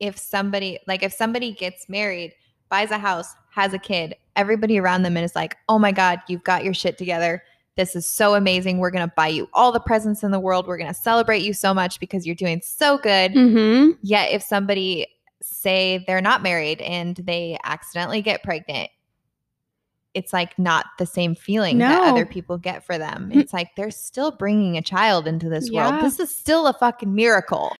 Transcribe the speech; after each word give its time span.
if 0.00 0.18
somebody 0.18 0.78
like 0.86 1.02
if 1.02 1.12
somebody 1.12 1.52
gets 1.52 1.88
married, 1.88 2.34
buys 2.68 2.90
a 2.90 2.98
house, 2.98 3.34
has 3.50 3.72
a 3.72 3.78
kid, 3.78 4.14
everybody 4.34 4.78
around 4.78 5.02
them 5.02 5.16
and 5.16 5.24
is 5.24 5.34
like, 5.36 5.56
"Oh 5.68 5.78
my 5.78 5.92
god, 5.92 6.20
you've 6.28 6.44
got 6.44 6.64
your 6.64 6.74
shit 6.74 6.98
together. 6.98 7.42
This 7.76 7.94
is 7.94 8.06
so 8.06 8.34
amazing. 8.34 8.78
We're 8.78 8.90
going 8.90 9.06
to 9.06 9.14
buy 9.16 9.28
you 9.28 9.48
all 9.52 9.70
the 9.70 9.80
presents 9.80 10.22
in 10.22 10.30
the 10.30 10.40
world. 10.40 10.66
We're 10.66 10.78
going 10.78 10.92
to 10.92 10.94
celebrate 10.94 11.42
you 11.42 11.52
so 11.52 11.74
much 11.74 12.00
because 12.00 12.26
you're 12.26 12.34
doing 12.34 12.60
so 12.62 12.98
good." 12.98 13.32
Mm-hmm. 13.32 13.92
Yet 14.02 14.32
if 14.32 14.42
somebody 14.42 15.06
say 15.42 16.04
they're 16.06 16.20
not 16.20 16.42
married 16.42 16.80
and 16.80 17.16
they 17.16 17.58
accidentally 17.64 18.22
get 18.22 18.42
pregnant, 18.42 18.90
it's 20.14 20.32
like 20.32 20.58
not 20.58 20.86
the 20.98 21.04
same 21.06 21.34
feeling 21.34 21.76
that 21.78 22.08
other 22.08 22.24
people 22.24 22.56
get 22.56 22.84
for 22.84 22.96
them. 22.96 23.30
Mm. 23.30 23.40
It's 23.40 23.52
like 23.52 23.76
they're 23.76 23.90
still 23.90 24.30
bringing 24.30 24.78
a 24.78 24.82
child 24.82 25.28
into 25.28 25.50
this 25.50 25.70
Yeah. 25.70 25.90
world. 25.90 26.04
This 26.04 26.18
is 26.18 26.34
still 26.34 26.66
a 26.66 26.72
fucking 26.72 27.14
miracle. 27.14 27.72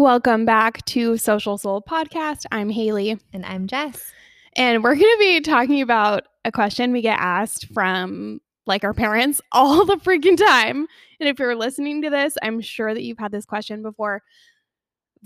Welcome 0.00 0.46
back 0.46 0.82
to 0.86 1.18
Social 1.18 1.58
Soul 1.58 1.82
Podcast. 1.82 2.46
I'm 2.50 2.70
Haley, 2.70 3.18
And 3.34 3.44
I'm 3.44 3.66
Jess. 3.66 4.10
and 4.56 4.82
we're 4.82 4.94
going 4.94 5.02
to 5.04 5.18
be 5.18 5.42
talking 5.42 5.82
about 5.82 6.26
a 6.42 6.50
question 6.50 6.90
we 6.90 7.02
get 7.02 7.18
asked 7.20 7.66
from 7.74 8.40
like 8.64 8.82
our 8.82 8.94
parents 8.94 9.42
all 9.52 9.84
the 9.84 9.96
freaking 9.96 10.38
time. 10.38 10.86
And 11.20 11.28
if 11.28 11.38
you're 11.38 11.54
listening 11.54 12.00
to 12.00 12.08
this, 12.08 12.38
I'm 12.42 12.62
sure 12.62 12.94
that 12.94 13.02
you've 13.02 13.18
had 13.18 13.30
this 13.30 13.44
question 13.44 13.82
before 13.82 14.22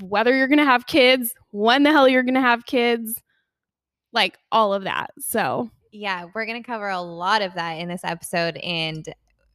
whether 0.02 0.36
you're 0.36 0.48
going 0.48 0.58
to 0.58 0.64
have 0.64 0.88
kids, 0.88 1.36
when 1.52 1.84
the 1.84 1.92
hell 1.92 2.08
you're 2.08 2.24
going 2.24 2.34
to 2.34 2.40
have 2.40 2.66
kids, 2.66 3.22
like 4.12 4.36
all 4.50 4.74
of 4.74 4.82
that. 4.82 5.10
So, 5.20 5.70
Yeah, 5.92 6.24
we're 6.34 6.46
going 6.46 6.60
to 6.60 6.66
cover 6.66 6.88
a 6.88 7.00
lot 7.00 7.42
of 7.42 7.54
that 7.54 7.74
in 7.74 7.86
this 7.86 8.02
episode. 8.02 8.56
And 8.56 9.06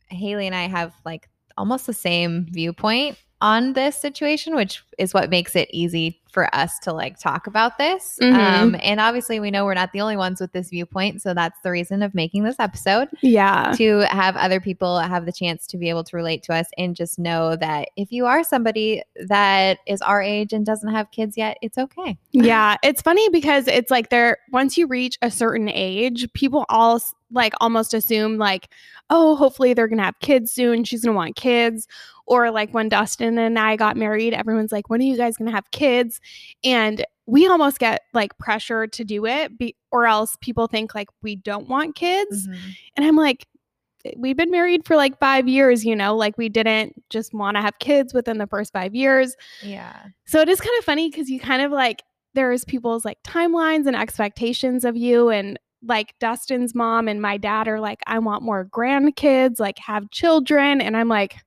Haley 0.07 0.47
and 0.47 0.55
I 0.55 0.69
have 0.69 0.93
like 1.03 1.27
almost 1.59 1.85
the 1.85 1.93
same 1.93 2.47
viewpoint 2.49 3.17
on 3.41 3.73
this 3.73 3.95
situation, 3.95 4.55
which 4.55 4.83
is 4.97 5.13
what 5.13 5.29
makes 5.29 5.55
it 5.55 5.69
easy 5.71 6.18
for 6.31 6.53
us 6.55 6.79
to 6.79 6.93
like 6.93 7.19
talk 7.19 7.47
about 7.47 7.77
this. 7.77 8.17
Mhm. 8.21 8.33
Um, 8.33 8.75
and 8.81 8.99
obviously, 8.99 9.39
we 9.39 9.51
know 9.51 9.65
we're 9.65 9.73
not 9.73 9.91
the 9.91 10.01
only 10.01 10.17
ones 10.17 10.39
with 10.39 10.51
this 10.51 10.69
viewpoint. 10.69 11.21
So 11.21 11.33
that's 11.33 11.59
the 11.63 11.71
reason 11.71 12.03
of 12.03 12.13
making 12.13 12.43
this 12.43 12.59
episode 12.59 13.09
yeah. 13.21 13.73
to 13.77 13.99
have 14.09 14.35
other 14.35 14.59
people 14.59 14.99
have 14.99 15.25
the 15.25 15.31
chance 15.31 15.65
to 15.67 15.77
be 15.77 15.89
able 15.89 16.03
to 16.03 16.15
relate 16.15 16.43
to 16.43 16.53
us 16.53 16.67
and 16.77 16.95
just 16.95 17.19
know 17.19 17.55
that 17.57 17.89
if 17.95 18.11
you 18.11 18.25
are 18.25 18.43
somebody 18.43 19.01
that 19.27 19.79
is 19.87 20.01
our 20.01 20.21
age 20.21 20.53
and 20.53 20.65
doesn't 20.65 20.91
have 20.91 21.11
kids 21.11 21.37
yet, 21.37 21.57
it's 21.61 21.77
okay. 21.77 22.17
yeah, 22.31 22.77
it's 22.83 23.01
funny 23.01 23.27
because 23.29 23.67
it's 23.67 23.91
like 23.91 24.09
there 24.09 24.37
once 24.51 24.77
you 24.77 24.87
reach 24.87 25.17
a 25.21 25.31
certain 25.31 25.69
age, 25.69 26.31
people 26.33 26.65
all 26.69 27.01
like 27.31 27.53
almost 27.61 27.93
assume 27.93 28.37
like, 28.37 28.69
oh, 29.09 29.35
hopefully 29.35 29.73
they're 29.73 29.87
gonna 29.87 30.03
have 30.03 30.19
kids 30.19 30.51
soon. 30.51 30.83
She's 30.83 31.03
gonna 31.03 31.15
want 31.15 31.35
kids. 31.35 31.87
Or 32.29 32.51
like 32.51 32.73
when 32.73 32.89
Dustin 32.89 33.37
and 33.37 33.57
I 33.57 33.75
got 33.75 33.97
married, 33.97 34.33
everyone's 34.33 34.71
like, 34.71 34.89
when 34.89 35.01
are 35.01 35.05
you 35.05 35.17
guys 35.17 35.35
gonna 35.35 35.51
have 35.51 35.69
kids? 35.71 36.21
And 36.63 37.03
we 37.25 37.47
almost 37.47 37.79
get 37.79 38.03
like 38.13 38.37
pressure 38.37 38.87
to 38.87 39.03
do 39.03 39.25
it, 39.25 39.57
be- 39.57 39.75
or 39.91 40.05
else 40.05 40.37
people 40.39 40.67
think 40.67 40.95
like 40.95 41.09
we 41.21 41.35
don't 41.35 41.67
want 41.67 41.95
kids. 41.95 42.47
Mm-hmm. 42.47 42.69
And 42.95 43.05
I'm 43.05 43.15
like, 43.15 43.47
eh, 44.05 44.11
we've 44.15 44.37
been 44.37 44.51
married 44.51 44.85
for 44.85 44.95
like 44.95 45.19
five 45.19 45.47
years, 45.47 45.83
you 45.83 45.95
know, 45.95 46.15
like 46.15 46.37
we 46.37 46.49
didn't 46.49 46.93
just 47.09 47.33
want 47.33 47.57
to 47.57 47.61
have 47.61 47.77
kids 47.79 48.13
within 48.13 48.37
the 48.37 48.47
first 48.47 48.73
five 48.73 48.95
years. 48.95 49.35
Yeah. 49.61 49.95
So 50.25 50.39
it 50.39 50.49
is 50.49 50.61
kind 50.61 50.77
of 50.79 50.85
funny 50.85 51.09
because 51.09 51.29
you 51.29 51.39
kind 51.39 51.61
of 51.61 51.71
like 51.71 52.03
there's 52.35 52.63
people's 52.65 53.05
like 53.05 53.21
timelines 53.23 53.87
and 53.87 53.95
expectations 53.95 54.85
of 54.85 54.95
you 54.95 55.29
and 55.29 55.59
like 55.83 56.13
Dustin's 56.19 56.75
mom 56.75 57.07
and 57.07 57.21
my 57.21 57.37
dad 57.37 57.67
are 57.67 57.79
like, 57.79 57.99
I 58.07 58.19
want 58.19 58.43
more 58.43 58.65
grandkids, 58.65 59.59
like 59.59 59.77
have 59.79 60.09
children. 60.11 60.81
And 60.81 60.97
I'm 60.97 61.07
like, 61.07 61.37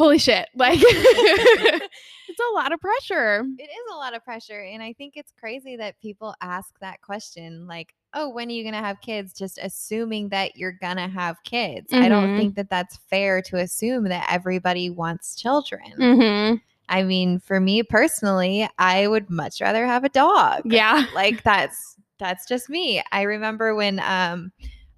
holy 0.00 0.18
shit. 0.18 0.48
Like 0.54 0.78
it's 0.82 2.40
a 2.40 2.54
lot 2.54 2.72
of 2.72 2.80
pressure. 2.80 3.44
It 3.58 3.62
is 3.64 3.92
a 3.92 3.96
lot 3.96 4.14
of 4.14 4.24
pressure. 4.24 4.60
And 4.60 4.82
I 4.82 4.92
think 4.94 5.14
it's 5.16 5.32
crazy 5.38 5.76
that 5.76 6.00
people 6.00 6.34
ask 6.40 6.78
that 6.80 7.00
question 7.02 7.66
like, 7.66 7.94
oh, 8.14 8.28
when 8.30 8.48
are 8.48 8.52
you 8.52 8.62
going 8.62 8.74
to 8.74 8.80
have 8.80 9.00
kids? 9.00 9.32
Just 9.32 9.58
assuming 9.62 10.30
that 10.30 10.56
you're 10.56 10.72
going 10.80 10.96
to 10.96 11.06
have 11.08 11.36
kids. 11.44 11.92
I 11.92 12.08
don't 12.08 12.30
Mhm. 12.30 12.38
think 12.38 12.54
that 12.56 12.70
that's 12.70 12.96
fair 13.08 13.42
to 13.42 13.58
assume 13.58 14.04
that 14.04 14.26
everybody 14.30 14.90
wants 14.90 15.36
children. 15.36 15.92
Mm-hmm. 15.98 16.56
I 16.88 17.02
mean, 17.04 17.38
for 17.38 17.60
me 17.60 17.82
personally, 17.84 18.68
I 18.78 19.06
would 19.06 19.30
much 19.30 19.60
rather 19.60 19.86
have 19.86 20.02
a 20.04 20.08
dog. 20.08 20.62
Yeah. 20.64 21.04
like 21.14 21.42
that's 21.44 21.96
that's 22.18 22.46
just 22.46 22.68
me. 22.68 23.02
I 23.12 23.22
remember 23.22 23.74
when 23.74 24.00
um 24.00 24.50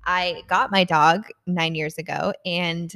I 0.05 0.43
got 0.49 0.71
my 0.73 0.85
dog 0.85 1.27
9 1.47 1.75
years 1.75 1.99
ago 1.99 2.33
and 2.47 2.93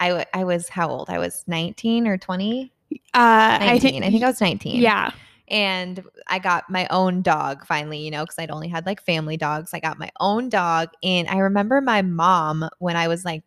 I 0.00 0.26
I 0.34 0.44
was 0.44 0.68
how 0.68 0.88
old? 0.88 1.10
I 1.10 1.18
was 1.18 1.44
19 1.46 2.06
or 2.06 2.18
20? 2.18 2.72
Uh 3.14 3.58
19. 3.60 3.68
I 3.68 3.78
think 3.78 4.04
I 4.04 4.10
think 4.10 4.22
I 4.22 4.26
was 4.28 4.40
19. 4.40 4.80
Yeah. 4.80 5.10
And 5.48 6.04
I 6.26 6.38
got 6.38 6.68
my 6.68 6.86
own 6.90 7.22
dog 7.22 7.66
finally, 7.66 7.98
you 7.98 8.10
know, 8.10 8.24
because 8.24 8.38
I'd 8.38 8.50
only 8.50 8.68
had 8.68 8.84
like 8.84 9.02
family 9.02 9.38
dogs. 9.38 9.72
I 9.72 9.80
got 9.80 9.98
my 9.98 10.10
own 10.20 10.50
dog. 10.50 10.90
And 11.02 11.26
I 11.28 11.38
remember 11.38 11.80
my 11.80 12.02
mom, 12.02 12.68
when 12.80 12.96
I 12.96 13.08
was 13.08 13.24
like 13.24 13.42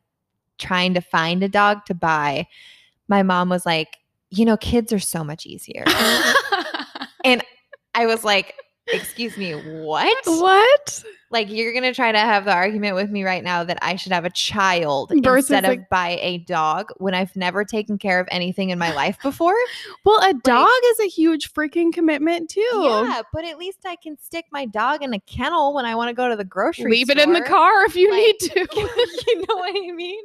trying 0.57 0.95
to 0.95 1.01
find 1.01 1.44
a 1.44 1.47
dog 1.47 1.85
to 1.85 1.94
buy, 1.94 2.47
my 3.07 3.22
mom 3.22 3.50
was 3.50 3.67
like, 3.67 3.97
you 4.31 4.45
know, 4.45 4.57
kids 4.57 4.91
are 4.91 5.00
so 5.00 5.23
much 5.23 5.45
easier. 5.45 5.85
And 7.23 7.44
I 7.94 8.06
was 8.06 8.23
like, 8.23 8.56
excuse 8.94 9.38
me, 9.38 9.53
what? 9.53 10.18
what? 10.25 11.03
Like, 11.29 11.50
you're 11.50 11.72
going 11.72 11.84
to 11.84 11.94
try 11.94 12.12
to 12.12 12.19
have 12.19 12.44
the 12.44 12.52
argument 12.53 12.96
with 12.96 13.09
me 13.09 13.24
right 13.24 13.41
now 13.41 13.63
that 13.63 13.78
I 13.81 13.96
should 13.96 14.12
have 14.12 14.25
a 14.25 14.29
child 14.29 15.13
Versus 15.24 15.50
instead 15.50 15.63
a- 15.63 15.79
of 15.79 15.90
buy 15.90 16.19
a 16.22 16.40
dog 16.40 16.90
when 16.97 17.13
I've 17.13 17.34
never 17.38 17.63
taken 17.63 17.97
care 17.97 18.19
of 18.19 18.28
anything 18.31 18.69
in 18.69 18.78
my 18.78 18.94
life 18.94 19.18
before? 19.22 19.56
Well, 20.03 20.19
a 20.28 20.34
dog 20.34 20.69
is 20.85 21.00
a 21.00 21.07
huge 21.07 21.53
freaking 21.53 21.94
commitment 21.94 22.50
too. 22.50 22.62
Yeah, 22.74 23.22
but 23.34 23.46
at 23.46 23.57
least 23.59 23.79
I 23.85 23.96
can 23.96 24.18
stick 24.18 24.46
my 24.52 24.66
dog 24.66 25.03
in 25.03 25.13
a 25.13 25.19
kennel 25.19 25.73
when 25.75 25.85
I 25.85 25.94
want 25.96 26.09
to 26.09 26.13
go 26.13 26.28
to 26.28 26.35
the 26.35 26.44
grocery 26.44 26.90
Leave 26.91 27.09
it 27.12 27.19
in 27.19 27.34
the 27.34 27.41
car 27.41 27.85
if 27.85 27.96
you 27.96 28.09
Like, 28.09 28.19
need 28.19 28.40
to. 28.40 28.68
you 29.28 29.46
know 29.47 29.56
what 29.58 29.69
I 29.75 29.91
mean? 29.91 30.23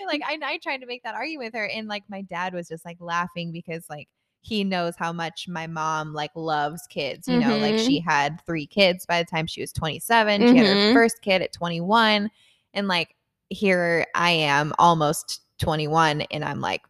And, 0.00 0.06
like 0.08 0.22
I, 0.26 0.38
I 0.42 0.58
tried 0.58 0.78
to 0.78 0.86
make 0.86 1.02
that 1.04 1.14
argument 1.14 1.52
with 1.52 1.58
her, 1.60 1.66
and 1.66 1.88
like 1.88 2.04
my 2.08 2.22
dad 2.22 2.54
was 2.54 2.68
just 2.68 2.84
like 2.86 2.96
laughing 3.00 3.52
because 3.52 3.84
like 3.90 4.08
he 4.42 4.64
knows 4.64 4.94
how 4.96 5.12
much 5.12 5.46
my 5.48 5.66
mom 5.66 6.12
like 6.12 6.32
loves 6.34 6.86
kids. 6.88 7.26
You 7.28 7.38
know, 7.38 7.56
like 7.58 7.76
Mhm. 7.76 7.86
she 7.86 8.00
had 8.00 8.40
three 8.44 8.66
kids 8.66 9.06
by 9.06 9.22
the 9.22 9.30
time 9.30 9.46
she 9.46 9.60
was 9.60 9.72
27. 9.72 10.48
She 10.48 10.56
had 10.56 10.66
her 10.66 10.74
Mhm. 10.74 10.92
first 10.92 11.22
kid 11.22 11.40
at 11.42 11.52
21, 11.52 12.30
and 12.74 12.88
like 12.88 13.14
here 13.48 14.04
I 14.14 14.30
am 14.30 14.72
almost 14.78 15.40
21, 15.58 16.22
and 16.30 16.44
I'm 16.44 16.60
like. 16.60 16.82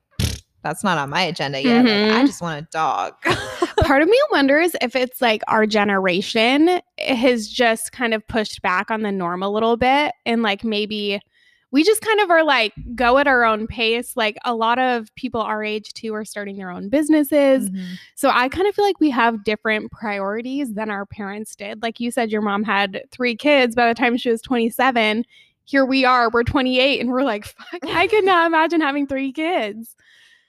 That's 0.65 0.85
not 0.85 0.97
on 0.97 1.11
my 1.11 1.23
agenda 1.23 1.61
yet. 1.61 1.85
Like, 1.85 2.17
I 2.17 2.23
Mhm. 2.23 2.27
just 2.29 2.41
want 2.41 2.61
a 2.65 2.69
dog. 2.71 3.15
Part 3.85 4.01
of 4.01 4.07
me 4.09 4.17
wonders 4.31 4.77
if 4.81 4.95
it's 4.95 5.21
like 5.21 5.43
our 5.49 5.67
generation 5.67 6.81
has 7.01 7.49
just 7.49 7.91
kind 7.91 8.15
of 8.15 8.25
pushed 8.29 8.63
back 8.63 8.89
on 8.89 9.03
the 9.03 9.11
norm 9.11 9.43
a 9.43 9.49
little 9.49 9.77
bit 9.77 10.13
and 10.25 10.41
like 10.43 10.63
maybe 10.63 11.21
we 11.73 11.83
just 11.83 12.03
kind 12.03 12.21
of 12.21 12.31
are 12.31 12.45
like 12.45 12.73
go 12.95 13.19
at 13.19 13.27
our 13.27 13.45
own 13.45 13.67
pace. 13.67 14.17
Like 14.17 14.37
a 14.45 14.55
lot 14.55 14.79
of 14.79 15.13
people 15.17 15.41
our 15.41 15.65
age 15.65 15.93
too 15.95 16.15
are 16.15 16.25
starting 16.25 16.57
their 16.57 16.71
own 16.71 16.91
businesses. 16.91 17.71
Mhm. 17.71 17.99
So 18.15 18.31
I 18.31 18.49
kind 18.49 18.69
of 18.69 18.75
feel 18.75 18.85
like 18.85 19.01
we 19.01 19.11
have 19.11 19.43
different 19.43 19.91
priorities 19.91 20.75
than 20.75 20.91
our 20.91 21.07
parents 21.07 21.57
did. 21.57 21.83
Like 21.83 21.99
you 21.99 22.11
said, 22.11 22.31
your 22.31 22.43
mom 22.43 22.63
had 22.63 23.03
three 23.11 23.35
kids 23.35 23.75
by 23.75 23.89
the 23.89 23.95
time 23.95 24.17
she 24.17 24.31
was 24.31 24.43
27. 24.43 25.25
Here 25.65 25.87
we 25.87 26.05
are, 26.05 26.29
we're 26.29 26.43
28, 26.43 27.01
and 27.01 27.09
we're 27.09 27.23
like, 27.23 27.47
fuck, 27.47 27.81
I 27.89 28.07
could 28.07 28.25
not 28.25 28.47
imagine 28.47 28.81
having 28.81 29.07
three 29.07 29.33
kids. 29.33 29.97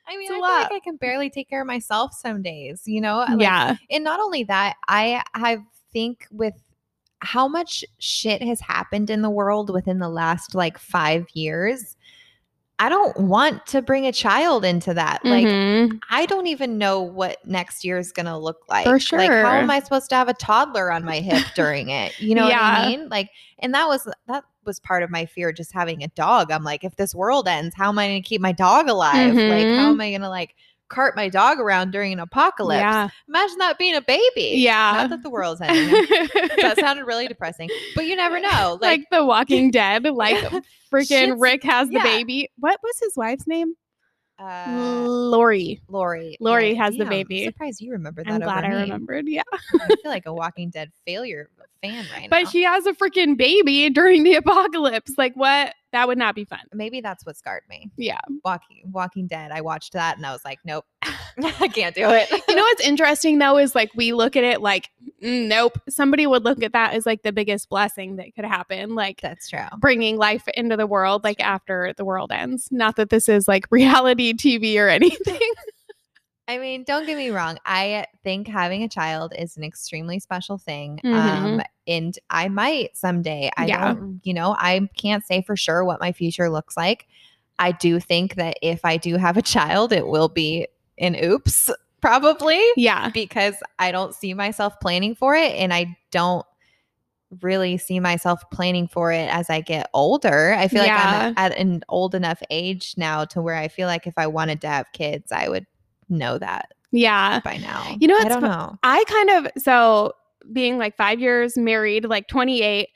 I 0.06 0.18
mean, 0.18 0.30
I 0.30 0.34
feel 0.34 0.42
like 0.42 0.72
I 0.72 0.80
can 0.80 0.98
barely 0.98 1.30
take 1.30 1.50
care 1.50 1.62
of 1.62 1.68
myself 1.68 2.14
some 2.14 2.42
days, 2.42 2.82
you 2.86 3.00
know? 3.00 3.20
Like, 3.20 3.40
yeah. 3.40 3.78
And 3.90 4.04
not 4.04 4.20
only 4.20 4.44
that, 4.46 4.76
I 4.88 5.24
I 5.34 5.60
think 5.94 6.28
with 6.32 6.56
how 7.24 7.48
much 7.48 7.84
shit 8.00 8.42
has 8.44 8.60
happened 8.62 9.10
in 9.10 9.22
the 9.22 9.30
world 9.30 9.70
within 9.70 10.00
the 10.00 10.10
last 10.10 10.54
like 10.56 10.78
five 10.78 11.26
years, 11.34 11.96
I 12.80 12.90
don't 12.90 13.18
want 13.18 13.66
to 13.68 13.82
bring 13.82 14.06
a 14.08 14.12
child 14.12 14.66
into 14.66 14.94
that. 14.94 15.24
Like, 15.24 15.48
Mhm. 15.48 16.00
I 16.10 16.26
don't 16.26 16.48
even 16.48 16.78
know 16.78 17.02
what 17.02 17.38
next 17.46 17.86
year 17.86 17.98
is 17.98 18.12
going 18.12 18.26
to 18.26 18.38
look 18.38 18.68
like. 18.68 18.86
For 18.86 19.00
sure. 19.00 19.20
Like, 19.20 19.32
how 19.32 19.58
am 19.60 19.70
I 19.70 19.80
supposed 19.80 20.10
to 20.10 20.16
have 20.16 20.28
a 20.28 20.34
toddler 20.34 20.92
on 20.92 21.06
my 21.06 21.20
hip 21.20 21.44
during 21.56 21.90
it? 21.90 22.20
You 22.20 22.36
know 22.36 22.46
what 22.46 22.56
I 22.56 22.88
mean? 22.90 23.10
Like, 23.10 23.30
and 23.60 23.74
that 23.74 23.88
was 23.88 24.08
that 24.28 24.44
was 24.66 24.80
part 24.80 25.04
of 25.04 25.10
my 25.10 25.26
fear 25.26 25.52
just 25.52 25.72
having 25.74 26.04
a 26.04 26.08
dog. 26.10 26.52
I'm 26.52 26.64
like, 26.64 26.84
if 26.84 26.96
this 26.96 27.14
world 27.14 27.48
ends, 27.48 27.76
how 27.76 27.90
am 27.90 28.00
I 28.00 28.08
going 28.08 28.24
to 28.24 28.28
keep 28.28 28.42
my 28.42 28.52
dog 28.54 28.90
alive? 28.90 29.36
Like, 29.36 29.68
how 29.70 29.90
Mhm. 29.90 29.92
am 29.92 30.02
I 30.02 30.10
going 30.10 30.22
to 30.22 30.30
like 30.30 30.56
cart 30.90 31.16
my 31.16 31.30
dog 31.30 31.60
around 31.60 31.92
during 31.92 32.14
an 32.14 32.20
apocalypse? 32.20 32.80
Yeah. 32.80 33.10
Imagine 33.28 33.58
that 33.60 33.78
being 33.78 33.96
a 33.96 34.02
baby. 34.02 34.54
Yeah. 34.58 34.94
Not 34.94 35.10
that 35.12 35.24
the 35.24 35.30
world's 35.30 35.62
ending. 35.62 35.92
that 36.62 36.76
sounded 36.80 37.06
really 37.06 37.28
depressing, 37.28 37.70
but 37.96 38.06
you 38.06 38.16
never 38.16 38.40
know. 38.40 38.78
like, 38.82 39.00
Like, 39.02 39.10
The 39.12 39.26
Walking 39.26 39.72
Dead, 39.72 40.04
like 40.14 40.38
freaking 40.92 41.40
Rick 41.42 41.64
has 41.64 41.88
the 41.88 41.96
yeah. 41.96 42.04
baby. 42.04 42.50
What 42.58 42.80
was 42.84 42.96
his 43.02 43.14
wife's 43.16 43.48
name? 43.48 43.74
uh, 44.40 45.04
Lori. 45.08 45.80
Lori. 45.88 46.38
Lori 46.40 46.72
Yeah, 46.74 46.84
has 46.84 46.96
the 46.98 47.06
baby. 47.06 47.44
I'm 47.46 47.52
surprised 47.54 47.82
you 47.82 47.92
remember 47.92 48.24
that. 48.24 48.34
I'm 48.34 48.42
glad 48.42 48.66
I 48.66 48.70
me. 48.70 48.76
remembered. 48.82 49.28
Yeah. 49.28 49.44
I 49.80 49.88
feel 49.88 49.98
like 50.06 50.26
a 50.26 50.34
Walking 50.34 50.70
Dead 50.70 50.92
failure 51.06 51.50
fan 51.84 52.06
right 52.16 52.30
but 52.30 52.44
now. 52.44 52.50
he 52.50 52.64
has 52.64 52.86
a 52.86 52.94
freaking 52.94 53.38
baby 53.38 53.90
during 53.90 54.24
the 54.24 54.36
apocalypse. 54.44 55.14
Like 55.18 55.34
what? 55.36 55.74
That 55.92 56.08
would 56.08 56.18
not 56.18 56.34
be 56.34 56.44
fun. 56.44 56.62
Maybe 56.74 57.02
that's 57.02 57.24
what 57.24 57.38
scarred 57.38 57.62
me. 57.70 57.92
Yeah. 57.98 58.20
Walking 58.44 58.82
Walking 58.92 59.28
Dead. 59.28 59.52
I 59.52 59.62
watched 59.62 59.94
that 59.94 60.18
and 60.18 60.26
I 60.26 60.32
was 60.32 60.44
like, 60.44 60.60
nope, 60.66 60.86
I 61.60 61.68
can't 61.68 61.94
do 61.96 62.10
it. 62.10 62.30
You 62.48 62.56
know 62.56 62.64
what's 62.64 62.82
interesting 62.82 63.38
though 63.38 63.58
is 63.58 63.76
like 63.76 63.92
we 63.96 64.14
look 64.14 64.36
at 64.36 64.44
it 64.44 64.62
like 64.62 64.90
mm, 65.24 65.48
nope. 65.48 65.78
Somebody 65.90 66.26
would 66.28 66.44
look 66.44 66.64
at 66.64 66.74
that 66.74 66.94
as 66.94 67.06
like 67.06 67.22
the 67.24 67.32
biggest 67.32 67.70
blessing 67.70 68.16
that 68.18 68.34
could 68.36 68.46
happen. 68.46 68.96
Like 68.96 69.22
That's 69.22 69.50
true. 69.50 69.60
bringing 69.80 70.18
life 70.18 70.48
into 70.56 70.78
the 70.78 70.88
world 70.88 71.24
like 71.24 71.40
after 71.40 71.94
the 71.96 72.06
world 72.06 72.32
ends. 72.32 72.70
Not 72.72 72.96
that 72.96 73.10
this 73.10 73.30
is 73.30 73.48
like 73.48 73.66
reality 73.70 74.34
TV 74.34 74.78
or 74.78 74.90
anything. 74.90 75.40
I 76.54 76.60
mean, 76.60 76.84
don't 76.84 77.08
get 77.08 77.18
me 77.18 77.30
wrong. 77.32 77.58
I 77.66 78.06
think 78.24 78.48
having 78.48 78.84
a 78.84 78.88
child 78.88 79.34
is 79.38 79.58
an 79.58 79.64
extremely 79.64 80.20
special 80.20 80.60
thing. 80.60 81.00
Um, 81.04 81.12
Mhm. 81.14 81.64
and 81.88 82.20
I 82.30 82.48
might 82.48 82.96
someday. 82.96 83.50
I 83.58 83.66
Yeah. 83.66 83.94
don't, 83.94 84.22
you 84.24 84.36
know, 84.36 84.56
I 84.60 84.88
can't 84.96 85.26
say 85.26 85.42
for 85.42 85.56
sure 85.58 85.84
what 85.84 86.00
my 86.00 86.12
future 86.12 86.50
looks 86.52 86.78
like. 86.78 87.08
I 87.58 87.72
do 87.72 88.00
think 88.00 88.36
that 88.36 88.58
if 88.62 88.86
I 88.86 88.98
do 88.98 89.18
have 89.18 89.36
a 89.36 89.42
child, 89.42 89.92
it 89.92 90.06
will 90.08 90.30
be 90.30 90.68
an 91.00 91.16
oops, 91.24 91.72
probably, 92.02 92.62
yeah. 92.76 93.10
because 93.10 93.56
I 93.80 93.92
don't 93.92 94.14
see 94.14 94.36
myself 94.36 94.80
planning 94.80 95.16
for 95.16 95.34
it. 95.36 95.56
And 95.56 95.74
I 95.74 95.98
don't 96.12 96.46
really 97.42 97.78
see 97.78 98.00
myself 98.00 98.44
planning 98.52 98.88
for 98.88 99.12
it 99.12 99.28
as 99.34 99.50
I 99.50 99.62
get 99.62 99.90
older. 99.96 100.54
I 100.54 100.68
feel 100.68 100.84
like 100.84 100.92
I'm 100.92 101.34
at 101.36 101.58
an 101.58 101.82
old 101.90 102.14
enough 102.14 102.44
age 102.52 102.94
now 102.96 103.26
to 103.26 103.42
where 103.42 103.56
I 103.56 103.70
feel 103.70 103.88
like 103.88 104.06
if 104.06 104.14
I 104.18 104.28
wanted 104.28 104.62
to 104.62 104.68
have 104.68 104.92
kids, 104.94 105.32
I 105.32 105.50
would 105.50 105.66
know 106.10 106.38
that 106.38 106.74
Yeah. 106.92 107.40
by 107.44 107.58
now. 107.58 107.96
You 108.00 108.08
know 108.08 108.18
I 108.18 108.26
don't 108.28 108.44
know. 108.44 108.78
I 108.84 109.04
kind 109.08 109.30
of 109.30 109.52
so 109.58 110.14
being 110.52 110.78
like 110.78 110.96
5 110.98 111.20
years 111.20 111.58
married, 111.58 112.06
like 112.06 112.28
28, 112.28 112.88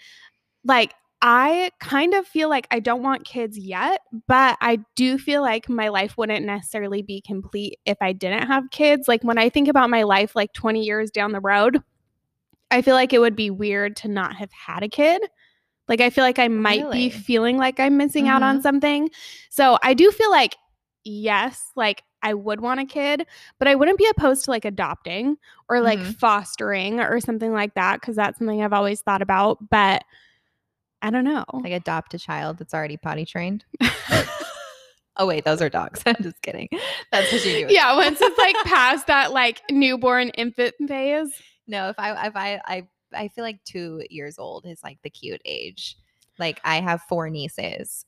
like 0.65 0.93
I 1.21 1.71
kind 1.79 2.13
of 2.13 2.27
feel 2.27 2.47
like 2.47 2.67
I 2.69 2.79
don't 2.79 3.01
want 3.01 3.25
kids 3.25 3.57
yet, 3.57 4.01
but 4.27 4.55
I 4.61 4.79
do 4.95 5.17
feel 5.17 5.41
like 5.41 5.67
my 5.67 5.87
life 5.87 6.15
wouldn't 6.15 6.45
necessarily 6.45 7.01
be 7.01 7.21
complete 7.21 7.79
if 7.85 7.97
I 8.01 8.13
didn't 8.13 8.47
have 8.47 8.69
kids. 8.71 9.07
Like 9.07 9.23
when 9.23 9.39
I 9.39 9.49
think 9.49 9.67
about 9.67 9.89
my 9.89 10.03
life 10.03 10.35
like 10.35 10.53
20 10.53 10.83
years 10.83 11.09
down 11.09 11.31
the 11.31 11.39
road, 11.39 11.81
I 12.69 12.81
feel 12.83 12.93
like 12.93 13.13
it 13.13 13.19
would 13.19 13.35
be 13.35 13.49
weird 13.49 13.95
to 13.97 14.07
not 14.07 14.35
have 14.35 14.51
had 14.51 14.83
a 14.83 14.89
kid. 14.89 15.23
Like 15.87 16.01
I 16.01 16.09
feel 16.09 16.23
like 16.23 16.37
I 16.37 16.49
might 16.49 16.81
Really? 16.81 17.07
be 17.07 17.09
feeling 17.09 17.57
like 17.57 17.79
I'm 17.79 17.97
missing 17.97 18.27
out 18.27 18.43
on 18.43 18.55
mm-hmm. 18.57 18.63
something. 18.63 19.09
So 19.49 19.79
I 19.81 19.93
do 19.95 20.11
feel 20.11 20.29
like 20.29 20.55
yes, 21.03 21.63
like 21.75 22.03
I 22.23 22.33
would 22.33 22.59
want 22.61 22.79
a 22.79 22.85
kid, 22.85 23.25
but 23.59 23.67
I 23.67 23.75
wouldn't 23.75 23.97
be 23.97 24.07
opposed 24.09 24.45
to 24.45 24.51
like 24.51 24.65
adopting 24.65 25.37
or 25.69 25.81
like 25.81 25.99
Mhm. 25.99 26.15
fostering 26.17 26.99
or 26.99 27.19
something 27.19 27.53
like 27.53 27.73
that 27.75 28.01
because 28.01 28.15
that's 28.15 28.37
something 28.39 28.63
I've 28.63 28.73
always 28.73 29.01
thought 29.01 29.21
about. 29.21 29.69
But 29.69 30.03
I 31.01 31.09
don't 31.11 31.23
know. 31.25 31.45
Like 31.53 31.73
adopt 31.73 32.13
a 32.15 32.19
child 32.19 32.57
that's 32.57 32.73
already 32.73 32.97
potty 32.97 33.25
trained. 33.25 33.65
Oh 35.19 35.25
wait, 35.25 35.45
those 35.45 35.63
are 35.63 35.69
dogs. 35.69 36.03
I'm 36.05 36.15
just 36.21 36.39
kidding. 36.43 36.69
That's 37.11 37.31
what 37.31 37.43
you 37.43 37.67
do. 37.67 37.73
yeah, 37.73 37.91
dogs. 37.95 38.05
once 38.05 38.21
it's 38.21 38.37
like 38.37 38.55
past 38.65 39.07
that 39.07 39.31
like 39.33 39.61
newborn 39.71 40.29
infant 40.29 40.75
phase. 40.87 41.31
no, 41.65 41.89
if 41.89 41.95
I 41.97 42.27
if 42.27 42.35
I 42.35 42.61
I 42.63 42.87
I 43.15 43.27
feel 43.29 43.43
like 43.43 43.63
two 43.63 44.03
years 44.11 44.37
old 44.37 44.67
is 44.67 44.83
like 44.83 44.99
the 45.01 45.09
cute 45.09 45.41
age. 45.43 45.97
Like 46.37 46.61
I 46.63 46.81
have 46.81 47.01
four 47.09 47.31
nieces. 47.31 48.05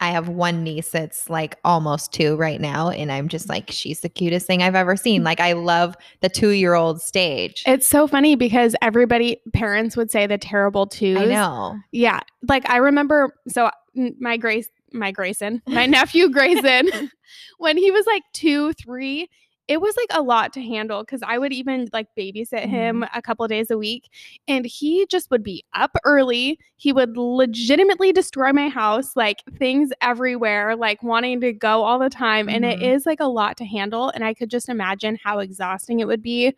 I 0.00 0.10
have 0.10 0.28
one 0.28 0.62
niece 0.62 0.90
that's 0.90 1.30
like 1.30 1.58
almost 1.64 2.12
two 2.12 2.36
right 2.36 2.60
now, 2.60 2.90
and 2.90 3.10
I'm 3.10 3.28
just 3.28 3.48
like, 3.48 3.70
she's 3.70 4.00
the 4.00 4.08
cutest 4.08 4.46
thing 4.46 4.62
I've 4.62 4.74
ever 4.74 4.96
seen. 4.96 5.24
Like 5.24 5.40
I 5.40 5.52
love 5.52 5.96
the 6.20 6.28
two 6.28 6.50
year 6.50 6.74
old 6.74 7.00
stage. 7.00 7.62
It's 7.66 7.86
so 7.86 8.06
funny 8.06 8.36
because 8.36 8.76
everybody, 8.82 9.40
parents 9.54 9.96
would 9.96 10.10
say 10.10 10.26
the 10.26 10.38
terrible 10.38 10.86
twos. 10.86 11.18
I 11.18 11.24
know. 11.24 11.78
Yeah. 11.92 12.20
Like 12.46 12.68
I 12.68 12.76
remember 12.76 13.34
so 13.48 13.70
mm, 13.96 14.14
my 14.20 14.36
Grace 14.36 14.68
my 14.92 15.10
Grayson, 15.10 15.62
my 15.66 15.86
nephew 15.86 16.28
Grayson, 16.30 16.88
when 17.58 17.76
he 17.76 17.90
was 17.90 18.06
like 18.06 18.22
2, 18.32 18.72
3, 18.74 19.28
it 19.68 19.80
was 19.80 19.96
like 19.96 20.18
a 20.18 20.22
lot 20.22 20.52
to 20.54 20.62
handle 20.62 21.04
cuz 21.04 21.20
I 21.26 21.38
would 21.38 21.52
even 21.52 21.88
like 21.92 22.06
babysit 22.16 22.66
him 22.66 23.04
a 23.14 23.20
couple 23.22 23.44
of 23.44 23.50
days 23.50 23.70
a 23.70 23.76
week 23.78 24.08
and 24.46 24.64
he 24.64 25.06
just 25.06 25.30
would 25.30 25.42
be 25.42 25.64
up 25.74 25.96
early. 26.04 26.58
He 26.76 26.92
would 26.92 27.16
legitimately 27.16 28.12
destroy 28.12 28.52
my 28.52 28.68
house, 28.68 29.16
like 29.16 29.42
things 29.58 29.90
everywhere, 30.00 30.76
like 30.76 31.02
wanting 31.02 31.40
to 31.40 31.52
go 31.52 31.82
all 31.82 31.98
the 31.98 32.10
time 32.10 32.48
and 32.48 32.64
it 32.64 32.78
Mhm. 32.78 32.94
is 32.94 33.06
like 33.06 33.20
a 33.20 33.26
lot 33.26 33.56
to 33.58 33.64
handle 33.64 34.10
and 34.10 34.22
I 34.24 34.34
could 34.34 34.50
just 34.50 34.68
imagine 34.68 35.18
how 35.22 35.40
exhausting 35.40 36.00
it 36.00 36.06
would 36.06 36.22
be 36.22 36.54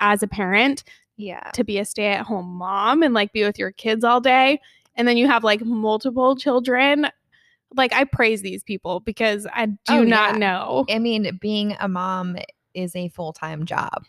as 0.00 0.22
a 0.22 0.28
parent 0.28 0.84
Yeah. 1.16 1.50
to 1.52 1.64
be 1.64 1.78
a 1.78 1.84
stay 1.84 2.06
at 2.08 2.26
home 2.26 2.46
mom 2.56 3.02
and 3.02 3.14
like 3.14 3.32
be 3.32 3.44
with 3.44 3.58
your 3.58 3.72
kids 3.72 4.04
all 4.04 4.20
day. 4.20 4.60
And 4.96 5.06
then 5.06 5.16
you 5.16 5.28
have 5.28 5.44
like 5.44 5.62
multiple 5.64 6.34
children. 6.36 7.06
Like 7.76 7.92
I 7.92 8.04
praise 8.04 8.42
these 8.42 8.62
people 8.62 9.00
because 9.00 9.46
I 9.52 9.66
do 9.66 9.76
Oh, 9.88 10.04
not 10.04 10.32
yeah. 10.32 10.38
know. 10.38 10.86
I 10.88 10.98
mean, 10.98 11.38
being 11.40 11.76
a 11.80 11.88
mom 11.88 12.36
is 12.74 12.94
a 12.96 13.08
full 13.08 13.32
time 13.32 13.64
job 13.66 14.04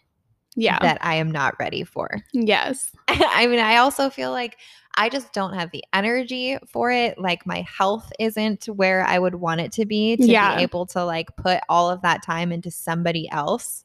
Yeah. 0.56 0.80
that 0.80 0.98
I 1.02 1.16
am 1.16 1.32
not 1.32 1.56
ready 1.60 1.84
for. 1.84 2.10
yes. 2.34 2.92
I 3.08 3.48
mean, 3.48 3.60
I 3.60 3.78
also 3.78 4.10
feel 4.10 4.32
like 4.32 4.58
I 4.96 5.10
just 5.10 5.34
don't 5.34 5.54
have 5.54 5.72
the 5.72 5.84
energy 5.94 6.58
for 6.68 6.92
it. 6.92 7.18
Like 7.18 7.46
my 7.46 7.62
health 7.62 8.12
isn't 8.20 8.66
where 8.66 9.04
I 9.06 9.18
would 9.20 9.36
want 9.36 9.62
it 9.62 9.72
to 9.74 9.86
be 9.86 10.16
to 10.18 10.26
Yeah. 10.26 10.56
be 10.58 10.64
able 10.64 10.86
to 10.88 11.04
like 11.04 11.36
put 11.38 11.60
all 11.70 11.90
of 11.90 12.02
that 12.02 12.24
time 12.24 12.52
into 12.52 12.72
somebody 12.72 13.30
else. 13.32 13.84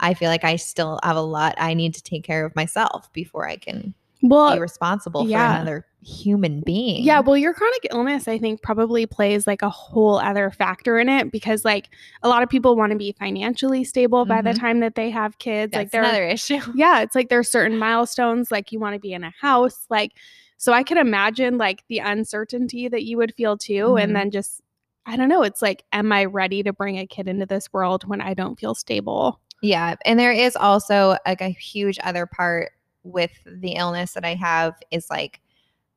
I 0.00 0.14
feel 0.14 0.28
like 0.28 0.44
I 0.44 0.56
still 0.56 1.00
have 1.02 1.16
a 1.16 1.20
lot 1.22 1.54
I 1.58 1.72
need 1.74 1.94
to 1.94 2.02
take 2.02 2.22
care 2.24 2.44
of 2.44 2.54
myself 2.54 3.12
before 3.12 3.48
I 3.48 3.56
can 3.56 3.94
be 4.28 4.34
Well, 4.34 4.58
responsible 4.60 5.28
yeah. 5.28 5.54
for 5.54 5.56
another 5.62 5.86
human 6.02 6.60
being. 6.60 7.02
yeah, 7.04 7.20
well, 7.20 7.36
your 7.36 7.52
chronic 7.52 7.86
illness, 7.90 8.28
I 8.28 8.38
think, 8.38 8.62
probably 8.62 9.06
plays 9.06 9.46
like 9.46 9.62
a 9.62 9.68
whole 9.70 10.18
other 10.18 10.50
factor 10.50 10.98
in 10.98 11.08
it 11.08 11.32
because, 11.32 11.64
like, 11.64 11.88
a 12.22 12.28
lot 12.28 12.42
of 12.44 12.48
people 12.48 12.76
want 12.76 12.92
to 12.92 12.98
be 12.98 13.12
financially 13.18 13.82
stable 13.84 14.24
by 14.24 14.40
the 14.42 14.50
Mhm. 14.50 14.58
time 14.60 14.80
that 14.80 14.94
they 14.94 15.10
have 15.10 15.38
kids. 15.38 15.72
that's 15.72 15.82
like, 15.86 15.90
they're 15.90 16.02
another 16.02 16.24
issue. 16.24 16.60
yeah, 16.76 17.00
it's 17.00 17.14
like 17.14 17.28
there's 17.28 17.50
certain 17.50 17.76
milestones, 17.78 18.50
like 18.52 18.70
you 18.72 18.78
want 18.78 18.94
to 18.94 19.00
be 19.00 19.12
in 19.12 19.24
a 19.24 19.32
house, 19.40 19.86
like 19.90 20.12
so 20.58 20.72
I 20.72 20.82
can 20.84 20.96
imagine 20.96 21.58
like 21.58 21.82
the 21.88 21.98
uncertainty 21.98 22.88
that 22.88 23.04
you 23.04 23.16
would 23.18 23.34
feel 23.34 23.56
too, 23.58 23.88
Mhm. 23.88 24.02
and 24.02 24.16
then 24.16 24.30
just 24.30 24.60
I 25.08 25.16
don't 25.16 25.28
know, 25.28 25.42
it's 25.42 25.62
like, 25.62 25.84
am 25.92 26.10
I 26.12 26.24
ready 26.24 26.64
to 26.64 26.72
bring 26.72 26.98
a 26.98 27.06
kid 27.06 27.28
into 27.28 27.46
this 27.46 27.72
world 27.72 28.02
when 28.08 28.20
I 28.20 28.34
don't 28.34 28.58
feel 28.58 28.74
stable? 28.74 29.38
Yeah. 29.62 29.94
And 30.04 30.18
there 30.18 30.32
is 30.32 30.56
also 30.56 31.16
like 31.24 31.40
a 31.40 31.48
huge 31.50 31.98
other 32.02 32.26
part 32.26 32.72
with 33.06 33.32
the 33.46 33.72
illness 33.72 34.12
that 34.12 34.24
I 34.24 34.34
have 34.34 34.74
is 34.90 35.08
like, 35.10 35.40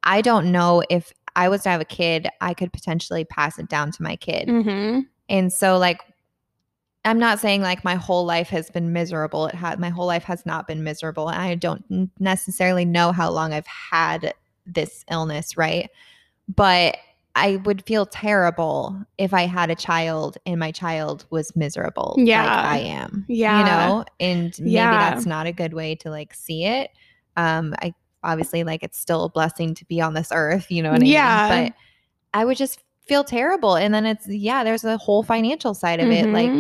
I 0.03 0.21
don't 0.21 0.51
know 0.51 0.83
if 0.89 1.11
I 1.35 1.49
was 1.49 1.63
to 1.63 1.69
have 1.69 1.81
a 1.81 1.85
kid, 1.85 2.29
I 2.41 2.53
could 2.53 2.71
potentially 2.71 3.25
pass 3.25 3.59
it 3.59 3.69
down 3.69 3.91
to 3.91 4.03
my 4.03 4.15
kid. 4.15 4.47
Mm-hmm. 4.47 5.01
And 5.29 5.53
so, 5.53 5.77
like, 5.77 5.99
I'm 7.05 7.19
not 7.19 7.39
saying 7.39 7.61
like 7.61 7.83
my 7.83 7.95
whole 7.95 8.25
life 8.25 8.49
has 8.49 8.69
been 8.69 8.91
miserable. 8.91 9.47
It 9.47 9.55
had 9.55 9.79
my 9.79 9.89
whole 9.89 10.07
life 10.07 10.23
has 10.23 10.45
not 10.45 10.67
been 10.67 10.83
miserable. 10.83 11.29
And 11.29 11.41
I 11.41 11.55
don't 11.55 12.11
necessarily 12.19 12.85
know 12.85 13.11
how 13.11 13.29
long 13.31 13.53
I've 13.53 13.67
had 13.67 14.33
this 14.65 15.05
illness, 15.09 15.55
right? 15.55 15.89
But 16.53 16.97
I 17.35 17.57
would 17.57 17.85
feel 17.85 18.05
terrible 18.05 18.99
if 19.17 19.33
I 19.33 19.43
had 19.43 19.69
a 19.69 19.75
child 19.75 20.37
and 20.45 20.59
my 20.59 20.71
child 20.71 21.25
was 21.29 21.55
miserable 21.55 22.15
Yeah. 22.17 22.43
like 22.43 22.65
I 22.65 22.77
am. 22.79 23.25
Yeah. 23.29 23.57
You 23.59 23.63
know? 23.65 24.05
And 24.19 24.53
maybe 24.59 24.71
Yeah. 24.71 24.97
that's 24.97 25.25
not 25.25 25.45
a 25.47 25.51
good 25.53 25.73
way 25.73 25.95
to 25.95 26.09
like 26.09 26.33
see 26.33 26.65
it. 26.65 26.89
Um, 27.37 27.75
I 27.81 27.93
obviously 28.23 28.63
like 28.63 28.83
it's 28.83 28.97
still 28.99 29.23
a 29.25 29.29
blessing 29.29 29.73
to 29.75 29.85
be 29.85 30.01
on 30.01 30.13
this 30.13 30.29
earth, 30.33 30.69
you 30.71 30.83
know 30.83 30.91
what 30.91 31.01
I 31.01 31.05
Yeah. 31.05 31.47
mean? 31.49 31.67
But 31.69 32.39
I 32.39 32.45
would 32.45 32.57
just 32.57 32.81
feel 33.07 33.23
terrible. 33.23 33.75
And 33.75 33.93
then 33.93 34.05
it's 34.05 34.27
yeah, 34.27 34.63
there's 34.63 34.83
a 34.83 34.97
whole 34.97 35.23
financial 35.23 35.73
side 35.73 35.99
of 35.99 36.11
it. 36.11 36.29
Like 36.33 36.51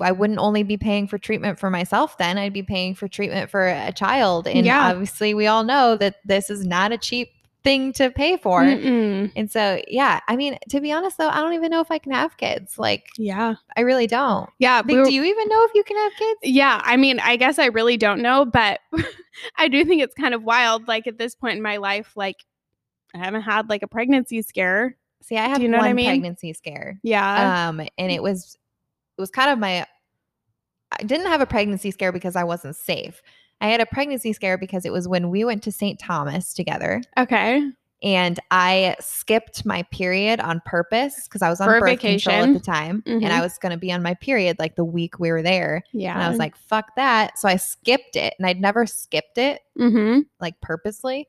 I 0.00 0.12
wouldn't 0.12 0.38
only 0.38 0.62
be 0.62 0.76
paying 0.78 1.06
for 1.06 1.18
treatment 1.18 1.58
for 1.58 1.68
myself 1.70 2.16
then, 2.18 2.38
I'd 2.38 2.52
be 2.54 2.62
paying 2.62 2.94
for 2.94 3.08
treatment 3.08 3.50
for 3.50 3.68
a 3.68 3.92
child. 3.92 4.46
And 4.48 4.64
Yeah. 4.66 4.90
obviously 4.90 5.34
we 5.34 5.46
all 5.46 5.64
know 5.64 5.96
that 5.96 6.16
this 6.24 6.48
is 6.50 6.66
not 6.66 6.92
a 6.92 6.98
cheap 6.98 7.28
thing 7.66 7.92
to 7.94 8.10
pay 8.10 8.36
for. 8.36 8.62
Mm-mm. 8.62 9.30
And 9.36 9.50
so 9.50 9.82
yeah, 9.88 10.20
I 10.28 10.36
mean, 10.36 10.56
to 10.70 10.80
be 10.80 10.92
honest 10.92 11.18
though, 11.18 11.28
I 11.28 11.40
don't 11.42 11.52
even 11.52 11.70
know 11.70 11.80
if 11.80 11.90
I 11.90 11.98
can 11.98 12.12
have 12.12 12.36
kids. 12.36 12.78
Like 12.78 13.08
yeah, 13.18 13.56
I 13.76 13.80
really 13.80 14.06
don't. 14.06 14.48
yeah. 14.58 14.76
Like, 14.76 14.86
we 14.86 14.96
were- 14.98 15.04
do 15.04 15.12
you 15.12 15.24
even 15.24 15.48
know 15.48 15.64
if 15.64 15.72
you 15.74 15.82
can 15.84 15.96
have 15.96 16.12
kids? 16.16 16.40
Yeah, 16.44 16.80
I 16.84 16.96
mean, 16.96 17.18
I 17.20 17.36
guess 17.36 17.58
I 17.58 17.66
really 17.66 17.96
don't 17.96 18.22
know, 18.22 18.44
but 18.44 18.80
I 19.58 19.68
do 19.68 19.84
think 19.84 20.00
it's 20.02 20.14
kind 20.14 20.32
of 20.32 20.42
wild. 20.44 20.86
Like 20.88 21.06
at 21.06 21.18
this 21.18 21.34
point 21.34 21.56
in 21.56 21.62
my 21.62 21.76
life, 21.78 22.12
like 22.16 22.36
I 23.14 23.18
haven't 23.18 23.42
had 23.42 23.68
like 23.68 23.82
a 23.82 23.88
pregnancy 23.88 24.42
scare. 24.42 24.96
See, 25.22 25.36
I 25.36 25.48
have 25.48 25.60
you 25.60 25.68
know 25.68 25.78
what 25.78 25.82
one 25.84 25.90
I 25.90 25.94
mean? 25.94 26.06
pregnancy 26.06 26.52
scare. 26.52 27.00
Yeah. 27.02 27.68
um 27.68 27.80
and 27.80 28.12
it 28.12 28.22
was 28.22 28.56
it 29.18 29.20
was 29.20 29.30
kind 29.30 29.50
of 29.50 29.58
my 29.58 29.86
i 30.92 31.02
didn't 31.02 31.26
have 31.26 31.40
a 31.40 31.46
pregnancy 31.46 31.90
scare 31.90 32.12
because 32.12 32.36
i 32.36 32.44
wasn't 32.44 32.76
safe 32.76 33.20
i 33.60 33.68
had 33.68 33.80
a 33.80 33.86
pregnancy 33.86 34.32
scare 34.32 34.58
because 34.58 34.84
it 34.84 34.92
was 34.92 35.08
when 35.08 35.30
we 35.30 35.44
went 35.44 35.62
to 35.62 35.72
st 35.72 35.98
thomas 35.98 36.52
together 36.54 37.02
okay. 37.18 37.62
and 38.02 38.38
I 38.50 38.94
skipped 39.00 39.64
my 39.64 39.82
period 39.84 40.38
on 40.40 40.60
purpose 40.66 41.24
because 41.24 41.40
I 41.40 41.48
was 41.48 41.60
on 41.62 41.66
For 41.66 41.80
birth 41.80 41.98
control 41.98 42.36
at 42.36 42.52
the 42.52 42.60
time, 42.60 43.02
and 43.06 43.22
Mhm. 43.22 43.30
I 43.30 43.40
was 43.40 43.56
going 43.56 43.72
to 43.72 43.78
be 43.78 43.90
on 43.90 44.02
my 44.02 44.12
period 44.14 44.58
like 44.58 44.76
the 44.76 44.84
week 44.84 45.18
we 45.18 45.30
were 45.32 45.40
there. 45.42 45.82
Yeah. 45.92 46.12
And 46.12 46.22
I 46.22 46.28
was 46.28 46.38
like, 46.38 46.56
"Fuck 46.56 46.94
that!" 46.96 47.38
So 47.38 47.48
I 47.48 47.56
skipped 47.56 48.14
it, 48.16 48.34
and 48.38 48.46
I'd 48.46 48.60
never 48.60 48.84
skipped 48.86 49.38
it 49.38 49.62
mm-hmm. 49.78 50.20
like 50.40 50.60
purposely. 50.60 51.26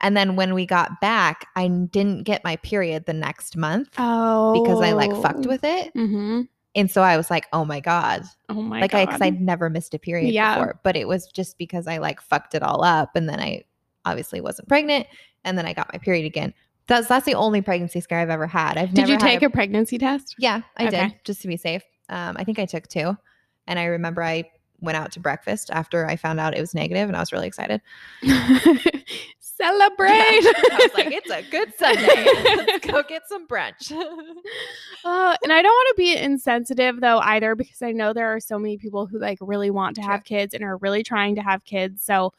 And 0.00 0.16
then 0.16 0.36
when 0.36 0.54
we 0.54 0.64
got 0.64 1.02
back, 1.02 1.46
I 1.54 1.68
didn't 1.68 2.22
get 2.24 2.42
my 2.44 2.56
period 2.56 3.04
the 3.04 3.12
next 3.12 3.54
month 3.54 3.90
Oh. 3.98 4.54
because 4.62 4.80
I 4.80 4.92
like 4.92 5.12
fucked 5.20 5.44
with 5.46 5.62
it, 5.64 5.92
Mm-hmm. 5.94 6.42
And 6.74 6.90
so 6.90 7.02
I 7.02 7.16
was 7.16 7.30
like, 7.30 7.46
"Oh 7.52 7.64
my 7.64 7.80
god!" 7.80 8.22
Oh 8.48 8.54
my 8.54 8.80
God. 8.80 8.80
like 8.80 8.94
I 8.94 9.06
because 9.06 9.20
I'd 9.20 9.40
never 9.40 9.70
missed 9.70 9.94
a 9.94 9.98
period 9.98 10.32
Yeah. 10.34 10.54
before, 10.54 10.80
but 10.84 10.96
it 10.96 11.08
was 11.08 11.26
just 11.26 11.58
because 11.58 11.86
I 11.86 11.98
like 11.98 12.20
fucked 12.20 12.54
it 12.54 12.62
all 12.62 12.84
up, 12.84 13.16
and 13.16 13.28
then 13.28 13.40
I 13.40 13.64
obviously 14.04 14.40
wasn't 14.40 14.68
pregnant, 14.68 15.06
and 15.44 15.56
then 15.58 15.66
I 15.66 15.72
got 15.72 15.92
my 15.92 15.98
period 15.98 16.24
again. 16.26 16.54
That's 16.86 17.08
that's 17.08 17.26
the 17.26 17.34
only 17.34 17.60
pregnancy 17.62 18.00
scare 18.00 18.18
I've 18.20 18.30
ever 18.30 18.46
had. 18.46 18.76
I've 18.78 18.92
Did 18.92 19.08
you 19.08 19.18
take 19.18 19.42
a 19.42 19.50
pregnancy 19.50 19.98
test? 19.98 20.34
Yeah, 20.38 20.62
I 20.76 20.86
Okay. 20.86 21.08
did 21.08 21.14
just 21.24 21.42
to 21.42 21.48
be 21.48 21.56
safe. 21.56 21.82
Um, 22.08 22.36
I 22.38 22.44
think 22.44 22.58
I 22.58 22.66
took 22.66 22.88
two, 22.88 23.16
and 23.66 23.78
I 23.78 23.84
remember 23.84 24.22
I 24.22 24.44
went 24.80 24.96
out 24.96 25.12
to 25.12 25.20
breakfast 25.20 25.70
after 25.72 26.06
I 26.06 26.16
found 26.16 26.40
out 26.40 26.56
it 26.56 26.60
was 26.60 26.74
negative, 26.74 27.08
and 27.08 27.16
I 27.16 27.20
was 27.20 27.32
really 27.32 27.46
excited. 27.46 27.80
Celebrate. 29.40 30.10
I 30.10 30.78
was 30.80 30.94
like, 30.94 31.12
"It's 31.12 31.30
a 31.30 31.42
good 31.50 31.72
Sunday. 31.78 32.26
Let's 32.56 32.86
go 32.86 33.02
get 33.02 33.28
some 33.28 33.46
brunch." 33.46 33.92
Uh, 35.02 35.34
and 35.42 35.50
I 35.50 35.62
don't 35.62 35.70
want 35.72 35.88
to 35.88 35.94
be 35.96 36.14
insensitive 36.14 37.00
though 37.00 37.18
either 37.20 37.54
because 37.54 37.80
I 37.80 37.92
know 37.92 38.12
there 38.12 38.34
are 38.34 38.40
so 38.40 38.58
many 38.58 38.76
people 38.76 39.06
who 39.06 39.18
like 39.18 39.38
really 39.40 39.70
want 39.70 39.96
to 39.96 40.02
have 40.02 40.24
kids 40.24 40.52
and 40.52 40.62
are 40.62 40.76
really 40.76 41.02
trying 41.02 41.36
to 41.36 41.42
have 41.42 41.64
kids. 41.64 42.02
So 42.02 42.34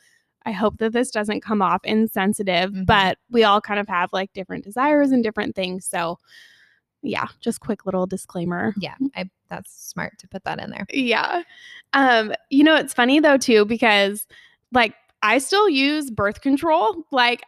I 0.45 0.51
hope 0.51 0.77
that 0.77 0.93
this 0.93 1.09
doesn't 1.09 1.41
come 1.41 1.63
off 1.63 1.81
insensitive, 1.83 2.71
Mhm. 2.71 2.85
but 2.85 3.17
we 3.31 3.43
all 3.43 3.61
kind 3.61 3.79
of 3.79 3.87
have 3.87 4.13
like 4.13 4.31
different 4.33 4.63
desires 4.63 5.09
and 5.11 5.23
different 5.23 5.55
things. 5.55 5.85
So 5.87 6.19
yeah, 7.03 7.27
just 7.39 7.59
quick 7.61 7.85
little 7.85 8.05
disclaimer. 8.05 8.73
yeah, 8.77 8.95
I, 9.15 9.29
that's 9.49 9.71
smart 9.73 10.17
to 10.19 10.27
put 10.27 10.43
that 10.43 10.59
in 10.59 10.69
there. 10.69 10.85
Yeah. 10.91 11.43
Um, 11.93 12.33
you 12.49 12.63
know, 12.63 12.75
it's 12.75 12.93
funny 12.93 13.19
though 13.19 13.37
too 13.37 13.65
because 13.65 14.25
like 14.71 14.93
I 15.21 15.37
still 15.39 15.67
use 15.69 16.09
birth 16.11 16.41
control. 16.41 17.05
Like 17.11 17.43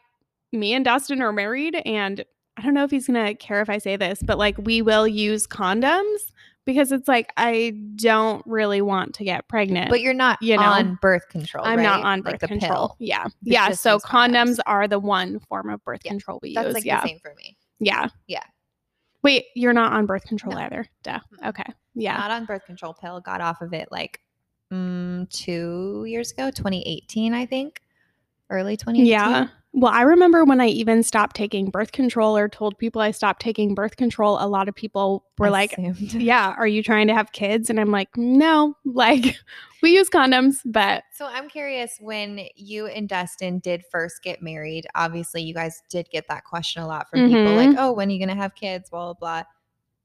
me 0.51 0.73
and 0.73 0.83
Dustin 0.85 1.21
are 1.21 1.31
married 1.31 1.75
and 1.85 2.23
I 2.57 2.61
don't 2.61 2.73
know 2.73 2.83
if 2.83 2.91
he's 2.91 3.07
going 3.07 3.25
to 3.25 3.33
care 3.33 3.61
if 3.61 3.69
I 3.69 3.79
say 3.79 3.95
this, 3.95 4.19
but 4.23 4.37
like 4.37 4.55
we 4.59 4.81
will 4.83 5.07
use 5.07 5.47
condoms 5.47 6.17
because 6.65 6.91
it's 6.91 7.07
like 7.07 7.31
I 7.35 7.73
don't 7.95 8.43
really 8.45 8.81
want 8.81 9.15
to 9.15 9.23
get 9.23 9.47
pregnant. 9.47 9.89
But 9.89 10.01
you're 10.01 10.13
not 10.13 10.41
You 10.41 10.57
know, 10.57 10.63
on 10.63 10.99
birth 11.01 11.27
control. 11.29 11.65
I'm 11.65 11.81
not 11.81 12.03
right? 12.03 12.13
on 12.13 12.21
Like 12.21 12.33
birth 12.33 12.41
the 12.41 12.47
control. 12.47 12.69
pill. 12.89 12.95
Yeah. 12.99 13.25
Yeah, 13.41 13.71
so 13.71 13.97
condoms. 13.97 14.03
condoms 14.03 14.59
are 14.65 14.87
the 14.87 14.99
one 14.99 15.39
form 15.39 15.69
of 15.69 15.83
birth 15.83 16.01
Yeah, 16.05 16.11
control 16.11 16.39
we 16.41 16.53
That's 16.53 16.65
use. 16.67 16.73
That's 16.75 16.85
like 16.85 16.85
yeah. 16.85 17.01
the 17.01 17.07
same 17.07 17.19
for 17.19 17.33
me. 17.37 17.57
Yeah. 17.79 18.07
Yeah. 18.27 18.43
Wait, 19.23 19.45
you're 19.55 19.73
not 19.73 19.93
on 19.93 20.05
birth 20.05 20.25
control 20.25 20.55
No. 20.55 20.61
either. 20.61 20.85
Duh. 21.03 21.19
Okay. 21.45 21.63
Yeah. 21.95 22.17
Not 22.17 22.31
on 22.31 22.45
birth 22.45 22.65
control 22.65 22.93
pill. 22.93 23.21
Got 23.21 23.41
off 23.41 23.61
of 23.61 23.73
it 23.73 23.87
like 23.91 24.19
mm, 24.71 25.29
two 25.29 26.05
years 26.07 26.31
ago, 26.31 26.51
2018, 26.51 27.33
I 27.33 27.45
think. 27.45 27.81
Early 28.49 28.75
2018. 28.77 29.05
Yeah. 29.07 29.47
Well, 29.75 29.91
I 29.91 30.01
remember 30.03 30.45
when 30.45 30.61
I 30.61 30.67
even 30.67 31.01
stopped 31.01 31.35
taking 31.35 31.71
birth 31.71 31.91
control 31.91 32.37
or 32.37 32.47
told 32.47 32.77
people 32.77 33.01
I 33.01 33.09
stopped 33.09 33.41
taking 33.41 33.73
birth 33.73 33.97
control, 33.97 34.37
a 34.39 34.45
lot 34.47 34.69
of 34.69 34.75
people 34.75 35.25
were 35.39 35.49
like, 35.49 35.75
Yeah, 35.77 36.53
are 36.57 36.67
you 36.67 36.83
trying 36.83 37.07
to 37.07 37.13
have 37.15 37.31
kids? 37.31 37.71
And 37.71 37.79
I'm 37.79 37.89
like, 37.89 38.09
No, 38.15 38.75
like 38.85 39.35
we 39.81 39.91
use 39.95 40.11
condoms, 40.11 40.57
but 40.63 41.03
So 41.15 41.25
I'm 41.25 41.49
curious 41.49 41.97
when 41.99 42.41
you 42.55 42.85
and 42.85 43.09
Dustin 43.09 43.57
did 43.59 43.83
first 43.91 44.21
get 44.23 44.43
married, 44.43 44.85
obviously 44.93 45.41
you 45.41 45.55
guys 45.55 45.81
did 45.89 46.07
get 46.11 46.27
that 46.29 46.43
question 46.45 46.83
a 46.83 46.87
lot 46.87 47.09
from 47.09 47.27
people 47.27 47.53
Mhm. 47.53 47.55
like, 47.55 47.75
oh, 47.79 47.91
when 47.93 48.09
are 48.09 48.11
you 48.11 48.19
going 48.19 48.29
to 48.35 48.41
have 48.41 48.53
kids? 48.53 48.91
Blah, 48.91 49.13
blah, 49.13 49.41
blah. 49.41 49.43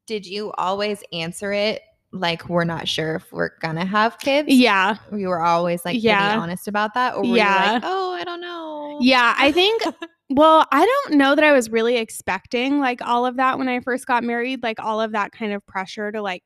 Did 0.06 0.24
you 0.26 0.50
always 0.52 1.02
answer 1.12 1.52
it 1.52 1.82
like, 2.10 2.48
we're 2.48 2.64
not 2.64 2.88
sure 2.88 3.16
if 3.16 3.30
we're 3.30 3.50
going 3.60 3.76
to 3.76 3.84
have 3.84 4.18
kids? 4.18 4.48
yeah. 4.50 4.96
We 5.12 5.26
were 5.26 5.42
always 5.42 5.84
like 5.84 6.02
Yeah. 6.02 6.28
pretty 6.30 6.40
honest 6.42 6.68
about 6.68 6.94
that? 6.94 7.14
Or 7.14 7.18
were 7.20 7.26
you 7.26 7.34
Yeah. 7.36 7.72
like, 7.74 7.82
oh, 7.84 8.12
I 8.14 8.24
don't 8.24 8.40
know? 8.40 8.67
Yeah. 9.00 9.34
I 9.38 9.52
think, 9.52 9.82
well, 10.30 10.66
I 10.72 10.84
don't 10.84 11.16
know 11.18 11.34
that 11.34 11.44
I 11.44 11.52
was 11.52 11.70
really 11.70 11.96
expecting 11.96 12.80
like 12.80 13.00
all 13.02 13.24
of 13.26 13.36
that 13.36 13.58
when 13.58 13.68
I 13.68 13.80
first 13.80 14.06
got 14.06 14.24
married, 14.24 14.62
like 14.62 14.80
all 14.80 15.00
of 15.00 15.12
that 15.12 15.32
kind 15.32 15.52
of 15.52 15.64
pressure 15.66 16.12
to 16.12 16.20
like 16.22 16.42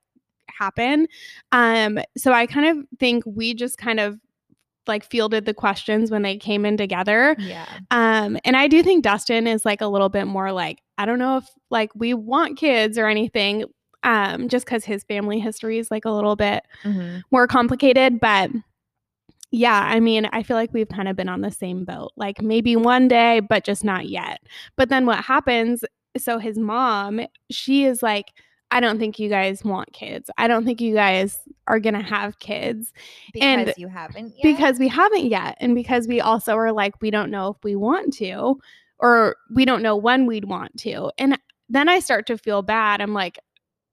happen. 0.49 1.07
Um, 1.53 1.99
so 2.17 2.33
I 2.33 2.47
kind 2.47 2.79
of 2.79 2.85
think 2.99 3.25
we 3.27 3.55
just 3.55 3.79
kind 3.79 4.01
of 4.01 4.19
like 4.89 5.05
fielded 5.05 5.45
the 5.45 5.55
questions 5.55 6.11
when 6.11 6.23
they 6.23 6.37
came 6.37 6.65
in 6.67 6.77
together. 6.77 7.37
Yeah. 7.39 7.67
Um, 7.93 8.37
and 8.45 8.57
I 8.57 8.67
do 8.69 8.83
think 8.83 9.05
Dustin 9.05 9.47
is 9.47 9.65
like 9.65 9.81
a 9.81 9.87
little 9.87 10.09
bit 10.09 10.27
more 10.27 10.51
like, 10.53 10.81
I 10.99 11.07
don't 11.07 11.19
know 11.21 11.37
if 11.39 11.45
like 11.71 11.91
we 11.95 12.15
want 12.15 12.59
kids 12.59 12.99
or 12.99 13.07
anything, 13.07 13.65
um, 14.03 14.49
just 14.49 14.67
because 14.67 14.85
his 14.85 15.05
family 15.05 15.39
history 15.39 15.79
is 15.79 15.91
like 15.91 16.05
a 16.05 16.11
little 16.11 16.35
bit 16.35 16.65
Mhm. 16.85 17.23
more 17.31 17.47
complicated. 17.47 18.19
But 18.19 18.51
yeah, 19.53 19.87
I 19.87 20.01
mean, 20.01 20.27
I 20.33 20.43
feel 20.43 20.57
like 20.57 20.73
we've 20.73 20.89
kind 20.89 21.09
of 21.09 21.15
been 21.15 21.29
on 21.29 21.43
the 21.43 21.51
same 21.51 21.85
boat, 21.85 22.13
like 22.17 22.41
maybe 22.41 22.75
one 22.75 23.07
day, 23.07 23.41
but 23.41 23.65
just 23.65 23.85
not 23.85 24.09
yet. 24.09 24.41
But 24.77 24.89
then 24.89 25.05
what 25.05 25.23
happens? 25.23 25.85
So 26.17 26.39
his 26.39 26.59
mom, 26.59 27.21
she 27.51 27.85
is 27.85 28.03
like, 28.03 28.33
I 28.71 28.81
don't 28.81 28.99
think 28.99 29.19
you 29.19 29.29
guys 29.29 29.63
want 29.63 29.93
kids. 29.93 30.31
I 30.39 30.49
don't 30.49 30.65
think 30.65 30.81
you 30.81 30.95
guys 30.95 31.39
are 31.69 31.79
going 31.79 31.95
to 31.95 32.03
have 32.03 32.39
kids 32.39 32.93
Because 33.35 33.69
And 33.69 33.75
you 33.77 33.89
haven't 33.89 34.35
yet? 34.37 34.43
because 34.43 34.79
we 34.79 34.89
haven't 34.89 35.27
yet 35.27 35.59
and 35.61 35.75
because 35.75 36.09
we 36.09 36.21
also 36.21 36.55
are 36.57 36.73
like 36.73 36.95
we 37.03 37.11
don't 37.11 37.31
know 37.31 37.49
if 37.51 37.63
we 37.63 37.77
want 37.77 38.15
to 38.15 38.59
or 38.99 39.37
we 39.55 39.65
don't 39.65 39.83
know 39.83 39.97
when 39.97 40.27
we'd 40.27 40.47
want 40.47 40.77
to 40.79 41.11
and 41.19 41.39
then 41.69 41.89
i 41.89 41.99
start 42.01 42.27
to 42.27 42.37
feel 42.37 42.63
bad 42.63 43.01
i'm 43.01 43.15
like 43.15 43.39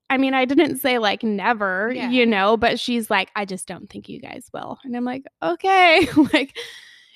i 0.09 0.17
mean 0.17 0.33
i 0.33 0.45
didn't 0.45 0.77
say 0.77 0.97
like 0.97 1.23
never 1.23 1.91
Yeah. 1.93 2.09
you 2.09 2.25
know 2.25 2.57
but 2.57 2.79
she's 2.79 3.09
like 3.09 3.29
i 3.35 3.45
just 3.45 3.67
don't 3.67 3.89
think 3.89 4.09
you 4.09 4.19
guys 4.19 4.49
will 4.53 4.77
and 4.83 4.95
i'm 4.95 5.05
like 5.05 5.23
okay 5.41 6.07
like 6.33 6.57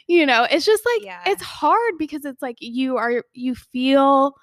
you 0.07 0.25
know 0.25 0.45
it's 0.49 0.65
just 0.65 0.83
like 0.85 1.05
Yeah. 1.05 1.21
it's 1.25 1.43
hard 1.43 1.93
because 1.97 2.25
it's 2.25 2.41
like 2.41 2.57
you 2.59 2.97
are 2.97 3.23
you 3.33 3.55
feel 3.55 4.35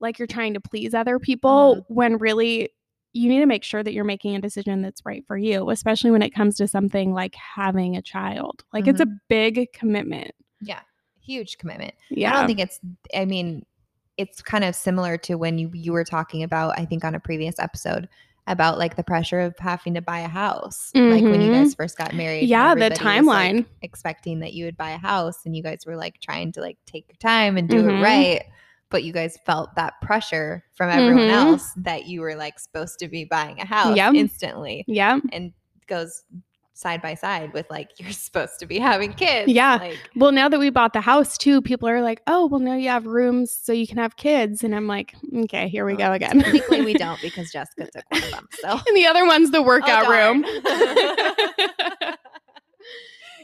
like 0.00 0.18
you're 0.18 0.26
trying 0.28 0.54
to 0.54 0.60
please 0.60 0.94
other 0.94 1.18
people 1.18 1.76
Mm-hmm. 1.76 1.94
when 1.94 2.16
really 2.18 2.70
you 3.12 3.30
need 3.30 3.38
to 3.40 3.46
make 3.46 3.64
sure 3.64 3.82
that 3.82 3.94
you're 3.94 4.04
making 4.04 4.36
a 4.36 4.40
decision 4.42 4.82
that's 4.82 5.00
right 5.06 5.24
for 5.26 5.38
you, 5.38 5.70
especially 5.70 6.10
when 6.10 6.20
it 6.20 6.34
comes 6.34 6.54
to 6.56 6.68
something 6.68 7.14
like 7.14 7.34
having 7.34 7.96
a 7.96 8.02
child. 8.02 8.62
Like 8.74 8.86
it's 8.86 9.00
a 9.00 9.06
big 9.30 9.72
commitment. 9.72 10.32
yeah. 10.60 10.80
Huge 11.22 11.56
commitment. 11.56 11.94
Yeah. 12.10 12.34
I 12.34 12.36
don't 12.36 12.46
think 12.46 12.58
it's 12.60 12.78
I 13.14 13.24
mean, 13.24 13.64
it's 14.16 14.40
kind 14.42 14.64
of 14.64 14.74
similar 14.74 15.16
to 15.18 15.34
when 15.36 15.58
you 15.58 15.70
you 15.74 15.92
were 15.92 16.04
talking 16.04 16.42
about, 16.42 16.78
I 16.78 16.84
think 16.84 17.04
on 17.04 17.14
a 17.14 17.20
previous 17.20 17.58
episode, 17.58 18.08
about 18.46 18.78
like 18.78 18.96
the 18.96 19.02
pressure 19.02 19.40
of 19.40 19.58
having 19.58 19.94
to 19.94 20.00
buy 20.00 20.20
a 20.20 20.28
house. 20.28 20.92
Like 20.94 21.22
when 21.24 21.40
you 21.40 21.50
guys 21.52 21.74
first 21.74 21.98
got 21.98 22.14
married. 22.14 22.48
Yeah, 22.48 22.74
the 22.74 22.82
was, 22.88 22.90
like, 22.90 22.98
timeline. 23.00 23.66
expecting 23.82 24.38
that 24.40 24.52
you 24.54 24.64
would 24.66 24.76
buy 24.76 24.90
a 24.90 24.98
house 24.98 25.44
and 25.44 25.56
you 25.56 25.62
guys 25.62 25.80
were 25.86 25.96
like 25.96 26.20
trying 26.20 26.52
to 26.52 26.60
like 26.60 26.78
take 26.86 27.06
your 27.08 27.16
time 27.16 27.56
and 27.56 27.68
do 27.68 27.82
Mhm. 27.82 27.98
it 27.98 28.02
right. 28.02 28.42
But 28.88 29.02
you 29.02 29.12
guys 29.12 29.36
felt 29.44 29.74
that 29.74 29.94
pressure 30.00 30.62
from 30.74 30.90
everyone 30.90 31.24
Mhm. 31.26 31.30
else 31.32 31.72
that 31.78 32.06
you 32.06 32.20
were 32.20 32.36
like 32.36 32.60
supposed 32.60 33.00
to 33.00 33.08
be 33.08 33.24
buying 33.24 33.60
a 33.60 33.66
house 33.66 33.96
Yep. 33.96 34.14
instantly. 34.14 34.84
yeah. 34.86 35.18
And 35.32 35.52
goes 35.88 36.22
side 36.76 37.00
by 37.00 37.14
side 37.14 37.52
with 37.54 37.68
like 37.70 37.90
you're 37.98 38.10
supposed 38.12 38.58
to 38.60 38.66
be 38.66 38.78
having 38.78 39.12
kids. 39.14 39.50
Yeah. 39.50 39.76
Like 39.76 39.98
Well, 40.14 40.32
now 40.32 40.48
that 40.48 40.60
we 40.60 40.70
bought 40.70 40.92
the 40.92 41.00
house 41.00 41.38
too, 41.38 41.62
people 41.62 41.88
are 41.88 42.02
like, 42.02 42.22
"Oh, 42.26 42.46
well, 42.46 42.60
now 42.60 42.74
you 42.74 42.88
have 42.90 43.06
rooms 43.06 43.50
so 43.50 43.72
you 43.72 43.86
can 43.86 43.98
have 43.98 44.16
kids," 44.16 44.62
and 44.62 44.74
I'm 44.74 44.86
like, 44.86 45.14
"Okay, 45.44 45.68
here 45.68 45.84
we 45.86 45.94
Well, 45.94 46.08
go 46.08 46.12
again." 46.14 46.40
Technically, 46.40 46.82
we 46.82 46.94
don't 46.94 47.20
because 47.22 47.50
Jessica 47.50 47.88
took 47.90 48.04
one 48.10 48.22
of 48.22 48.30
them. 48.30 48.48
So 48.60 48.68
and 48.86 48.96
the 48.96 49.06
other 49.06 49.24
one's 49.26 49.50
the 49.50 49.62
workout 49.62 50.04
darn. 50.04 50.42
room. 50.42 50.44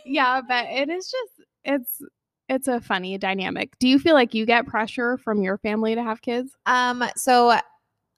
yeah, 0.05 0.41
but 0.47 0.67
it 0.69 0.89
is 0.89 1.11
just 1.11 1.49
it's 1.65 2.03
it's 2.49 2.69
a 2.69 2.81
funny 2.81 3.17
dynamic. 3.19 3.79
Do 3.79 3.89
you 3.89 3.99
feel 3.99 4.15
like 4.15 4.35
you 4.35 4.45
get 4.45 4.67
pressure 4.67 5.17
from 5.19 5.43
your 5.43 5.59
family 5.59 5.95
to 5.95 6.03
have 6.03 6.21
kids? 6.23 6.53
um, 6.67 7.05
so 7.17 7.59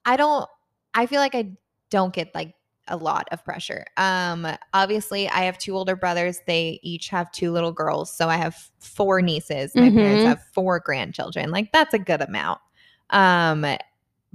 I 0.05 0.17
don't. 0.17 0.47
I 0.93 1.05
feel 1.07 1.19
like 1.19 1.35
I 1.35 1.51
don't 1.89 2.13
get 2.13 2.33
like 2.35 2.53
a 2.87 2.97
lot 2.97 3.27
of 3.31 3.43
pressure. 3.43 3.85
Um, 3.97 4.47
obviously, 4.73 5.27
I 5.29 5.39
have 5.45 5.57
two 5.57 5.75
older 5.75 5.95
brothers. 5.95 6.41
They 6.45 6.79
each 6.83 7.09
have 7.09 7.31
two 7.31 7.51
little 7.51 7.71
girls, 7.71 8.15
so 8.15 8.29
I 8.29 8.37
have 8.37 8.55
four 8.79 9.21
nieces. 9.21 9.73
My 9.75 9.89
parents 9.89 10.23
Mhm. 10.23 10.27
have 10.27 10.43
four 10.53 10.79
grandchildren. 10.79 11.49
Like 11.51 11.71
that's 11.71 11.93
a 11.93 11.99
good 11.99 12.21
amount. 12.21 12.59
Um, 13.09 13.65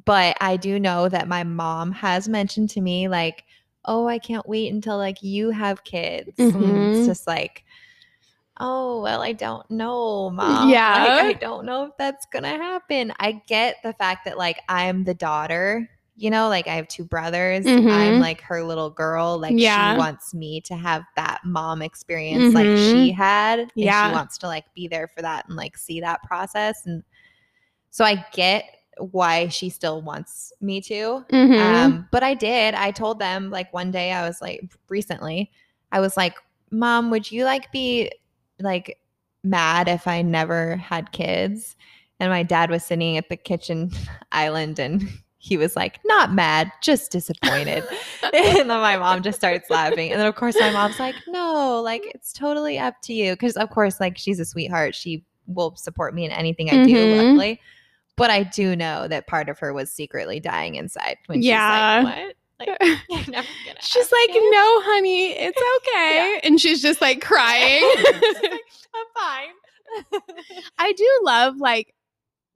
but 0.05 0.37
I 0.41 0.57
do 0.57 0.81
know 0.81 1.09
that 1.09 1.29
my 1.29 1.45
mom 1.45 1.93
has 1.93 2.29
mentioned 2.29 2.71
to 2.71 2.81
me 2.81 3.07
like, 3.09 3.45
"Oh, 3.85 4.09
I 4.09 4.19
can't 4.19 4.49
wait 4.49 4.73
until 4.73 4.97
like 4.97 5.23
you 5.23 5.51
have 5.51 5.85
kids." 5.85 6.33
Mhm. 6.39 6.95
It's 6.95 7.07
just 7.07 7.27
like. 7.27 7.65
Oh, 8.63 9.01
well, 9.01 9.23
I 9.23 9.33
don't 9.33 9.71
know, 9.71 10.29
mom. 10.29 10.69
Yeah. 10.69 10.93
Like, 10.93 11.37
I 11.37 11.39
don't 11.41 11.65
know 11.65 11.85
if 11.85 11.93
that's 11.97 12.27
going 12.27 12.43
to 12.43 12.51
happen. 12.51 13.11
I 13.19 13.41
get 13.47 13.77
the 13.83 13.95
fact 13.95 14.27
that, 14.27 14.37
like, 14.37 14.61
I'm 14.69 15.05
the 15.05 15.15
daughter, 15.15 15.89
you 16.17 16.31
know, 16.31 16.49
like 16.49 16.67
I 16.69 16.75
have 16.75 16.89
two 16.89 17.05
brothers. 17.05 17.67
I'm 17.67 17.83
Mhm. 17.85 18.21
like 18.21 18.41
her 18.43 18.63
little 18.63 18.91
girl. 18.91 19.39
Like, 19.39 19.55
Yeah. 19.57 19.93
she 19.93 19.99
wants 19.99 20.35
me 20.35 20.61
to 20.63 20.75
have 20.77 21.05
that 21.17 21.41
mom 21.45 21.81
experience 21.83 22.55
like 22.55 22.69
Mhm. 22.69 22.91
she 22.93 23.11
had. 23.13 23.61
And 23.61 23.71
Yeah. 23.75 24.09
she 24.09 24.13
wants 24.13 24.37
to, 24.39 24.47
like, 24.47 24.67
be 24.75 24.87
there 24.89 25.09
for 25.09 25.23
that 25.23 25.47
and, 25.49 25.57
like, 25.57 25.77
see 25.79 26.01
that 26.01 26.23
process. 26.23 26.85
And 26.87 27.03
So 27.91 28.05
I 28.05 28.25
get 28.33 28.65
why 28.99 29.49
she 29.49 29.69
still 29.71 30.01
wants 30.03 30.53
me 30.61 30.81
to. 30.83 31.25
Mhm. 31.31 31.61
Um, 31.61 32.09
but 32.13 32.23
I 32.23 32.35
did. 32.35 32.75
I 32.75 32.91
told 32.91 33.19
them 33.19 33.51
like 33.51 33.73
one 33.73 33.91
day 33.91 34.13
I 34.13 34.27
was 34.27 34.41
like 34.41 34.63
recently, 34.89 35.51
I 35.91 36.01
was 36.01 36.17
like, 36.17 36.37
Mom, 36.71 37.11
would 37.11 37.33
you 37.33 37.45
like 37.45 37.73
be 37.73 38.13
like 38.61 38.99
mad 39.43 39.89
if 39.89 40.07
I 40.07 40.23
never 40.23 40.77
had 40.77 41.11
kids? 41.13 41.77
And 42.21 42.31
my 42.31 42.43
dad 42.43 42.71
was 42.71 42.85
sitting 42.85 43.17
at 43.17 43.29
the 43.29 43.37
kitchen 43.37 43.91
island 44.33 44.79
and 44.79 45.09
he 45.43 45.57
was 45.57 45.75
like, 45.75 45.99
not 46.05 46.35
mad, 46.35 46.71
just 46.83 47.11
disappointed. 47.11 47.83
and 48.35 48.69
then 48.71 48.81
my 48.81 48.97
mom 48.99 49.23
just 49.23 49.39
starts 49.39 49.71
laughing. 49.71 50.13
And 50.13 50.21
then 50.21 50.27
of 50.27 50.35
course 50.35 50.55
my 50.61 50.71
mom's 50.71 50.99
like, 51.01 51.15
no, 51.27 51.81
like 51.81 52.03
it's 52.15 52.33
totally 52.35 52.79
up 52.79 53.01
to 53.05 53.15
you. 53.15 53.35
Cause 53.37 53.57
of 53.57 53.71
course, 53.71 53.99
like 54.01 54.19
she's 54.19 54.39
a 54.39 54.45
sweetheart. 54.45 54.95
She 54.95 55.25
will 55.47 55.75
support 55.77 56.15
me 56.15 56.27
in 56.27 56.31
anything 56.31 56.69
I 56.71 56.85
do, 56.85 56.95
Mhm. 56.95 57.17
luckily. 57.17 57.61
But 58.17 58.29
I 58.31 58.43
do 58.43 58.77
know 58.77 59.09
that 59.09 59.27
part 59.27 59.49
of 59.49 59.59
her 59.61 59.73
was 59.73 59.91
secretly 59.91 60.41
dying 60.41 60.75
inside 60.75 61.17
when 61.27 61.41
Yeah. 61.43 62.01
she's 62.01 62.05
like, 62.05 62.17
what? 62.27 62.35
Like, 62.69 62.79
you're 63.09 63.19
never 63.33 63.49
gonna 63.67 63.81
She's 63.81 64.13
like, 64.13 64.29
kids." 64.29 64.47
no, 64.51 64.81
honey, 64.83 65.33
it's 65.33 65.63
okay. 65.79 66.41
And 66.45 66.61
she's 66.61 66.83
just 66.83 67.01
like 67.01 67.23
crying. 67.23 67.83
She's 67.97 68.43
like, 68.43 68.61
I'm 68.95 69.07
fine. 69.17 70.21
I 70.79 70.93
do 70.93 71.21
love 71.23 71.57
like 71.57 71.95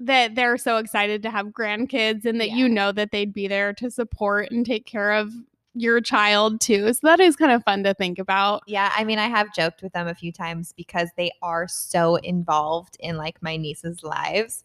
that 0.00 0.34
they're 0.34 0.58
so 0.58 0.78
excited 0.78 1.22
to 1.22 1.30
have 1.30 1.46
grandkids 1.48 2.24
and 2.24 2.40
that 2.40 2.50
you 2.50 2.68
know 2.68 2.92
that 2.92 3.10
they'd 3.12 3.32
be 3.32 3.46
there 3.46 3.72
to 3.74 3.90
support 3.90 4.50
and 4.50 4.66
take 4.66 4.86
care 4.86 5.12
of 5.12 5.32
your 5.74 6.00
child 6.00 6.60
too. 6.60 6.92
So 6.92 7.00
that 7.04 7.20
is 7.20 7.36
kind 7.36 7.52
of 7.52 7.64
fun 7.64 7.82
to 7.84 7.94
think 7.94 8.18
about. 8.18 8.62
yeah, 8.66 8.92
I 8.96 9.04
mean, 9.04 9.18
I 9.18 9.28
have 9.28 9.54
joked 9.54 9.82
with 9.82 9.92
them 9.92 10.06
a 10.06 10.14
few 10.14 10.32
times 10.32 10.72
because 10.76 11.10
they 11.16 11.30
are 11.42 11.66
so 11.68 12.16
involved 12.16 12.96
in 13.00 13.16
like 13.16 13.42
my 13.42 13.56
nieces' 13.56 14.02
lives 14.02 14.64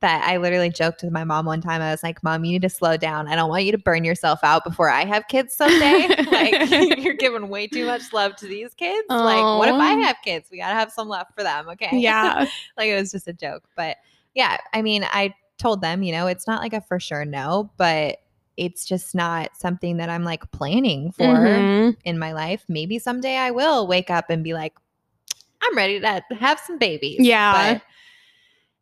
that 0.00 0.22
I 0.26 0.36
literally 0.36 0.68
joked 0.68 1.02
with 1.02 1.12
my 1.12 1.24
mom 1.24 1.46
one 1.46 1.60
time. 1.60 1.80
I 1.80 1.90
was 1.90 2.02
like, 2.02 2.22
Mom, 2.22 2.44
you 2.44 2.52
need 2.52 2.62
to 2.62 2.68
slow 2.68 2.96
down. 2.96 3.28
I 3.28 3.36
don't 3.36 3.48
want 3.48 3.64
you 3.64 3.72
to 3.72 3.78
burn 3.78 4.04
yourself 4.04 4.40
out 4.42 4.62
before 4.62 4.90
I 4.90 5.04
have 5.04 5.26
kids 5.28 5.54
someday. 5.54 6.08
like, 6.30 6.98
you're 6.98 7.14
giving 7.14 7.48
way 7.48 7.66
too 7.66 7.86
much 7.86 8.12
love 8.12 8.36
to 8.36 8.46
these 8.46 8.74
kids. 8.74 9.06
Like, 9.08 9.58
what 9.58 9.68
if 9.68 9.74
I 9.74 9.94
have 9.94 10.16
kids? 10.22 10.48
We 10.50 10.58
got 10.58 10.68
to 10.68 10.74
have 10.74 10.92
some 10.92 11.08
love 11.08 11.26
for 11.34 11.42
them. 11.42 11.68
Okay. 11.70 11.90
Yeah. 11.98 12.46
like, 12.76 12.88
it 12.88 13.00
was 13.00 13.10
just 13.10 13.26
a 13.26 13.32
joke. 13.32 13.64
But 13.74 13.96
yeah, 14.36 14.58
I 14.72 14.82
mean, 14.82 15.02
I 15.04 15.34
told 15.58 15.80
them, 15.80 16.02
you 16.04 16.12
know, 16.12 16.28
it's 16.28 16.46
not 16.46 16.60
like 16.60 16.74
a 16.74 16.80
for 16.82 17.00
sure 17.00 17.24
no, 17.24 17.72
but 17.78 18.18
it's 18.56 18.84
just 18.84 19.14
not 19.14 19.56
something 19.56 19.96
that 19.96 20.08
I'm 20.08 20.22
like 20.24 20.48
planning 20.52 21.10
for 21.12 21.24
Mhm. 21.24 21.96
in 22.04 22.18
my 22.18 22.32
life. 22.32 22.64
Maybe 22.68 22.98
someday 22.98 23.36
I 23.36 23.50
will 23.50 23.86
wake 23.86 24.10
up 24.10 24.30
and 24.30 24.44
be 24.44 24.54
like, 24.54 24.74
I'm 25.62 25.76
ready 25.76 25.98
to 26.00 26.22
have 26.38 26.60
some 26.60 26.78
babies. 26.78 27.18
Yeah. 27.20 27.80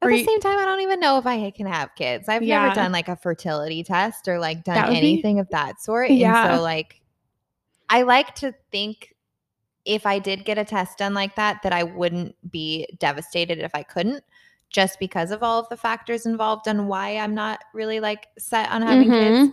But 0.01 0.09
at 0.11 0.17
the 0.19 0.25
same 0.25 0.41
time, 0.41 0.59
I 0.59 0.65
don't 0.65 0.81
even 0.81 1.01
know 1.01 1.19
if 1.19 1.27
I 1.27 1.51
can 1.53 1.67
have 1.67 1.95
kids. 1.95 2.29
I've 2.29 2.43
Yeah. 2.43 2.63
never 2.65 2.75
done 2.75 2.93
like 2.93 3.09
a 3.09 3.17
fertility 3.17 3.83
test 3.83 4.29
or 4.29 4.39
like 4.39 4.65
done 4.65 4.83
would 4.83 4.91
be- 4.91 4.99
anything 4.99 5.39
of 5.41 5.49
that 5.51 5.81
sort. 5.81 6.11
Yeah. 6.11 6.47
And 6.51 6.57
so 6.59 6.63
like 6.63 7.01
I 7.89 8.03
like 8.03 8.35
to 8.37 8.53
think 8.71 9.15
if 9.85 10.07
I 10.07 10.19
did 10.19 10.45
get 10.45 10.57
a 10.59 10.65
test 10.65 10.99
done 10.99 11.15
like 11.15 11.37
that, 11.37 11.63
that 11.63 11.73
I 11.73 11.83
wouldn't 11.85 12.35
be 12.51 12.87
devastated 12.99 13.59
if 13.59 13.73
I 13.75 13.83
couldn't, 13.83 14.25
just 14.71 14.99
because 14.99 15.31
of 15.31 15.43
all 15.43 15.61
of 15.61 15.69
the 15.69 15.77
factors 15.77 16.27
involved 16.27 16.67
and 16.67 16.89
why 16.89 17.17
I'm 17.17 17.35
not 17.35 17.61
really 17.73 18.01
like 18.01 18.27
set 18.39 18.71
on 18.71 18.83
having 18.83 19.11
kids. 19.11 19.49
Mhm. 19.51 19.53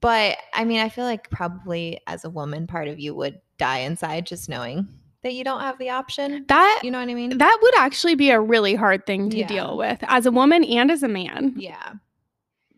But 0.00 0.38
I 0.54 0.64
mean, 0.64 0.80
I 0.80 0.88
feel 0.88 1.04
like 1.04 1.30
probably 1.30 2.00
as 2.06 2.24
a 2.24 2.30
woman, 2.30 2.66
part 2.66 2.88
of 2.88 2.98
you 2.98 3.14
would 3.14 3.40
die 3.58 3.78
inside 3.78 4.26
just 4.26 4.48
knowing 4.48 4.88
that 5.22 5.34
you 5.34 5.44
don't 5.44 5.60
have 5.60 5.78
the 5.78 5.90
option. 5.90 6.44
That 6.48 6.80
You 6.82 6.90
know 6.90 6.98
what 6.98 7.08
I 7.08 7.14
mean? 7.14 7.38
that 7.38 7.58
would 7.62 7.76
actually 7.78 8.16
be 8.16 8.30
a 8.30 8.40
really 8.40 8.74
hard 8.74 9.06
thing 9.06 9.30
to 9.30 9.38
Yeah. 9.38 9.46
deal 9.46 9.76
with 9.76 9.98
as 10.08 10.26
a 10.26 10.32
woman 10.32 10.64
and 10.64 10.90
as 10.90 11.02
a 11.02 11.08
man. 11.08 11.54
yeah. 11.56 11.92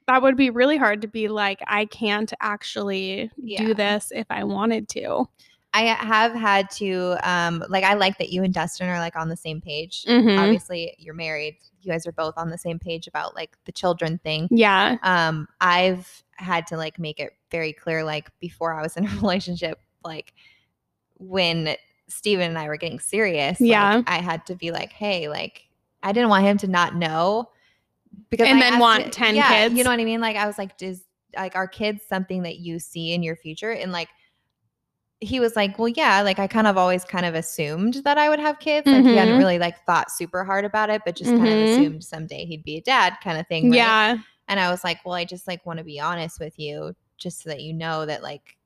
That 0.07 0.21
would 0.21 0.37
be 0.37 0.51
really 0.51 0.77
hard 0.77 1.01
to 1.01 1.09
be 1.09 1.29
like, 1.29 1.61
I 1.67 1.87
can't 1.87 2.31
actually 2.43 3.31
Yeah. 3.39 3.65
do 3.65 3.73
this 3.73 4.13
if 4.15 4.27
I 4.29 4.45
wanted 4.45 4.87
to. 4.91 5.27
I 5.75 5.83
have 5.83 6.33
had 6.33 6.71
to 6.77 7.17
um 7.23 7.65
like 7.69 7.85
I 7.85 7.95
like 7.95 8.17
that 8.19 8.31
you 8.31 8.43
and 8.45 8.55
Dustin 8.55 8.89
are 8.89 8.99
like 9.01 9.17
on 9.17 9.29
the 9.29 9.37
same 9.37 9.61
page. 9.61 10.05
Mhm. 10.09 10.39
Obviously, 10.41 10.95
you're 10.99 11.15
married. 11.15 11.59
You 11.83 11.91
guys 11.93 12.07
are 12.07 12.13
both 12.13 12.35
on 12.39 12.49
the 12.49 12.57
same 12.57 12.79
page 12.79 13.07
about 13.09 13.35
like 13.35 13.57
the 13.67 13.73
children 13.73 14.19
thing. 14.19 14.49
Yeah. 14.51 14.97
Um 15.03 15.49
I've 15.61 16.23
had 16.37 16.67
to 16.69 16.77
like 16.77 16.99
make 16.99 17.19
it 17.21 17.33
very 17.51 17.73
clear 17.73 18.05
like 18.05 18.31
before 18.41 18.73
I 18.73 18.83
was 18.83 18.97
in 18.97 19.05
a 19.07 19.11
relationship 19.21 19.79
like 20.05 20.33
when 21.19 21.77
Steven 22.09 22.49
and 22.51 22.59
I 22.59 22.69
were 22.69 22.77
getting 22.77 23.01
serious, 23.01 23.61
like, 23.61 23.69
Yeah. 23.71 24.03
I 24.07 24.21
had 24.21 24.47
to 24.47 24.55
be 24.55 24.71
like, 24.71 24.93
"Hey, 24.93 25.29
like 25.29 25.69
I 26.03 26.13
didn't 26.13 26.29
want 26.29 26.45
him 26.45 26.59
to 26.59 26.69
not 26.69 26.95
know 26.95 27.51
because 28.31 28.47
And 28.47 28.59
I 28.59 28.71
then 28.71 28.79
want 28.79 29.07
it- 29.07 29.13
10 29.13 29.35
yeah, 29.35 29.49
kids. 29.49 29.75
You 29.75 29.85
know 29.85 29.91
what 29.91 30.01
I 30.01 30.05
mean? 30.05 30.21
Like 30.21 30.37
I 30.37 30.47
was 30.47 30.59
like, 30.59 30.77
"Does 30.79 31.03
like 31.37 31.57
are 31.57 31.67
kids 31.67 32.03
something 32.09 32.43
that 32.43 32.59
you 32.59 32.79
see 32.79 33.13
in 33.13 33.23
your 33.23 33.37
future?" 33.37 33.73
And 33.73 33.91
like 33.91 34.09
he 35.21 35.41
was 35.41 35.57
like, 35.57 35.79
"Well, 35.79 35.89
yeah, 35.89 36.21
like 36.23 36.39
I 36.39 36.47
kind 36.47 36.67
of 36.67 36.77
always 36.77 37.05
kind 37.05 37.25
of 37.27 37.35
assumed 37.35 37.95
that 38.05 38.19
I 38.19 38.29
would 38.29 38.41
have 38.41 38.59
kids. 38.59 38.93
Like 38.93 39.07
he 39.07 39.17
hadn't 39.17 39.35
Mhm. 39.35 39.39
really 39.39 39.59
like 39.59 39.85
thought 39.87 40.11
super 40.11 40.45
hard 40.45 40.65
about 40.65 40.91
it, 40.91 41.03
but 41.05 41.17
just 41.17 41.37
kind 41.37 41.53
of 41.53 41.59
Mhm. 41.61 41.65
assumed 41.65 42.05
someday 42.05 42.45
he'd 42.45 42.65
be 42.65 42.77
a 42.77 42.83
dad 42.83 43.17
kind 43.23 43.39
of 43.39 43.47
thing, 43.49 43.71
right? 43.71 43.77
Yeah. 43.77 44.17
And 44.49 44.61
I 44.61 44.71
was 44.71 44.85
like, 44.85 44.99
"Well, 45.05 45.15
I 45.15 45.25
just 45.25 45.47
like 45.49 45.65
want 45.67 45.79
to 45.79 45.85
be 45.85 46.01
honest 46.01 46.41
with 46.41 46.59
you 46.59 46.95
just 47.17 47.43
so 47.43 47.51
that 47.51 47.63
you 47.63 47.73
know 47.73 48.05
that 48.07 48.23
like 48.23 48.57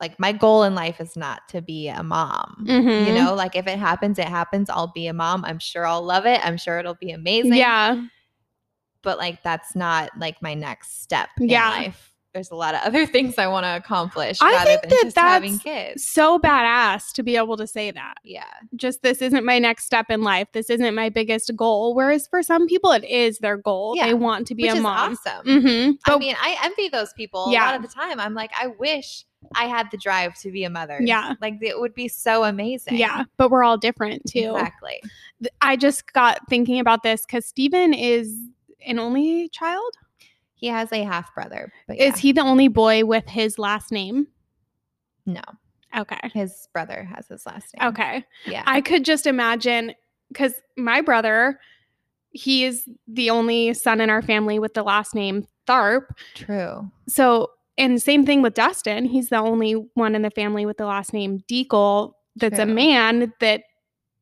like 0.00 0.18
my 0.20 0.32
goal 0.32 0.62
in 0.64 0.74
life 0.76 1.00
is 1.00 1.16
not 1.16 1.48
to 1.48 1.60
be 1.62 1.88
a 1.88 2.02
mom. 2.04 2.54
You 2.68 3.12
Mhm. 3.12 3.14
know, 3.14 3.34
like 3.34 3.56
if 3.56 3.66
it 3.66 3.78
happens, 3.78 4.18
it 4.18 4.28
happens. 4.28 4.70
I'll 4.70 4.92
be 4.92 5.08
a 5.08 5.12
mom. 5.14 5.44
I'm 5.44 5.58
sure 5.58 5.86
I'll 5.86 6.02
love 6.04 6.26
it. 6.26 6.40
I'm 6.46 6.56
sure 6.58 6.78
it'll 6.78 6.94
be 6.96 7.10
amazing. 7.12 7.54
Yeah. 7.56 8.02
But 9.02 9.18
like 9.18 9.42
that's 9.42 9.74
not 9.76 10.10
like 10.18 10.42
my 10.42 10.54
next 10.54 11.02
step 11.02 11.30
Yeah. 11.38 11.70
in 11.76 11.84
life. 11.84 12.12
There's 12.34 12.50
a 12.50 12.54
lot 12.54 12.74
of 12.74 12.80
other 12.82 13.06
things 13.14 13.38
I 13.38 13.46
want 13.46 13.64
to 13.64 13.76
accomplish 13.76 14.38
I 14.40 14.52
rather 14.52 14.70
think 14.70 14.82
than 14.82 14.90
that 14.90 15.04
just 15.04 15.16
having 15.16 15.52
that's 15.52 15.62
kids. 15.62 16.08
So 16.08 16.38
badass 16.38 17.12
to 17.14 17.22
be 17.22 17.36
able 17.36 17.56
to 17.56 17.66
say 17.66 17.90
that. 17.90 18.14
Yeah. 18.22 18.44
Just 18.76 19.02
this 19.02 19.22
isn't 19.22 19.44
my 19.44 19.58
next 19.58 19.84
step 19.86 20.06
in 20.10 20.22
life. 20.22 20.48
This 20.52 20.70
isn't 20.70 20.94
my 20.94 21.08
biggest 21.08 21.54
goal. 21.56 21.94
Whereas 21.94 22.26
for 22.28 22.42
some 22.42 22.66
people, 22.66 22.92
it 22.92 23.04
is 23.04 23.38
their 23.38 23.56
goal. 23.56 23.94
Yeah. 23.96 24.06
They 24.06 24.14
want 24.14 24.46
to 24.48 24.54
be 24.54 24.64
Which 24.64 24.72
a 24.72 24.76
is 24.76 24.82
mom. 24.82 25.12
awesome. 25.12 25.46
Mm-hmm. 25.46 25.90
I 26.04 26.18
mean, 26.18 26.36
I 26.40 26.56
envy 26.64 26.88
those 26.88 27.12
people 27.14 27.46
a 27.46 27.52
lot 27.52 27.74
of 27.74 27.82
the 27.82 27.88
time. 27.88 28.20
I'm 28.20 28.34
like, 28.34 28.50
I 28.60 28.68
wish 28.68 29.24
I 29.54 29.64
had 29.64 29.88
the 29.90 29.96
drive 29.96 30.38
to 30.40 30.50
be 30.50 30.64
a 30.64 30.70
mother. 30.70 30.98
Yeah. 31.00 31.34
Like 31.40 31.54
it 31.62 31.78
would 31.78 31.94
be 31.94 32.08
so 32.08 32.44
amazing. 32.44 32.96
yeah, 32.96 33.24
but 33.36 33.50
we're 33.50 33.64
all 33.64 33.78
different 33.78 34.22
too. 34.28 34.52
Exactly. 34.54 35.00
I 35.60 35.76
just 35.76 36.12
got 36.12 36.40
thinking 36.48 36.80
about 36.80 37.02
this 37.02 37.24
because 37.24 37.46
Stephen 37.46 37.94
is 37.94 38.36
an 38.86 38.98
only 38.98 39.48
child. 39.50 39.94
He 40.58 40.66
has 40.66 40.92
a 40.92 41.04
half 41.04 41.34
brother, 41.34 41.72
but 41.86 41.98
yeah. 41.98 42.04
Is 42.04 42.18
he 42.18 42.32
the 42.32 42.42
only 42.42 42.68
boy 42.68 43.04
with 43.04 43.26
his 43.28 43.58
last 43.58 43.90
name? 43.92 44.26
no. 45.24 45.42
Okay. 45.96 46.30
His 46.34 46.68
brother 46.74 47.08
has 47.14 47.28
his 47.28 47.46
last 47.46 47.74
name. 47.74 47.88
Okay. 47.88 48.24
Yeah. 48.46 48.62
I 48.66 48.82
could 48.82 49.06
just 49.06 49.26
imagine 49.26 49.94
because 50.28 50.52
my 50.76 51.00
brother, 51.00 51.58
he 52.30 52.64
is 52.64 52.84
the 53.06 53.30
only 53.30 53.72
son 53.72 54.00
in 54.00 54.10
our 54.10 54.20
family 54.20 54.58
with 54.58 54.74
the 54.74 54.82
last 54.82 55.14
name 55.14 55.46
Tharp. 55.66 56.02
True. 56.34 56.90
So, 57.08 57.50
and 57.78 58.02
same 58.02 58.26
thing 58.26 58.42
with 58.42 58.54
Dustin. 58.54 59.06
He's 59.06 59.30
the 59.30 59.38
only 59.38 59.72
one 59.94 60.14
in 60.14 60.22
the 60.22 60.30
family 60.30 60.66
with 60.66 60.76
the 60.76 60.86
last 60.86 61.14
name 61.14 61.42
Deacle 61.48 62.12
that's 62.36 62.58
a 62.58 62.66
man 62.66 63.32
that 63.40 63.62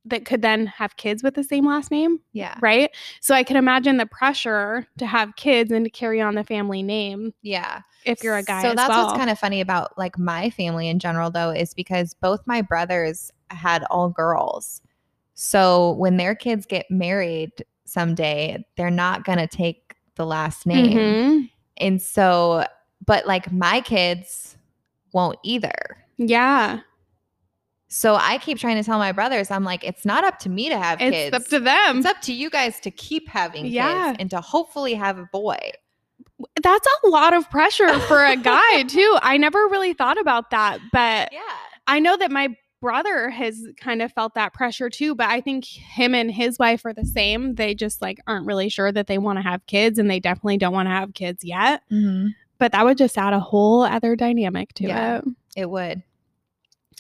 that 0.07 0.25
could 0.25 0.41
then 0.41 0.67
have 0.67 0.97
kids 0.97 1.23
with 1.23 1.35
the 1.35 1.45
same 1.45 1.67
last 1.67 1.91
name, 1.91 2.21
Yeah. 2.33 2.57
right? 2.61 2.91
So 3.21 3.35
I 3.35 3.43
can 3.43 3.57
imagine 3.57 3.97
the 3.97 4.07
pressure 4.07 4.87
to 4.99 5.07
have 5.07 5.37
kids 5.37 5.73
and 5.73 5.85
to 5.85 5.91
carry 5.91 6.21
on 6.21 6.35
the 6.37 6.45
family 6.45 6.83
name 6.83 7.35
Yeah. 7.43 7.81
if 8.05 8.23
you're 8.23 8.37
a 8.37 8.43
guy. 8.43 8.63
So 8.63 8.75
that's 8.75 8.89
well. 8.89 9.07
what's 9.07 9.19
kind 9.19 9.31
of 9.31 9.39
funny 9.39 9.61
about 9.61 9.99
like 9.99 10.19
my 10.19 10.49
family 10.51 10.89
in 10.89 10.99
general 11.01 11.31
though 11.31 11.51
is 11.51 11.75
because 11.75 12.15
both 12.15 12.41
my 12.47 12.63
brothers 12.63 13.33
had 13.51 13.83
all 13.91 14.09
girls. 14.09 14.81
So 15.35 15.93
when 15.93 16.17
their 16.17 16.35
kids 16.35 16.67
get 16.67 16.91
married 16.91 17.51
someday, 17.85 18.65
they're 18.77 18.91
not 18.91 19.25
going 19.25 19.39
to 19.39 19.47
take 19.49 19.95
the 20.15 20.25
last 20.25 20.67
name. 20.67 20.97
Mhm. 20.97 21.51
And 21.79 22.01
so 22.01 22.65
but 23.05 23.27
like 23.27 23.53
my 23.53 23.81
kids 23.81 24.57
won't 25.13 25.39
either. 25.43 25.75
Yeah, 26.17 26.81
So 27.97 28.15
I 28.15 28.37
keep 28.39 28.59
trying 28.59 28.77
to 28.77 28.83
tell 28.85 28.99
my 28.99 29.13
brothers, 29.13 29.51
I'm 29.51 29.65
like, 29.65 29.83
it's 29.83 30.05
not 30.05 30.23
up 30.23 30.39
to 30.41 30.51
me 30.51 30.69
to 30.69 30.77
have 30.79 31.01
it's 31.01 31.15
kids. 31.17 31.35
It's 31.37 31.45
up 31.47 31.51
to 31.51 31.61
them. 31.65 31.99
it's 31.99 32.07
up 32.07 32.21
to 32.23 32.33
you 32.35 32.51
guys 32.51 32.79
to 32.81 32.91
keep 32.91 33.27
having 33.29 33.65
Yeah. 33.67 34.09
kids 34.09 34.17
and 34.21 34.31
to 34.31 34.41
hopefully 34.43 34.93
have 34.95 35.19
a 35.19 35.25
boy. 35.33 35.59
That's 36.63 36.87
a 37.05 37.09
lot 37.09 37.33
of 37.33 37.49
pressure 37.51 37.99
for 38.01 38.23
a 38.23 38.37
guy 38.37 38.83
too. 38.89 39.19
I 39.23 39.39
never 39.39 39.59
really 39.69 39.95
thought 39.95 40.21
about 40.21 40.51
that, 40.51 40.79
but 40.93 41.31
Yeah. 41.33 41.41
I 41.87 41.99
know 42.01 42.17
that 42.19 42.31
my 42.31 42.55
brother 42.83 43.31
has 43.31 43.67
kind 43.81 44.03
of 44.03 44.13
felt 44.13 44.35
that 44.35 44.53
pressure 44.53 44.91
too, 44.91 45.15
but 45.15 45.29
I 45.31 45.41
think 45.41 45.65
him 45.65 46.15
and 46.15 46.31
his 46.31 46.59
wife 46.59 46.85
are 46.85 46.93
the 46.93 47.07
same. 47.07 47.55
They 47.55 47.75
just 47.75 48.03
like 48.03 48.19
aren't 48.27 48.45
really 48.47 48.69
sure 48.69 48.93
that 48.93 49.07
they 49.07 49.17
want 49.17 49.39
to 49.39 49.43
have 49.43 49.65
kids 49.67 49.99
and 49.99 50.11
they 50.11 50.21
definitely 50.21 50.59
don't 50.59 50.75
want 50.75 50.87
to 50.87 50.91
have 50.93 51.15
kids 51.15 51.43
yet. 51.43 51.81
Mm-hmm. 51.91 52.29
But 52.59 52.73
that 52.73 52.85
would 52.85 52.99
just 52.99 53.17
add 53.17 53.33
a 53.33 53.41
whole 53.41 53.83
other 53.83 54.15
dynamic 54.17 54.75
to 54.75 54.85
Yeah. 54.85 55.19
it. 55.19 55.25
It 55.57 55.71
would. 55.71 56.03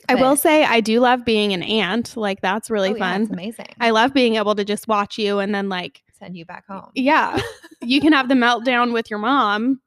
I 0.08 0.14
will 0.14 0.36
say 0.36 0.64
I 0.64 0.80
do 0.80 1.00
love 1.00 1.24
being 1.24 1.52
an 1.52 1.62
aunt. 1.62 2.16
Like 2.16 2.40
that's 2.40 2.70
really 2.70 2.90
Oh, 2.90 2.96
yeah, 2.96 3.12
fun. 3.12 3.28
amazing. 3.32 3.68
I 3.80 3.90
love 3.90 4.12
being 4.14 4.36
able 4.36 4.54
to 4.54 4.64
just 4.64 4.88
watch 4.88 5.18
you 5.18 5.38
and 5.38 5.54
then 5.54 5.68
like 5.68 6.02
send 6.18 6.36
you 6.36 6.44
back 6.44 6.66
home. 6.66 6.90
Yeah. 6.94 7.40
you 7.82 8.00
can 8.00 8.12
have 8.12 8.28
the 8.28 8.34
meltdown 8.34 8.92
with 8.92 9.10
your 9.10 9.18
mom. 9.18 9.80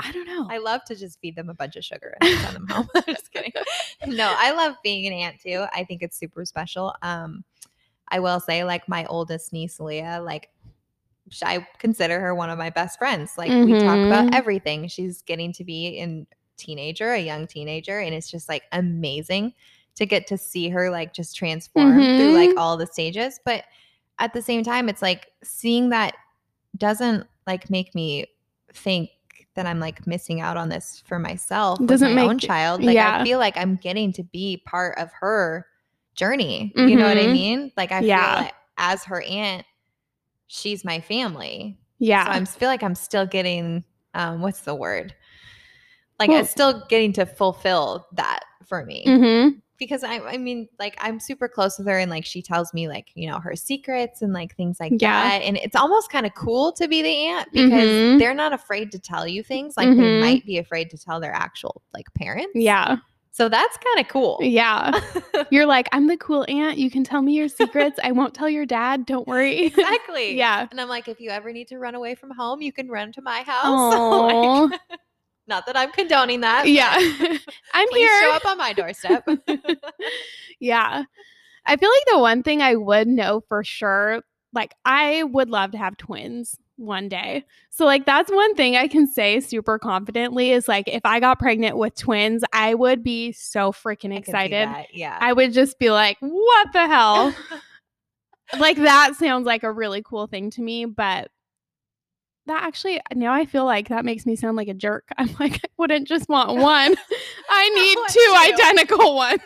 I 0.00 0.12
don't 0.12 0.26
know. 0.26 0.46
I 0.48 0.58
love 0.58 0.84
to 0.86 0.94
just 0.94 1.20
feed 1.20 1.34
them 1.34 1.48
a 1.50 1.54
bunch 1.54 1.74
of 1.74 1.84
sugar 1.84 2.16
and 2.20 2.40
send 2.40 2.54
them 2.56 2.68
home. 2.68 2.88
just 3.06 3.32
kidding. 3.32 3.52
No, 4.06 4.32
I 4.38 4.52
love 4.52 4.74
being 4.84 5.06
an 5.06 5.12
aunt 5.12 5.40
too. 5.40 5.64
I 5.72 5.84
think 5.84 6.02
it's 6.02 6.16
super 6.16 6.44
special. 6.44 6.94
Um, 7.02 7.44
I 8.08 8.20
will 8.20 8.40
say, 8.40 8.62
like 8.64 8.88
my 8.88 9.04
oldest 9.06 9.52
niece, 9.52 9.80
Leah, 9.80 10.20
like 10.24 10.50
I 11.42 11.66
consider 11.78 12.20
her 12.20 12.34
one 12.34 12.48
of 12.48 12.58
my 12.58 12.70
best 12.70 12.98
friends. 12.98 13.32
Like 13.36 13.50
we 13.50 13.78
talk 13.78 13.98
about 13.98 14.34
everything. 14.34 14.88
She's 14.88 15.22
getting 15.22 15.52
to 15.54 15.64
be 15.64 15.88
in 15.98 16.26
teenager, 16.58 17.12
a 17.12 17.18
young 17.20 17.46
teenager, 17.46 18.00
and 18.00 18.14
it's 18.14 18.30
just 18.30 18.48
like 18.48 18.64
amazing 18.72 19.54
to 19.94 20.04
get 20.06 20.26
to 20.28 20.36
see 20.38 20.68
her 20.68 20.90
like 20.90 21.12
just 21.14 21.34
transform 21.36 22.16
through 22.16 22.32
like 22.32 22.50
Mhm. 22.50 22.58
all 22.58 22.76
the 22.76 22.86
stages. 22.86 23.40
But 23.44 23.64
at 24.18 24.32
the 24.34 24.42
same 24.42 24.62
time, 24.62 24.88
it's 24.88 25.02
like 25.02 25.32
seeing 25.42 25.88
that 25.90 26.14
doesn't 26.76 27.26
like 27.46 27.70
make 27.70 27.94
me 27.94 28.26
think 28.72 29.10
that 29.54 29.66
I'm 29.66 29.80
like 29.80 30.06
missing 30.06 30.40
out 30.40 30.56
on 30.56 30.68
this 30.68 31.02
for 31.06 31.18
myself. 31.18 31.84
Doesn't 31.84 32.14
my 32.14 32.22
own 32.22 32.38
child. 32.38 32.82
Like 32.84 32.94
yeah. 32.94 33.20
I 33.20 33.24
feel 33.24 33.38
like 33.38 33.56
I'm 33.56 33.76
getting 33.76 34.12
to 34.12 34.22
be 34.22 34.62
part 34.66 34.96
of 34.98 35.10
her 35.20 35.66
journey. 36.14 36.72
You 36.76 36.96
know 36.96 37.06
what 37.08 37.16
I 37.18 37.26
Mhm. 37.26 37.32
mean? 37.32 37.72
Like 37.76 37.90
I 37.90 38.00
Yeah. 38.00 38.34
feel 38.36 38.44
like 38.44 38.54
as 38.76 39.04
her 39.04 39.22
aunt, 39.22 39.64
she's 40.46 40.84
my 40.84 41.00
family. 41.00 41.76
yeah. 41.98 42.24
So 42.24 42.30
I'm 42.30 42.46
feel 42.46 42.68
like 42.68 42.82
I'm 42.84 42.94
still 42.94 43.26
getting 43.26 43.82
um 44.14 44.40
what's 44.42 44.60
the 44.60 44.74
word? 44.74 45.14
Like 46.18 46.28
Well- 46.30 46.38
I'm 46.38 46.44
still 46.46 46.84
getting 46.88 47.12
to 47.14 47.26
fulfill 47.26 48.06
that 48.12 48.40
for 48.66 48.84
me. 48.84 49.04
hmm 49.06 49.48
Because 49.78 50.02
I 50.04 50.18
I 50.20 50.36
mean 50.36 50.68
like 50.78 50.96
I'm 51.00 51.20
super 51.20 51.48
close 51.48 51.78
with 51.78 51.86
her 51.86 51.98
and 51.98 52.10
like 52.10 52.24
she 52.24 52.42
tells 52.42 52.74
me 52.74 52.88
like, 52.88 53.08
you 53.14 53.28
know, 53.30 53.38
her 53.38 53.54
secrets 53.56 54.20
and 54.22 54.32
like 54.32 54.54
things 54.56 54.78
like 54.80 54.92
Yeah. 54.98 55.22
that. 55.38 55.42
And 55.42 55.56
it's 55.56 55.76
almost 55.76 56.10
kind 56.10 56.26
of 56.26 56.34
cool 56.34 56.72
to 56.72 56.88
be 56.88 57.00
the 57.02 57.08
aunt 57.28 57.48
because 57.52 57.88
Mhm. 57.88 58.18
they're 58.18 58.34
not 58.34 58.52
afraid 58.52 58.90
to 58.92 58.98
tell 58.98 59.26
you 59.26 59.42
things 59.42 59.76
like 59.76 59.88
they 59.88 59.94
Mhm. 59.94 60.20
might 60.20 60.44
be 60.44 60.58
afraid 60.58 60.90
to 60.90 60.98
tell 60.98 61.20
their 61.20 61.32
actual 61.32 61.80
like 61.94 62.06
parents. 62.14 62.50
Yeah. 62.54 62.96
So 63.30 63.48
that's 63.48 63.76
kind 63.76 64.00
of 64.04 64.08
cool. 64.08 64.38
Yeah. 64.42 64.90
You're 65.52 65.66
like, 65.66 65.88
I'm 65.92 66.08
the 66.08 66.16
cool 66.16 66.44
aunt. 66.48 66.76
You 66.76 66.90
can 66.90 67.04
tell 67.04 67.22
me 67.22 67.34
your 67.34 67.46
secrets. 67.46 68.00
I 68.02 68.10
won't 68.10 68.34
tell 68.34 68.48
your 68.50 68.66
dad. 68.66 69.06
Don't 69.06 69.28
worry. 69.28 69.58
exactly. 69.66 70.36
yeah. 70.36 70.66
And 70.72 70.80
I'm 70.80 70.88
like, 70.88 71.06
if 71.06 71.20
you 71.20 71.30
ever 71.30 71.52
need 71.52 71.68
to 71.68 71.78
run 71.78 71.94
away 71.94 72.16
from 72.16 72.32
home, 72.32 72.60
you 72.62 72.72
can 72.72 72.88
run 72.88 73.12
to 73.12 73.22
my 73.22 73.42
house. 73.42 73.62
Oh. 73.94 74.68
Like, 74.72 74.80
not 75.48 75.66
that 75.66 75.76
I'm 75.76 75.90
condoning 75.92 76.40
that. 76.42 76.68
yeah. 76.68 76.94
I'm 77.74 77.88
here. 77.92 78.22
show 78.22 78.32
up 78.32 78.44
on 78.46 78.58
my 78.58 78.72
doorstep. 78.72 79.26
yeah. 80.60 81.04
I 81.66 81.76
feel 81.76 81.90
like 81.90 82.04
the 82.10 82.18
one 82.18 82.42
thing 82.42 82.62
I 82.62 82.76
would 82.76 83.08
know 83.08 83.42
for 83.48 83.62
sure, 83.64 84.22
like 84.52 84.74
I 84.84 85.22
would 85.24 85.50
love 85.50 85.72
to 85.72 85.78
have 85.78 85.96
twins 85.96 86.56
one 86.76 87.08
day. 87.08 87.44
So 87.70 87.84
like 87.84 88.06
that's 88.06 88.30
one 88.30 88.54
thing 88.54 88.76
I 88.76 88.88
can 88.88 89.06
say 89.06 89.40
super 89.40 89.78
confidently 89.78 90.52
is 90.52 90.68
like 90.68 90.88
if 90.88 91.02
I 91.04 91.20
got 91.20 91.38
pregnant 91.38 91.76
with 91.76 91.94
twins, 91.96 92.44
I 92.52 92.74
would 92.74 93.02
be 93.02 93.32
so 93.32 93.72
freaking 93.72 94.12
I 94.12 94.16
excited. 94.16 94.68
that, 94.68 94.94
Yeah. 94.94 95.18
I 95.20 95.32
would 95.32 95.52
just 95.52 95.78
be 95.78 95.90
like, 95.90 96.16
"What 96.20 96.72
the 96.72 96.86
hell?" 96.86 97.34
like 98.58 98.76
that 98.76 99.16
sounds 99.16 99.44
like 99.44 99.62
a 99.64 99.72
really 99.72 100.02
cool 100.02 100.26
thing 100.28 100.50
to 100.52 100.62
me, 100.62 100.84
but 100.84 101.30
that 102.48 102.62
actually 102.64 102.98
uh, 102.98 103.02
now 103.14 103.32
I 103.32 103.46
feel 103.46 103.64
like 103.64 103.88
that 103.88 104.04
makes 104.04 104.26
me 104.26 104.36
sound 104.36 104.56
like 104.56 104.68
a 104.68 104.74
jerk. 104.74 105.04
I'm 105.18 105.34
like, 105.40 105.56
I 105.64 105.68
wouldn't 105.78 106.06
just 106.08 106.28
want 106.28 106.50
one. 106.58 106.94
I 107.48 107.68
need 107.74 107.96
want 107.96 108.12
two 108.12 108.20
two. 108.20 108.52
identical 108.54 109.14
ones. 109.26 109.40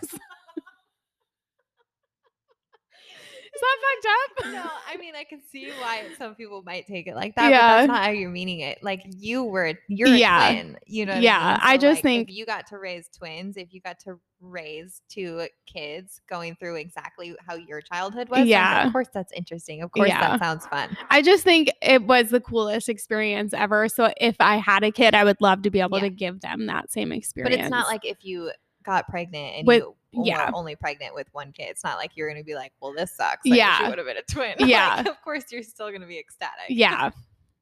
Is 3.55 3.61
that 3.61 3.77
fucked 3.83 4.47
up? 4.47 4.53
no, 4.53 4.71
I 4.89 4.97
mean 4.97 5.15
I 5.15 5.25
can 5.25 5.43
see 5.53 5.71
why 5.79 6.05
some 6.17 6.35
people 6.35 6.63
might 6.65 6.87
take 6.87 7.07
it 7.07 7.15
like 7.15 7.35
that, 7.35 7.43
but 7.43 7.51
Yeah. 7.51 7.77
that's 7.77 7.89
not 7.89 8.03
how 8.05 8.11
you're 8.11 8.31
meaning 8.31 8.61
it. 8.61 8.83
Like 8.83 9.03
you 9.07 9.45
were 9.45 9.75
you're 9.89 10.09
a 10.09 10.17
Yeah. 10.17 10.53
twin. 10.53 10.79
You 10.87 11.05
know 11.07 11.17
Yeah, 11.19 11.39
I 11.39 11.51
mean? 11.53 11.61
I 11.63 11.77
just 11.77 11.97
like, 11.99 12.03
think- 12.03 12.31
if 12.31 12.35
you 12.35 12.47
got 12.47 12.67
to 12.69 12.79
raise 12.79 13.09
twins, 13.17 13.57
if 13.59 13.75
you 13.75 13.81
got 13.83 13.99
to 14.01 14.19
raise 14.43 15.01
two 15.09 15.47
kids 15.67 16.21
going 16.29 16.57
through 16.57 16.77
exactly 16.77 17.35
how 17.47 17.55
your 17.55 17.81
childhood 17.81 18.29
was, 18.29 18.47
Yeah. 18.47 18.87
of 18.87 18.93
course 18.93 19.09
that's 19.15 19.33
interesting. 19.33 19.83
Of 19.83 19.93
course 19.93 20.09
Yeah. 20.09 20.21
that 20.21 20.41
sounds 20.41 20.67
fun. 20.67 20.97
I 21.11 21.23
just 21.23 21.45
think 21.45 21.71
it 21.81 22.03
was 22.03 22.31
the 22.31 22.41
coolest 22.41 22.89
experience 22.89 23.55
ever. 23.55 23.89
So 23.89 24.13
if 24.21 24.37
I 24.41 24.57
had 24.57 24.83
a 24.85 24.91
kid, 24.91 25.15
I 25.15 25.25
would 25.25 25.41
love 25.41 25.63
to 25.63 25.71
be 25.71 25.81
able 25.81 25.99
Yeah. 25.99 26.05
to 26.05 26.11
give 26.11 26.41
them 26.41 26.67
that 26.67 26.91
same 26.93 27.13
experience. 27.13 27.57
But 27.57 27.61
it's 27.65 27.71
not 27.71 27.87
like 27.87 28.05
if 28.05 28.25
you 28.25 28.51
got 28.83 29.07
pregnant 29.09 29.55
and 29.59 29.67
With- 29.67 29.85
you 30.11 30.21
were 30.21 30.27
yeah. 30.27 30.51
only 30.53 30.75
pregnant 30.77 31.15
with 31.15 31.29
one 31.33 31.53
kid. 31.53 31.69
It's 31.71 31.85
not 31.85 31.97
like 31.99 32.11
you're 32.17 32.29
gonna 32.29 32.43
be 32.45 32.55
like, 32.55 32.73
well, 32.81 32.93
this 32.93 33.17
sucks. 33.17 33.49
Wish 33.49 33.57
Yeah. 33.57 33.83
you 33.85 33.89
would 33.89 33.99
have 33.99 34.07
been 34.07 34.17
a 34.19 34.23
twin. 34.23 34.57
Yeah. 34.69 34.97
Like, 34.97 35.09
of 35.09 35.23
course 35.23 35.45
you're 35.53 35.63
still 35.63 35.91
gonna 35.93 36.07
be 36.07 36.19
ecstatic. 36.19 36.67
yeah, 36.69 37.11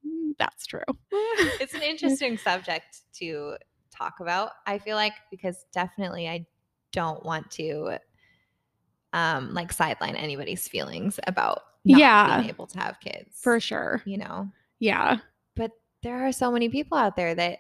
Mm, 0.07 0.33
that's 0.39 0.67
true. 0.67 0.81
it's 1.13 1.75
an 1.75 1.83
interesting 1.83 2.39
subject 2.39 3.03
to 3.17 3.57
talk 3.95 4.21
about 4.21 4.53
i 4.67 4.79
feel 4.79 4.97
like 4.97 5.13
because 5.31 5.67
definitely 5.75 6.27
i 6.27 6.43
don't 6.93 7.25
want 7.25 7.51
to 7.53 7.99
um 9.13 9.53
like 9.55 9.73
sideline 9.73 10.17
anybody's 10.17 10.69
feelings 10.69 11.19
about 11.27 11.63
not 11.85 11.99
Yeah. 11.99 12.37
being 12.39 12.49
able 12.51 12.67
to 12.69 12.79
have 12.79 13.01
kids 13.01 13.31
For 13.41 13.59
sure. 13.61 14.03
you 14.05 14.19
know 14.19 14.49
Yeah. 14.79 15.19
but 15.57 15.73
there 16.03 16.27
are 16.27 16.33
so 16.33 16.51
many 16.51 16.69
people 16.69 16.97
out 16.97 17.17
there 17.17 17.35
that 17.35 17.59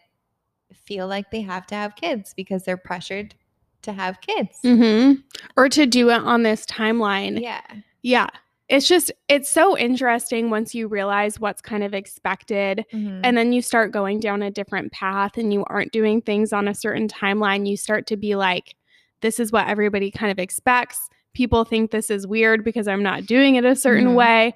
feel 0.72 1.06
like 1.08 1.30
they 1.30 1.40
have 1.42 1.66
to 1.68 1.74
have 1.74 1.96
kids 1.96 2.32
because 2.36 2.64
they're 2.64 2.76
pressured 2.76 3.34
to 3.82 3.92
have 3.92 4.20
kids 4.20 4.58
hmm 4.62 5.12
Or 5.56 5.68
to 5.68 5.86
do 5.86 6.10
it 6.10 6.20
on 6.20 6.42
this 6.42 6.64
timeline. 6.66 7.40
yeah 7.40 7.62
Yeah. 8.02 8.28
It's 8.68 8.86
just, 8.86 9.10
it's 9.26 9.50
so 9.50 9.76
interesting 9.76 10.48
once 10.48 10.76
you 10.76 10.86
realize 10.86 11.40
what's 11.40 11.60
kind 11.60 11.82
of 11.82 11.92
expected. 11.92 12.84
Mhm. 12.92 13.20
And 13.24 13.36
then 13.36 13.52
you 13.52 13.62
start 13.62 13.90
going 13.90 14.20
down 14.20 14.42
a 14.42 14.50
different 14.50 14.92
path 14.92 15.36
and 15.38 15.52
you 15.52 15.64
aren't 15.66 15.90
doing 15.90 16.22
things 16.22 16.52
on 16.52 16.68
a 16.68 16.74
certain 16.74 17.08
timeline. 17.08 17.66
You 17.68 17.76
start 17.76 18.06
to 18.06 18.16
be 18.16 18.36
like, 18.36 18.76
this 19.22 19.38
is 19.40 19.52
what 19.52 19.68
everybody 19.68 20.10
kind 20.10 20.30
of 20.32 20.38
expects. 20.38 21.08
People 21.34 21.64
think 21.64 21.90
this 21.90 22.10
is 22.10 22.26
weird 22.26 22.64
because 22.64 22.88
I'm 22.88 23.02
not 23.02 23.26
doing 23.26 23.54
it 23.56 23.64
a 23.64 23.76
certain 23.76 24.08
Mhm. 24.08 24.14
way. 24.14 24.54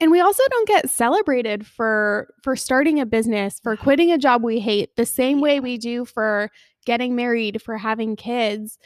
And 0.00 0.10
we 0.10 0.20
also 0.20 0.42
don't 0.50 0.66
get 0.68 0.90
celebrated 0.90 1.66
for 1.66 2.28
for 2.42 2.56
starting 2.56 2.98
a 3.00 3.06
business, 3.06 3.60
for 3.60 3.76
quitting 3.76 4.10
a 4.12 4.18
job 4.18 4.42
we 4.42 4.58
hate 4.60 4.96
the 4.96 5.06
same 5.06 5.40
way 5.40 5.60
we 5.60 5.78
do 5.78 6.04
for 6.04 6.50
getting 6.84 7.14
married, 7.14 7.62
for 7.62 7.76
having 7.78 8.16
kids. 8.16 8.78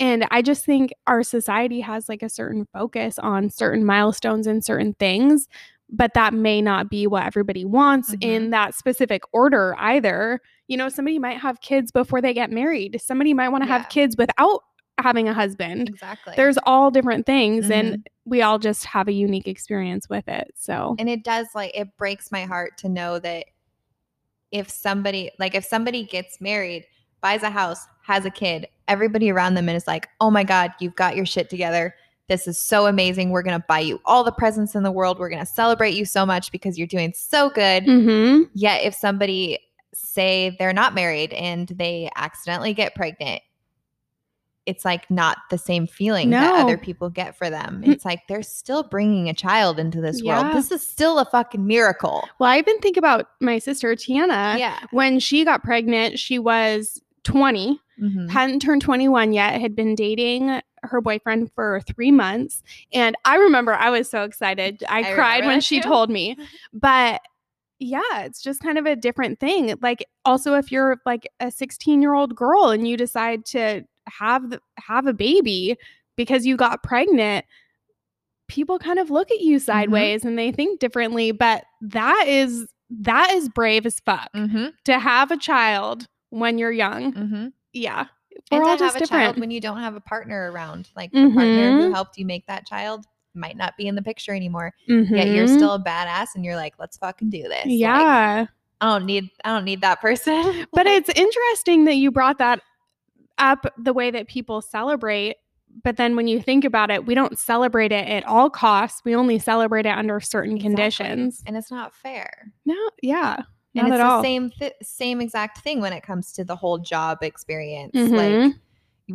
And 0.00 0.26
I 0.30 0.42
just 0.42 0.64
think 0.64 0.92
our 1.06 1.22
society 1.22 1.80
has 1.80 2.08
like 2.08 2.22
a 2.22 2.28
certain 2.28 2.66
focus 2.72 3.18
on 3.18 3.50
certain 3.50 3.84
milestones 3.84 4.46
and 4.46 4.64
certain 4.64 4.94
things, 4.94 5.48
but 5.90 6.14
that 6.14 6.34
may 6.34 6.60
not 6.62 6.88
be 6.90 7.06
what 7.06 7.24
everybody 7.24 7.64
wants 7.64 8.14
in 8.20 8.50
that 8.50 8.74
specific 8.74 9.22
order 9.32 9.74
either. 9.78 10.40
You 10.68 10.76
know, 10.76 10.88
somebody 10.90 11.18
might 11.18 11.38
have 11.38 11.60
kids 11.62 11.90
before 11.90 12.20
they 12.20 12.32
get 12.34 12.50
married, 12.50 13.00
somebody 13.04 13.32
might 13.34 13.48
want 13.48 13.64
to 13.64 13.68
Yeah. 13.68 13.78
have 13.78 13.88
kids 13.88 14.16
without 14.16 14.62
having 14.98 15.28
a 15.28 15.34
husband. 15.34 15.88
exactly 15.88 16.34
There's 16.36 16.58
all 16.64 16.90
different 16.90 17.26
things, 17.26 17.66
Mhm. 17.66 17.72
and 17.72 18.08
we 18.24 18.42
all 18.42 18.58
just 18.58 18.84
have 18.86 19.08
a 19.08 19.12
unique 19.12 19.48
experience 19.48 20.08
with 20.08 20.28
it. 20.28 20.52
So, 20.56 20.96
and 20.98 21.08
it 21.08 21.24
does 21.24 21.48
like 21.54 21.72
it 21.74 21.96
breaks 21.96 22.30
my 22.32 22.44
heart 22.44 22.76
to 22.78 22.88
know 22.88 23.18
that 23.20 23.46
if 24.50 24.70
somebody 24.70 25.30
like 25.38 25.54
if 25.54 25.64
somebody 25.64 26.04
gets 26.04 26.40
married 26.40 26.86
buys 27.20 27.42
a 27.42 27.50
house 27.50 27.84
has 28.02 28.24
a 28.24 28.30
kid 28.30 28.66
everybody 28.86 29.30
around 29.30 29.54
them 29.54 29.68
is 29.68 29.86
like 29.86 30.08
oh 30.22 30.30
my 30.30 30.42
god 30.42 30.72
you've 30.80 30.94
got 30.94 31.14
your 31.16 31.26
shit 31.26 31.50
together 31.50 31.94
this 32.28 32.48
is 32.48 32.56
so 32.58 32.86
amazing 32.86 33.28
we're 33.28 33.42
going 33.42 33.58
to 33.58 33.64
buy 33.68 33.78
you 33.78 34.00
all 34.06 34.24
the 34.24 34.32
presents 34.32 34.74
in 34.74 34.82
the 34.82 34.90
world 34.90 35.18
we're 35.18 35.28
going 35.28 35.38
to 35.38 35.44
celebrate 35.44 35.94
you 35.94 36.06
so 36.06 36.24
much 36.24 36.50
because 36.50 36.78
you're 36.78 36.86
doing 36.86 37.12
so 37.14 37.50
good 37.50 37.84
hmm 37.84 38.42
yet 38.54 38.82
if 38.84 38.94
somebody 38.94 39.58
say 39.92 40.56
they're 40.58 40.72
not 40.72 40.94
married 40.94 41.32
and 41.34 41.68
they 41.68 42.08
accidentally 42.16 42.72
get 42.72 42.94
pregnant 42.94 43.42
it's 44.68 44.84
like 44.84 45.10
not 45.10 45.38
the 45.50 45.58
same 45.58 45.86
feeling 45.86 46.30
that 46.30 46.60
other 46.60 46.76
people 46.78 47.08
get 47.10 47.36
for 47.36 47.48
them 47.50 47.82
Mm. 47.84 47.88
it's 47.92 48.04
like 48.04 48.20
they're 48.28 48.42
still 48.42 48.82
bringing 48.84 49.28
a 49.28 49.34
child 49.34 49.78
into 49.80 50.00
this 50.00 50.22
Yeah. 50.22 50.42
world 50.42 50.56
this 50.56 50.70
is 50.70 50.86
still 50.88 51.18
a 51.18 51.24
fucking 51.24 51.66
miracle 51.66 52.28
well, 52.38 52.50
I 52.50 52.58
even 52.58 52.78
think 52.80 52.96
about 52.96 53.26
my 53.40 53.58
sister 53.58 53.88
Tiana. 53.96 54.58
yeah 54.58 54.78
When 54.90 55.18
she 55.18 55.44
got 55.44 55.62
pregnant, 55.64 56.18
she 56.18 56.38
was 56.38 57.00
20, 57.24 57.80
Mhm. 58.00 58.30
hadn't 58.30 58.60
turned 58.60 58.80
21 58.82 59.32
yet, 59.32 59.60
had 59.60 59.74
been 59.74 59.94
dating 59.94 60.60
her 60.84 61.00
boyfriend 61.00 61.50
for 61.54 61.80
three 61.80 62.12
months. 62.12 62.62
And 62.92 63.16
I 63.24 63.36
remember 63.36 63.74
I 63.74 63.90
was 63.90 64.08
so 64.08 64.22
excited. 64.22 64.84
I, 64.88 65.00
I 65.10 65.14
cried 65.14 65.44
when 65.44 65.60
she 65.60 65.80
too. 65.80 65.88
told 65.88 66.08
me. 66.08 66.36
But 66.72 67.20
yeah, 67.80 68.00
it's 68.24 68.40
just 68.42 68.60
kind 68.62 68.78
of 68.78 68.86
a 68.86 68.96
different 68.96 69.38
thing. 69.40 69.74
Like 69.82 70.04
also 70.24 70.54
if 70.54 70.70
you're 70.72 70.96
like 71.06 71.28
a 71.40 71.50
16 71.50 72.00
year 72.02 72.14
old 72.14 72.34
girl 72.34 72.70
and 72.70 72.86
you 72.88 72.96
decide 72.96 73.44
to 73.46 73.82
have 74.08 74.50
the, 74.50 74.60
have 74.78 75.06
a 75.06 75.12
baby 75.12 75.76
because 76.16 76.44
you 76.46 76.56
got 76.56 76.82
pregnant, 76.82 77.44
people 78.48 78.78
kind 78.78 78.98
of 78.98 79.10
look 79.10 79.30
at 79.30 79.40
you 79.40 79.58
sideways 79.58 80.24
and 80.24 80.38
they 80.38 80.50
think 80.52 80.80
differently. 80.80 81.32
But 81.32 81.64
that 81.82 82.24
is 82.26 82.66
that 82.90 83.30
is 83.32 83.48
brave 83.50 83.84
as 83.84 84.00
fuck 84.00 84.32
Mhm. 84.34 84.72
to 84.84 84.98
have 84.98 85.30
a 85.30 85.36
child 85.36 86.06
when 86.30 86.56
you're 86.56 86.72
young. 86.72 87.12
Mhm. 87.12 87.52
Yeah. 87.74 88.06
We're 88.50 88.58
and 88.58 88.66
all 88.66 88.76
to 88.78 88.84
have 88.84 88.92
just 88.94 88.96
a 88.96 88.98
different. 89.00 89.22
child 89.24 89.38
when 89.40 89.50
you 89.50 89.60
don't 89.60 89.78
have 89.78 89.94
a 89.94 90.00
partner 90.00 90.50
around 90.50 90.88
like 90.96 91.12
the 91.12 91.30
partner 91.34 91.72
who 91.82 91.88
Mhm. 91.88 91.92
helped 91.94 92.16
you 92.16 92.24
make 92.24 92.46
that 92.46 92.66
child 92.66 93.04
might 93.34 93.56
not 93.58 93.76
be 93.76 93.86
in 93.86 93.94
the 93.94 94.00
picture 94.02 94.34
anymore. 94.34 94.72
Yet 94.86 95.28
you're 95.28 95.46
Mhm. 95.46 95.54
still 95.56 95.74
a 95.74 95.78
badass 95.82 96.28
and 96.34 96.44
you're 96.44 96.56
like, 96.56 96.74
let's 96.78 96.96
fucking 96.96 97.28
do 97.28 97.42
this. 97.42 97.66
Like, 97.66 97.78
yeah. 97.78 98.46
I 98.80 98.86
don't 98.86 99.04
need 99.06 99.28
I 99.44 99.50
don't 99.54 99.64
need 99.64 99.82
that 99.82 100.00
person. 100.00 100.32
But 100.72 100.86
Like, 100.86 100.96
it's 100.98 101.10
interesting 101.10 101.84
that 101.84 101.96
you 101.96 102.10
brought 102.10 102.38
that 102.38 102.62
up 103.38 103.66
the 103.78 103.92
way 103.92 104.10
that 104.10 104.28
people 104.28 104.60
celebrate. 104.62 105.36
But 105.84 105.96
then 105.96 106.16
when 106.16 106.26
you 106.28 106.40
think 106.40 106.64
about 106.64 106.90
it, 106.90 107.06
we 107.06 107.14
don't 107.14 107.38
celebrate 107.38 107.92
it 107.92 108.08
at 108.08 108.24
all 108.26 108.50
costs. 108.50 109.02
We 109.04 109.14
only 109.14 109.38
celebrate 109.38 109.86
it 109.86 109.96
under 109.96 110.18
certain 110.20 110.56
exactly. 110.56 110.74
conditions. 110.74 111.42
And 111.46 111.56
it's 111.56 111.70
not 111.70 111.94
fair. 111.94 112.52
No, 112.64 112.74
yeah. 113.02 113.42
and 113.74 113.86
it's 113.86 113.94
at 113.94 113.98
the 113.98 114.04
all. 114.04 114.22
same 114.22 114.50
th- 114.50 114.72
same 114.82 115.20
exact 115.20 115.58
thing 115.58 115.80
when 115.80 115.92
it 115.92 116.02
comes 116.02 116.32
to 116.32 116.44
the 116.44 116.56
whole 116.56 116.78
job 116.78 117.18
experience. 117.22 117.94
Mhm. 117.94 118.46
Like 118.48 118.54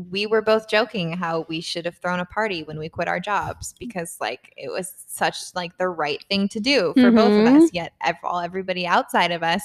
we 0.09 0.25
were 0.25 0.41
both 0.41 0.67
joking 0.69 1.13
how 1.13 1.45
we 1.49 1.59
should 1.61 1.85
have 1.85 1.97
thrown 1.97 2.19
a 2.19 2.25
party 2.25 2.63
when 2.63 2.79
we 2.79 2.89
quit 2.89 3.07
our 3.07 3.19
jobs 3.19 3.75
because 3.79 4.17
like 4.21 4.53
it 4.57 4.71
was 4.71 4.93
such 5.07 5.53
like 5.55 5.77
the 5.77 5.87
right 5.89 6.23
thing 6.29 6.47
to 6.49 6.59
do 6.59 6.93
for 6.95 7.11
both 7.11 7.31
of 7.31 7.45
us. 7.61 7.69
Yet 7.73 7.93
ev- 8.01 8.15
all 8.23 8.39
everybody 8.39 8.87
outside 8.87 9.31
of 9.31 9.43
us 9.43 9.61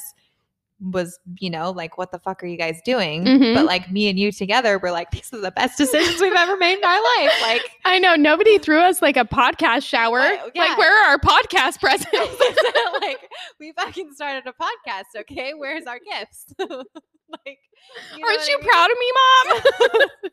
was, 0.81 1.19
you 1.41 1.51
know, 1.51 1.71
like, 1.71 1.99
what 1.99 2.13
the 2.13 2.19
fuck 2.19 2.43
are 2.43 2.47
you 2.47 2.57
guys 2.57 2.81
doing? 2.85 3.25
Mhm. 3.25 3.55
But 3.55 3.65
like 3.65 3.91
me 3.91 4.09
and 4.09 4.19
you 4.19 4.31
together, 4.31 4.79
we're 4.79 4.93
like, 4.93 5.11
these 5.11 5.33
are 5.33 5.41
the 5.41 5.51
best 5.51 5.77
decisions 5.77 6.21
we've 6.21 6.33
ever 6.33 6.57
made 6.57 6.79
in 6.79 6.85
our 6.85 7.03
life. 7.19 7.33
Like 7.43 7.63
I 7.85 7.99
know 7.99 8.15
nobody 8.15 8.59
threw 8.59 8.79
us 8.81 9.03
like 9.03 9.17
a 9.17 9.25
podcast 9.25 9.83
shower. 9.85 10.19
Right, 10.19 10.41
yeah. 10.55 10.63
Like, 10.63 10.79
where 10.79 11.05
are 11.05 11.11
our 11.11 11.19
podcast 11.19 11.79
presents? 11.81 12.13
like 13.01 13.29
we 13.59 13.73
fucking 13.73 14.13
started 14.15 14.45
a 14.47 14.53
podcast, 14.53 15.21
okay? 15.21 15.55
Where's 15.55 15.87
our 15.87 15.99
gifts? 15.99 16.47
like, 16.59 17.59
you 18.15 18.21
know 18.21 18.29
Aren't 18.29 18.49
you 18.49 18.55
I 18.55 18.61
mean? 18.61 18.71
proud 18.71 18.91
of 18.91 18.99
me, 18.99 19.13
mom? 19.19 20.31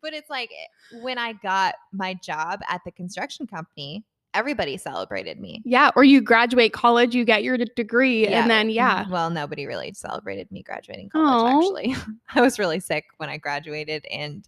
But 0.00 0.14
it's 0.14 0.30
like 0.30 0.50
eh, 0.50 0.98
when 1.02 1.18
I 1.18 1.32
got 1.32 1.74
my 1.92 2.14
job 2.14 2.60
at 2.68 2.80
the 2.84 2.92
construction 2.92 3.46
company, 3.46 4.04
everybody 4.34 4.76
celebrated 4.76 5.40
me. 5.40 5.62
yeah. 5.64 5.90
Or 5.96 6.04
you 6.04 6.20
graduate 6.20 6.72
college, 6.72 7.14
you 7.14 7.24
get 7.24 7.42
your 7.42 7.56
d- 7.58 7.66
degree, 7.76 8.26
and 8.26 8.50
then, 8.50 8.70
yeah. 8.70 9.04
mm, 9.04 9.10
Well, 9.10 9.30
nobody 9.30 9.66
really 9.66 9.92
celebrated 9.92 10.50
me 10.52 10.62
graduating 10.62 11.08
college. 11.10 11.54
Aw. 11.54 11.58
Actually, 11.58 11.94
I 12.34 12.40
was 12.40 12.58
really 12.58 12.80
sick 12.80 13.04
when 13.16 13.28
I 13.28 13.38
graduated, 13.38 14.04
and 14.10 14.46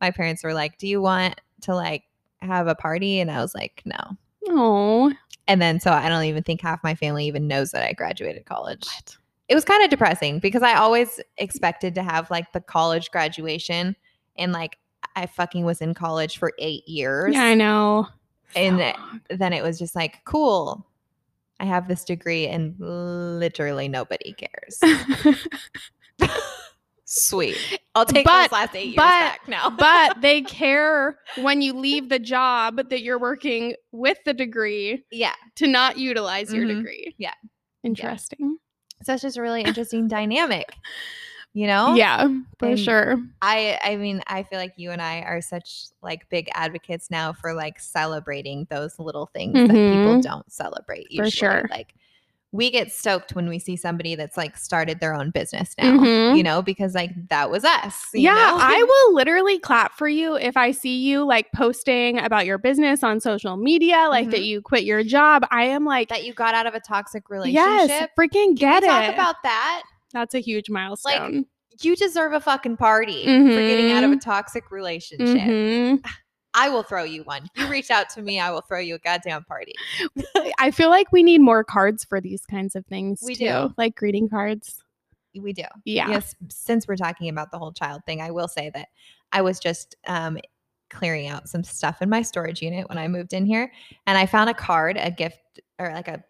my 0.00 0.10
parents 0.10 0.44
were 0.44 0.54
like, 0.54 0.78
"Do 0.78 0.86
you 0.86 1.00
want 1.00 1.40
to 1.62 1.74
like 1.74 2.02
have 2.42 2.66
a 2.66 2.74
party?" 2.74 3.20
And 3.20 3.30
I 3.30 3.40
was 3.40 3.54
like, 3.54 3.82
"No." 3.84 4.16
Oh, 4.48 5.12
And 5.48 5.60
then 5.62 5.80
so 5.80 5.90
I 5.90 6.08
don't 6.10 6.24
even 6.24 6.42
think 6.42 6.60
half 6.60 6.82
my 6.84 6.94
family 6.94 7.26
even 7.26 7.48
knows 7.48 7.70
that 7.70 7.82
I 7.82 7.92
graduated 7.94 8.44
college. 8.44 8.86
It 9.48 9.54
was 9.54 9.64
kind 9.64 9.82
of 9.82 9.88
depressing 9.90 10.38
because 10.38 10.62
I 10.62 10.74
always 10.74 11.18
expected 11.38 11.94
to 11.94 12.02
have 12.02 12.30
like 12.30 12.52
the 12.52 12.60
college 12.60 13.10
graduation 13.10 13.96
and 14.36 14.52
like 14.52 14.76
I 15.16 15.26
fucking 15.26 15.64
was 15.64 15.80
in 15.80 15.94
college 15.94 16.38
for 16.38 16.52
8 16.58 16.86
years. 16.88 17.34
yeah, 17.34 17.44
I 17.44 17.54
know. 17.54 18.06
And 18.56 18.78
So 19.30 19.36
then 19.36 19.52
it 19.52 19.62
was 19.62 19.78
just 19.78 19.94
like, 19.94 20.24
cool. 20.24 20.86
I 21.60 21.64
have 21.66 21.86
this 21.88 22.04
degree 22.04 22.46
and 22.48 22.74
literally 22.78 23.88
nobody 23.88 24.34
cares. 24.34 24.80
Sweet. 27.06 27.56
I'll 27.94 28.06
take 28.06 28.24
But- 28.24 28.44
those 28.48 28.52
last 28.52 28.74
8 28.74 28.84
years 28.86 28.96
but- 28.96 29.02
back 29.02 29.48
now. 29.48 29.70
but 29.78 30.20
they 30.20 30.40
care 30.42 31.18
when 31.38 31.62
you 31.62 31.72
leave 31.74 32.08
the 32.08 32.18
job 32.18 32.88
that 32.88 33.02
you're 33.02 33.18
working 33.18 33.74
with 33.92 34.18
the 34.24 34.32
degree 34.34 35.04
yeah. 35.12 35.34
to 35.56 35.68
not 35.68 35.98
utilize 35.98 36.52
your 36.52 36.64
Mhm. 36.64 36.76
degree. 36.78 37.14
Yeah. 37.18 37.34
Interesting. 37.84 38.56
So 39.02 39.12
it's 39.12 39.22
just 39.22 39.36
a 39.36 39.42
really 39.42 39.62
interesting 39.62 40.08
dynamic. 40.08 40.72
You 41.56 41.68
know? 41.68 41.94
Yeah, 41.94 42.26
for 42.58 42.66
And 42.70 42.78
sure. 42.78 43.16
I 43.40 43.78
I 43.84 43.96
mean, 43.96 44.20
I 44.26 44.42
feel 44.42 44.58
like 44.58 44.74
you 44.76 44.90
and 44.90 45.00
I 45.00 45.20
are 45.20 45.40
such 45.40 45.86
like 46.02 46.28
big 46.28 46.48
advocates 46.54 47.10
now 47.10 47.32
for 47.32 47.54
like 47.54 47.78
celebrating 47.78 48.66
those 48.70 48.98
little 48.98 49.26
things 49.26 49.54
that 49.54 49.68
people 49.68 50.16
Mhm. 50.16 50.22
don't 50.22 50.52
celebrate 50.52 51.06
For 51.08 51.24
usually. 51.24 51.30
sure. 51.30 51.66
Like 51.70 51.94
we 52.50 52.70
get 52.70 52.90
stoked 52.92 53.34
when 53.34 53.48
we 53.48 53.58
see 53.58 53.74
somebody 53.76 54.14
that's 54.14 54.36
like 54.36 54.56
started 54.56 55.00
their 55.00 55.12
own 55.14 55.30
business 55.30 55.74
now, 55.78 55.92
Mhm. 55.98 56.36
you 56.36 56.42
know, 56.42 56.62
because 56.62 56.94
like 56.94 57.10
that 57.28 57.50
was 57.50 57.64
us. 57.64 58.06
you 58.14 58.22
Yeah, 58.22 58.32
know? 58.34 58.58
I 58.60 58.82
will 58.82 59.14
literally 59.14 59.58
clap 59.58 59.92
for 59.96 60.08
you 60.08 60.36
if 60.36 60.56
I 60.56 60.70
see 60.72 60.96
you 61.02 61.24
like 61.24 61.50
posting 61.52 62.18
about 62.18 62.46
your 62.46 62.58
business 62.58 63.02
on 63.04 63.18
social 63.20 63.56
media, 63.56 64.06
like 64.08 64.30
that 64.30 64.40
Mhm. 64.40 64.46
you 64.46 64.60
quit 64.62 64.84
your 64.84 65.02
job. 65.04 65.44
I 65.50 65.64
am 65.64 65.84
like, 65.84 66.08
that 66.10 66.24
you 66.24 66.32
got 66.32 66.54
out 66.54 66.66
of 66.66 66.74
a 66.74 66.80
toxic 66.80 67.28
relationship. 67.30 67.88
yes, 67.90 68.08
freaking 68.18 68.30
Can 68.32 68.54
get 68.56 68.82
we 68.82 68.88
it. 68.88 68.90
talk 68.92 69.14
about 69.14 69.36
that? 69.44 69.82
That's 70.14 70.34
a 70.34 70.40
huge 70.40 70.70
milestone. 70.70 71.44
You 71.82 71.96
deserve 71.96 72.32
a 72.32 72.40
fucking 72.40 72.76
party 72.78 73.24
for 73.24 73.58
getting 73.60 73.90
out 73.92 74.04
of 74.04 74.12
a 74.12 74.14
Mhm. 74.16 74.20
toxic 74.22 74.70
relationship. 74.70 75.36
Mhm. 75.42 76.04
I 76.56 76.68
will 76.68 76.84
throw 76.84 77.02
you 77.02 77.24
one. 77.24 77.48
You 77.56 77.66
reach 77.66 77.90
out 77.90 78.08
to 78.10 78.22
me, 78.22 78.38
I 78.38 78.52
will 78.52 78.60
throw 78.60 78.78
you 78.78 78.94
a 78.94 78.98
goddamn 79.00 79.42
party. 79.44 79.72
I 80.58 80.70
feel 80.70 80.88
like 80.88 81.10
we 81.10 81.24
need 81.24 81.40
more 81.40 81.64
cards 81.64 82.04
for 82.04 82.20
these 82.20 82.46
kinds 82.46 82.76
of 82.76 82.86
things. 82.86 83.20
We 83.26 83.34
too, 83.34 83.44
do. 83.46 83.74
like 83.76 83.96
greeting 83.96 84.28
cards. 84.28 84.80
We 85.36 85.52
do. 85.52 85.64
Yeah. 85.84 86.08
Yes. 86.10 86.36
Since 86.48 86.86
we're 86.86 86.94
talking 86.94 87.28
about 87.28 87.50
the 87.50 87.58
whole 87.58 87.72
child 87.72 88.02
thing, 88.06 88.20
I 88.20 88.30
will 88.30 88.46
say 88.46 88.70
that 88.72 88.86
I 89.32 89.42
was 89.42 89.58
just 89.58 89.96
um, 90.06 90.38
clearing 90.90 91.26
out 91.26 91.48
some 91.48 91.64
stuff 91.64 92.00
in 92.00 92.08
my 92.08 92.22
storage 92.22 92.62
unit 92.62 92.88
when 92.88 92.98
I 92.98 93.08
moved 93.08 93.32
in 93.32 93.46
here, 93.46 93.72
and 94.06 94.16
I 94.16 94.26
found 94.26 94.48
a 94.48 94.54
card, 94.54 94.96
a 94.96 95.10
gift, 95.10 95.58
or 95.80 95.90
like 95.92 96.06
a 96.06 96.22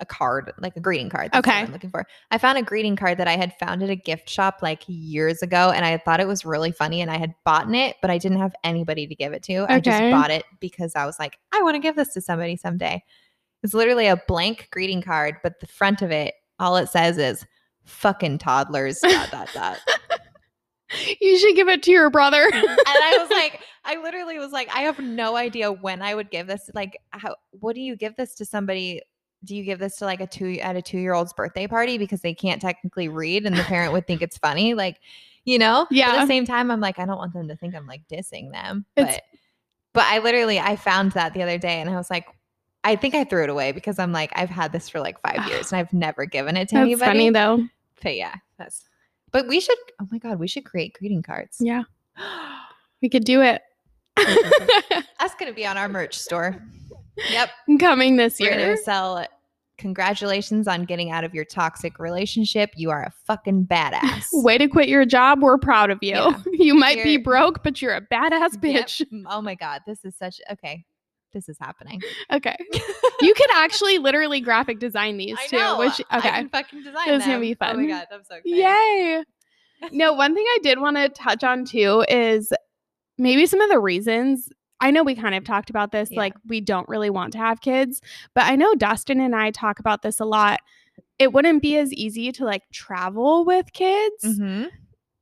a 0.00 0.06
card, 0.06 0.52
like 0.58 0.76
a 0.76 0.80
greeting 0.80 1.08
card. 1.08 1.30
That's 1.32 1.46
what 1.46 1.54
Okay. 1.54 1.64
I'm 1.64 1.72
looking 1.72 1.90
for. 1.90 2.06
I 2.30 2.38
found 2.38 2.58
a 2.58 2.62
greeting 2.62 2.96
card 2.96 3.18
that 3.18 3.28
I 3.28 3.36
had 3.36 3.52
found 3.58 3.82
at 3.82 3.90
a 3.90 3.96
gift 3.96 4.28
shop 4.28 4.58
like 4.62 4.82
years 4.86 5.42
ago, 5.42 5.70
and 5.74 5.84
I 5.84 5.98
thought 5.98 6.20
it 6.20 6.26
was 6.28 6.44
really 6.44 6.72
funny, 6.72 7.00
and 7.00 7.10
I 7.10 7.18
had 7.18 7.34
bought 7.44 7.72
it, 7.74 7.96
but 8.02 8.10
I 8.10 8.18
didn't 8.18 8.38
have 8.38 8.54
anybody 8.64 9.06
to 9.06 9.14
give 9.14 9.32
it 9.32 9.42
to. 9.44 9.66
I 9.68 9.80
just 9.80 10.00
bought 10.10 10.30
it 10.30 10.44
because 10.60 10.94
I 10.96 11.06
was 11.06 11.18
like, 11.18 11.38
I 11.52 11.62
want 11.62 11.74
to 11.74 11.80
give 11.80 11.96
this 11.96 12.12
to 12.14 12.20
somebody 12.20 12.56
someday. 12.56 13.02
It's 13.62 13.74
literally 13.74 14.06
a 14.06 14.22
blank 14.28 14.68
greeting 14.72 15.00
card, 15.02 15.36
but 15.42 15.60
the 15.60 15.66
front 15.66 16.02
of 16.02 16.10
it, 16.10 16.34
all 16.58 16.76
it 16.76 16.88
says 16.88 17.16
is 17.18 17.46
"fucking 17.84 18.38
toddlers." 18.38 19.00
dot 19.00 19.30
dot 19.30 19.48
dot. 19.54 19.78
You 21.20 21.38
should 21.38 21.56
give 21.56 21.68
it 21.68 21.82
to 21.84 21.90
your 21.90 22.08
brother. 22.10 22.42
and 22.52 22.54
I 22.54 23.18
was 23.20 23.30
like, 23.30 23.60
I 23.84 24.00
literally 24.00 24.38
was 24.38 24.52
like, 24.52 24.68
I 24.72 24.82
have 24.82 24.98
no 25.00 25.34
idea 25.34 25.72
when 25.72 26.02
I 26.02 26.14
would 26.14 26.30
give 26.30 26.46
this. 26.46 26.70
Like, 26.74 26.98
how? 27.10 27.34
What 27.50 27.74
do 27.74 27.80
you 27.80 27.96
give 27.96 28.14
this 28.16 28.34
to 28.36 28.44
somebody? 28.44 29.00
Do 29.44 29.54
you 29.56 29.62
give 29.64 29.78
this 29.78 29.96
to 29.96 30.04
like 30.04 30.20
a 30.20 30.26
two 30.26 30.58
at 30.60 30.76
a 30.76 30.82
two 30.82 30.98
year 30.98 31.14
old's 31.14 31.32
birthday 31.32 31.66
party 31.66 31.98
because 31.98 32.20
they 32.22 32.34
can't 32.34 32.60
technically 32.62 33.08
read 33.08 33.44
and 33.46 33.56
the 33.56 33.62
parent 33.64 33.92
would 33.92 34.06
think 34.06 34.22
it's 34.22 34.38
funny? 34.38 34.74
Like, 34.74 34.98
you 35.44 35.58
know? 35.58 35.86
But 35.90 35.98
at 35.98 36.20
the 36.22 36.26
same 36.26 36.46
time, 36.46 36.70
I'm 36.70 36.80
like, 36.80 36.98
I 36.98 37.04
don't 37.06 37.18
want 37.18 37.32
them 37.34 37.48
to 37.48 37.56
think 37.56 37.74
I'm 37.74 37.86
like 37.86 38.02
dissing 38.08 38.50
them. 38.52 38.86
It's- 38.96 39.14
But, 39.16 39.22
but 39.92 40.04
I 40.06 40.18
literally 40.18 40.58
I 40.58 40.76
found 40.76 41.12
that 41.12 41.34
the 41.34 41.42
other 41.42 41.58
day 41.58 41.80
and 41.80 41.88
I 41.90 41.96
was 41.96 42.10
like, 42.10 42.26
I 42.82 42.96
think 42.96 43.14
I 43.14 43.24
threw 43.24 43.42
it 43.44 43.48
away 43.50 43.72
because 43.72 43.98
I'm 43.98 44.12
like, 44.12 44.30
I've 44.34 44.50
had 44.50 44.72
this 44.72 44.88
for 44.88 45.00
like 45.00 45.20
five 45.20 45.46
years 45.48 45.72
and 45.72 45.78
I've 45.78 45.92
never 45.92 46.26
given 46.26 46.56
it 46.56 46.68
to 46.70 46.74
That's 46.76 46.82
anybody. 46.84 47.06
funny 47.10 47.30
though. 47.30 47.64
But 48.02 48.16
yeah, 48.16 48.34
that's. 48.58 48.84
But 49.30 49.48
we 49.48 49.60
should. 49.60 49.78
Oh 50.00 50.06
my 50.12 50.18
god, 50.18 50.38
we 50.38 50.46
should 50.48 50.64
create 50.64 50.94
greeting 50.98 51.22
cards. 51.22 51.56
Yeah, 51.60 51.82
we 53.02 53.08
could 53.08 53.24
do 53.24 53.40
it. 53.42 53.62
That's 55.18 55.34
gonna 55.38 55.52
be 55.52 55.66
on 55.66 55.76
our 55.76 55.88
merch 55.88 56.16
store. 56.18 56.62
Yep. 57.30 57.50
Coming 57.80 58.16
this 58.16 58.38
We're 58.38 58.50
year. 58.50 58.58
gonna 58.60 58.76
sell 58.76 59.26
congratulations 59.78 60.68
on 60.68 60.84
getting 60.84 61.10
out 61.10 61.24
of 61.24 61.34
your 61.34 61.44
toxic 61.44 61.98
relationship. 61.98 62.70
You 62.76 62.90
are 62.90 63.02
a 63.02 63.12
fucking 63.26 63.66
badass. 63.66 64.26
Way 64.32 64.58
to 64.58 64.68
quit 64.68 64.88
your 64.88 65.04
job. 65.04 65.42
We're 65.42 65.58
proud 65.58 65.90
of 65.90 65.98
you. 66.02 66.14
Yeah. 66.14 66.38
You 66.52 66.74
might 66.74 67.02
be 67.02 67.10
You're- 67.12 67.22
broke, 67.22 67.62
but 67.62 67.82
you're 67.82 67.94
a 67.94 68.00
badass 68.00 68.62
Yep. 68.62 68.86
bitch. 68.86 69.02
Oh 69.28 69.42
my 69.42 69.54
god, 69.54 69.82
this 69.86 70.04
is 70.04 70.16
such 70.16 70.40
okay. 70.50 70.84
This 71.32 71.48
is 71.48 71.56
happening. 71.60 72.00
Okay. 72.32 72.56
You 73.20 73.34
could 73.34 73.50
actually 73.54 73.98
literally 73.98 74.40
graphic 74.40 74.78
design 74.78 75.16
these 75.16 75.36
I 75.38 75.46
too. 75.48 75.56
know. 75.56 75.78
Which 75.80 76.00
I 76.10 76.18
okay. 76.18 76.28
can 76.30 76.48
fucking 76.48 76.82
design 76.84 77.08
This 77.08 77.22
is 77.22 77.26
gonna 77.26 77.40
be 77.40 77.54
fun. 77.54 77.76
Oh 77.76 77.80
my 77.80 77.86
god, 77.88 78.06
I'm 78.12 78.22
so 78.22 78.36
excited. 78.36 78.56
Yay. 78.56 79.24
No, 79.90 80.12
one 80.14 80.34
thing 80.34 80.44
I 80.46 80.58
did 80.62 80.78
want 80.80 80.96
to 80.96 81.08
touch 81.08 81.42
on 81.42 81.64
too 81.64 82.04
is 82.08 82.52
maybe 83.18 83.46
some 83.46 83.60
of 83.60 83.68
the 83.68 83.80
reasons. 83.80 84.48
I 84.84 84.90
know 84.90 85.02
we 85.02 85.14
kind 85.14 85.34
of 85.34 85.44
talked 85.44 85.70
about 85.70 85.92
this, 85.92 86.10
Yeah. 86.10 86.18
like 86.20 86.34
we 86.46 86.60
don't 86.60 86.88
really 86.88 87.08
want 87.10 87.32
to 87.32 87.38
have 87.38 87.60
kids, 87.62 88.02
but 88.34 88.44
I 88.44 88.54
know 88.54 88.74
Dustin 88.74 89.18
and 89.18 89.34
I 89.34 89.50
talk 89.50 89.78
about 89.78 90.02
this 90.02 90.20
a 90.20 90.24
lot. 90.26 90.60
It 91.18 91.32
wouldn't 91.32 91.62
be 91.62 91.78
as 91.78 91.92
easy 91.92 92.30
to 92.32 92.44
like 92.44 92.62
travel 92.70 93.44
with 93.46 93.72
kids. 93.72 94.24
Mhm. 94.24 94.70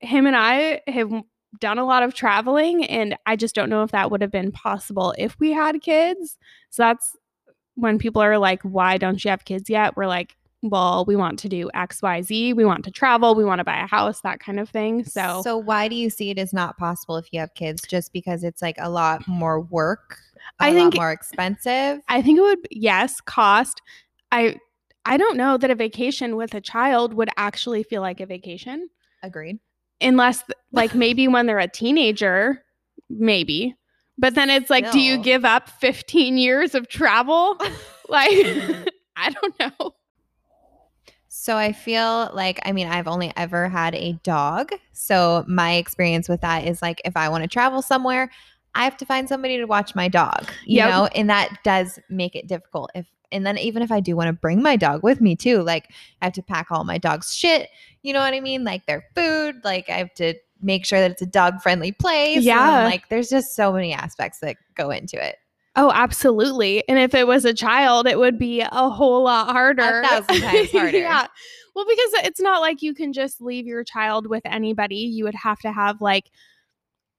Him 0.01 0.27
and 0.27 0.35
I 0.37 0.81
have 0.89 1.13
done 1.61 1.79
a 1.79 1.85
lot 1.85 2.03
of 2.03 2.13
traveling, 2.13 2.85
and 2.87 3.17
I 3.25 3.37
just 3.37 3.55
don't 3.55 3.71
know 3.71 3.83
if 3.85 3.93
that 3.93 4.11
would 4.11 4.21
have 4.21 4.33
been 4.33 4.51
possible 4.51 5.15
if 5.17 5.39
we 5.39 5.53
had 5.53 5.81
kids. 5.81 6.39
So 6.71 6.83
that's 6.83 7.17
when 7.77 7.99
people 7.99 8.21
are 8.21 8.39
like, 8.39 8.63
why 8.63 8.99
don't 8.99 9.25
you 9.25 9.31
have 9.31 9.45
kids 9.45 9.71
yet? 9.71 9.97
We're 9.97 10.07
like, 10.07 10.37
well, 10.63 11.05
we 11.07 11.17
want 11.17 11.39
to 11.41 11.49
do 11.49 11.69
XYZ. 11.75 12.55
We 12.55 12.65
want 12.65 12.85
to 12.85 12.91
travel. 12.91 13.35
We 13.35 13.45
want 13.45 13.59
to 13.59 13.65
buy 13.65 13.83
a 13.83 13.87
house, 13.87 14.21
that 14.21 14.39
kind 14.39 14.61
of 14.61 14.69
thing. 14.71 15.05
So, 15.05 15.43
so 15.43 15.57
why 15.59 15.89
do 15.89 15.97
you 15.97 16.09
see 16.09 16.31
it 16.31 16.39
as 16.39 16.53
not 16.53 16.79
possible 16.79 17.17
if 17.17 17.27
you 17.33 17.41
have 17.41 17.53
kids? 17.55 17.83
Just 17.89 18.13
because 18.13 18.45
it's 18.45 18.63
like 18.63 18.77
a 18.79 18.89
lot 18.89 19.27
more 19.27 19.61
work, 19.61 20.19
a 20.61 20.65
I 20.65 20.71
lot 20.71 20.75
think- 20.77 20.95
more 20.97 21.11
expensive. 21.11 22.01
I 22.09 22.23
think 22.23 22.39
it 22.39 22.43
would, 22.43 22.67
yes, 22.71 23.21
cost. 23.21 23.83
I, 24.31 24.57
I 25.05 25.17
don't 25.17 25.37
know 25.37 25.59
that 25.59 25.71
a 25.71 25.75
vacation 25.75 26.37
with 26.37 26.55
a 26.55 26.61
child 26.61 27.15
would 27.15 27.29
actually 27.37 27.83
feel 27.83 28.01
like 28.03 28.21
a 28.21 28.27
vacation 28.27 28.89
Agreed. 29.25 29.59
unless, 30.01 30.45
like, 30.73 30.95
maybe 30.95 31.27
when 31.27 31.47
they're 31.47 31.59
a 31.59 31.67
teenager, 31.69 32.63
maybe. 33.11 33.75
But 34.17 34.37
then 34.37 34.49
it's 34.49 34.71
like, 34.71 34.93
do 34.93 35.01
you 35.01 35.19
give 35.19 35.45
up 35.45 35.69
15 35.69 36.39
years 36.39 36.77
of 36.77 36.87
travel? 36.89 37.57
like, 38.09 38.31
mm-hmm. 38.31 38.85
I 39.17 39.31
don't 39.31 39.59
know. 39.59 39.95
So 41.43 41.57
I 41.57 41.73
feel 41.73 42.31
like 42.33 42.61
I 42.65 42.71
mean 42.71 42.87
I've 42.87 43.09
only 43.09 43.33
ever 43.37 43.69
had 43.69 43.97
a 43.97 44.13
dog. 44.23 44.71
So 44.93 45.45
my 45.49 45.73
experience 45.73 46.29
with 46.29 46.41
that 46.43 46.69
is 46.69 46.81
like 46.81 47.03
if 47.05 47.17
I 47.17 47.29
want 47.31 47.43
to 47.43 47.49
travel 47.49 47.83
somewhere, 47.83 48.31
I 48.77 48.85
have 48.85 48.97
to 48.99 49.05
find 49.05 49.29
somebody 49.29 49.57
to 49.57 49.65
watch 49.65 49.97
my 49.97 50.07
dog, 50.07 50.53
you 50.65 50.77
Yep. 50.77 50.91
know, 50.91 51.07
and 51.17 51.29
that 51.31 51.59
does 51.65 51.99
make 52.09 52.37
it 52.37 52.47
difficult. 52.47 52.93
If 52.95 53.07
and 53.33 53.45
then 53.45 53.59
even 53.59 53.83
if 53.83 53.91
I 53.91 53.99
do 53.99 54.15
want 54.15 54.29
to 54.29 54.33
bring 54.33 54.63
my 54.63 54.77
dog 54.77 55.03
with 55.03 55.21
me 55.21 55.35
too, 55.35 55.63
like 55.63 55.91
I 56.21 56.27
have 56.27 56.35
to 56.35 56.45
pack 56.45 56.69
all 56.71 56.85
my 56.85 56.99
dog's 56.99 57.35
shit, 57.35 57.71
you 58.03 58.13
know 58.13 58.21
what 58.21 58.35
I 58.35 58.41
mean? 58.41 58.63
Like 58.63 58.87
their 58.87 59.05
food, 59.17 59.57
like 59.65 59.91
I 59.91 59.95
have 59.95 60.15
to 60.15 60.35
make 60.61 60.87
sure 60.87 61.01
that 61.01 61.11
it's 61.11 61.23
a 61.23 61.27
dog 61.27 61.61
friendly 61.61 61.91
place. 61.91 62.37
and, 62.37 62.45
Yeah. 62.45 62.85
like 62.85 63.09
there's 63.09 63.29
just 63.29 63.57
so 63.57 63.73
many 63.73 63.93
aspects 63.93 64.39
that 64.43 64.59
go 64.77 64.91
into 64.91 65.21
it. 65.21 65.39
Oh, 65.75 65.91
absolutely. 65.93 66.87
And 66.89 66.99
if 66.99 67.15
it 67.15 67.27
was 67.27 67.45
a 67.45 67.55
child, 67.55 68.07
it 68.07 68.19
would 68.19 68.39
be 68.39 68.61
a 68.61 68.91
whole 68.91 69.25
lot 69.25 69.51
harder. 69.51 70.03
thousand 70.03 70.41
times 70.43 70.71
harder. 70.73 70.99
yeah. 70.99 71.27
Well, 71.75 71.87
because 71.89 72.25
it's 72.27 72.41
not 72.41 72.61
like 72.61 72.83
you 72.83 72.93
can 72.93 73.13
just 73.15 73.41
leave 73.41 73.67
your 73.67 73.83
child 73.83 74.27
with 74.27 74.43
anybody. 74.45 74.97
You 74.97 75.25
would 75.25 75.35
have 75.35 75.59
to 75.61 75.73
have 75.73 76.01
like 76.03 76.31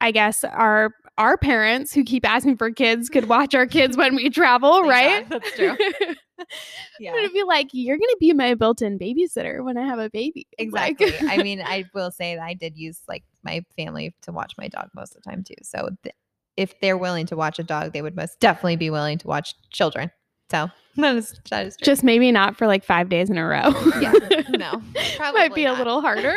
I 0.01 0.11
guess 0.11 0.43
our 0.43 0.93
our 1.17 1.37
parents 1.37 1.93
who 1.93 2.03
keep 2.03 2.27
asking 2.27 2.57
for 2.57 2.69
kids 2.71 3.09
could 3.09 3.29
watch 3.29 3.55
our 3.55 3.65
kids 3.65 3.95
when 3.97 4.15
we 4.15 4.29
travel, 4.29 4.83
right? 4.83 5.27
God, 5.29 5.41
that's 5.41 5.55
true. 5.55 5.75
I'm 6.39 7.15
gonna 7.15 7.29
be 7.29 7.43
like, 7.43 7.69
you're 7.71 7.97
gonna 7.97 8.17
be 8.19 8.33
my 8.33 8.53
built-in 8.55 8.99
babysitter 8.99 9.63
when 9.63 9.77
I 9.77 9.87
have 9.87 9.99
a 9.99 10.09
baby. 10.09 10.45
Like- 10.59 10.99
Exactly. 11.01 11.27
I 11.29 11.37
mean, 11.43 11.61
I 11.61 11.85
will 11.93 12.11
say 12.11 12.35
that 12.35 12.43
I 12.43 12.53
did 12.53 12.77
use 12.77 12.99
like 13.07 13.23
my 13.43 13.63
family 13.77 14.13
to 14.23 14.31
watch 14.31 14.53
my 14.57 14.67
dog 14.67 14.89
most 14.93 15.15
of 15.15 15.23
the 15.23 15.29
time 15.29 15.43
too. 15.43 15.55
So 15.63 15.89
th- 16.03 16.15
if 16.57 16.79
they're 16.81 16.97
willing 16.97 17.25
to 17.27 17.35
watch 17.35 17.59
a 17.59 17.63
dog, 17.63 17.93
they 17.93 18.01
would 18.01 18.15
most 18.15 18.39
definitely 18.39 18.75
be 18.75 18.89
willing 18.89 19.17
to 19.19 19.27
watch 19.27 19.55
children. 19.71 20.11
So 20.51 20.69
that 20.97 21.15
is 21.15 21.39
that 21.49 21.65
is 21.65 21.77
true. 21.77 21.85
just 21.85 22.03
maybe 22.03 22.31
not 22.31 22.55
for 22.57 22.67
like 22.67 22.83
five 22.83 23.09
days 23.09 23.29
in 23.29 23.37
a 23.37 23.45
row. 23.45 23.71
yeah, 23.99 24.13
no, 24.49 24.81
might 24.93 25.13
probably 25.17 25.49
be 25.49 25.65
a 25.65 25.73
little 25.73 26.01
harder. 26.01 26.35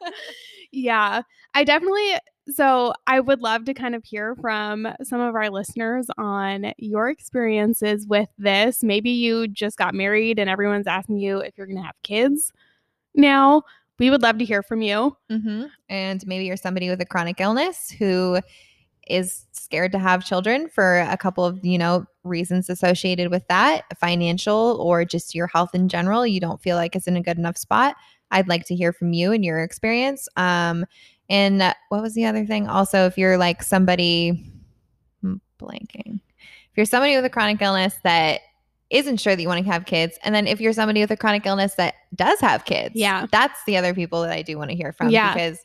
yeah, 0.72 1.22
I 1.54 1.64
definitely. 1.64 2.14
So 2.50 2.94
I 3.06 3.20
would 3.20 3.40
love 3.42 3.66
to 3.66 3.74
kind 3.74 3.94
of 3.94 4.02
hear 4.04 4.34
from 4.36 4.88
some 5.02 5.20
of 5.20 5.34
our 5.34 5.50
listeners 5.50 6.06
on 6.16 6.72
your 6.78 7.10
experiences 7.10 8.06
with 8.06 8.30
this. 8.38 8.82
Maybe 8.82 9.10
you 9.10 9.48
just 9.48 9.76
got 9.76 9.94
married 9.94 10.38
and 10.38 10.48
everyone's 10.48 10.86
asking 10.86 11.18
you 11.18 11.40
if 11.40 11.58
you're 11.58 11.66
going 11.66 11.76
to 11.76 11.82
have 11.82 11.96
kids 12.02 12.52
now. 13.14 13.62
We 13.98 14.08
would 14.10 14.22
love 14.22 14.38
to 14.38 14.44
hear 14.46 14.62
from 14.62 14.80
you. 14.80 15.14
hmm 15.28 15.64
And 15.90 16.26
maybe 16.26 16.46
you're 16.46 16.56
somebody 16.56 16.88
with 16.88 17.00
a 17.02 17.06
chronic 17.06 17.38
illness 17.40 17.90
who 17.90 18.40
is 19.08 19.46
scared 19.52 19.92
to 19.92 19.98
have 19.98 20.24
children 20.24 20.68
for 20.68 21.00
a 21.00 21.16
couple 21.16 21.44
of, 21.44 21.64
you 21.64 21.78
know, 21.78 22.04
reasons 22.24 22.68
associated 22.70 23.30
with 23.30 23.46
that, 23.48 23.84
financial 23.98 24.78
or 24.80 25.04
just 25.04 25.34
your 25.34 25.46
health 25.46 25.74
in 25.74 25.88
general. 25.88 26.26
You 26.26 26.40
don't 26.40 26.60
feel 26.60 26.76
like 26.76 26.94
it's 26.96 27.06
in 27.06 27.16
a 27.16 27.22
good 27.22 27.38
enough 27.38 27.56
spot. 27.58 27.96
I'd 28.30 28.48
like 28.48 28.66
to 28.66 28.74
hear 28.74 28.92
from 28.92 29.12
you 29.12 29.32
and 29.32 29.44
your 29.44 29.62
experience. 29.62 30.28
Um, 30.36 30.84
and 31.30 31.60
what 31.90 32.02
was 32.02 32.14
the 32.14 32.24
other 32.26 32.44
thing? 32.46 32.68
Also, 32.68 33.06
if 33.06 33.18
you're 33.18 33.38
like 33.38 33.62
somebody 33.62 34.52
I'm 35.22 35.40
blanking, 35.60 36.20
if 36.70 36.76
you're 36.76 36.86
somebody 36.86 37.16
with 37.16 37.24
a 37.24 37.30
chronic 37.30 37.60
illness 37.60 37.94
that 38.04 38.40
isn't 38.90 39.18
sure 39.18 39.36
that 39.36 39.42
you 39.42 39.48
want 39.48 39.62
to 39.62 39.70
have 39.70 39.84
kids, 39.84 40.18
and 40.22 40.34
then 40.34 40.46
if 40.46 40.60
you're 40.60 40.72
somebody 40.72 41.00
with 41.00 41.10
a 41.10 41.16
chronic 41.16 41.44
illness 41.44 41.74
that 41.74 41.94
does 42.14 42.40
have 42.40 42.64
kids, 42.64 42.94
Yeah. 42.94 43.26
that's 43.30 43.62
the 43.66 43.76
other 43.76 43.92
people 43.92 44.22
that 44.22 44.32
I 44.32 44.40
do 44.40 44.56
want 44.56 44.70
to 44.70 44.76
hear 44.76 44.92
from 44.94 45.10
Yeah. 45.10 45.34
because 45.34 45.58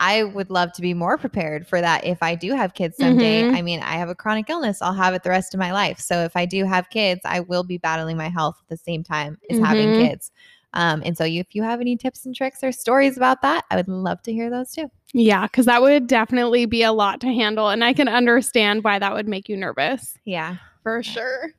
I 0.00 0.24
would 0.24 0.50
love 0.50 0.72
to 0.72 0.82
be 0.82 0.94
more 0.94 1.18
prepared 1.18 1.68
for 1.68 1.80
that 1.80 2.04
if 2.04 2.22
I 2.22 2.34
do 2.34 2.52
have 2.54 2.74
kids 2.74 2.96
someday. 2.96 3.42
Mhm. 3.44 3.54
I 3.54 3.62
mean, 3.62 3.80
I 3.80 3.92
have 3.98 4.08
a 4.08 4.14
chronic 4.14 4.48
illness, 4.50 4.80
I'll 4.82 4.94
have 4.94 5.14
it 5.14 5.22
the 5.22 5.30
rest 5.30 5.54
of 5.54 5.60
my 5.60 5.72
life. 5.72 6.00
So 6.00 6.24
if 6.24 6.34
I 6.36 6.46
do 6.46 6.64
have 6.64 6.88
kids, 6.90 7.20
I 7.24 7.40
will 7.40 7.62
be 7.64 7.76
battling 7.78 8.16
my 8.16 8.28
health 8.30 8.56
at 8.62 8.68
the 8.68 8.76
same 8.78 9.04
time 9.04 9.38
as 9.50 9.58
having 9.58 9.90
Mhm. 9.90 9.96
kids. 9.96 10.32
Um, 10.72 11.02
and 11.04 11.18
so 11.18 11.24
you, 11.24 11.40
if 11.40 11.54
you 11.54 11.62
have 11.64 11.80
any 11.80 11.96
tips 11.96 12.24
and 12.24 12.34
tricks 12.34 12.62
or 12.64 12.72
stories 12.72 13.16
about 13.16 13.42
that, 13.42 13.64
I 13.70 13.76
would 13.76 13.88
love 13.88 14.22
to 14.22 14.32
hear 14.32 14.48
those 14.50 14.72
too. 14.72 14.90
Yeah, 15.12 15.42
because 15.42 15.66
that 15.66 15.82
would 15.82 16.06
definitely 16.06 16.64
be 16.64 16.82
a 16.82 16.92
lot 16.92 17.20
to 17.22 17.26
handle. 17.26 17.68
And 17.68 17.84
I 17.84 17.92
can 17.92 18.08
understand 18.08 18.82
why 18.84 18.98
that 19.00 19.12
would 19.12 19.28
make 19.28 19.48
you 19.48 19.56
nervous 19.56 20.16
Yeah. 20.24 20.56
for 20.82 21.02
sure. 21.02 21.50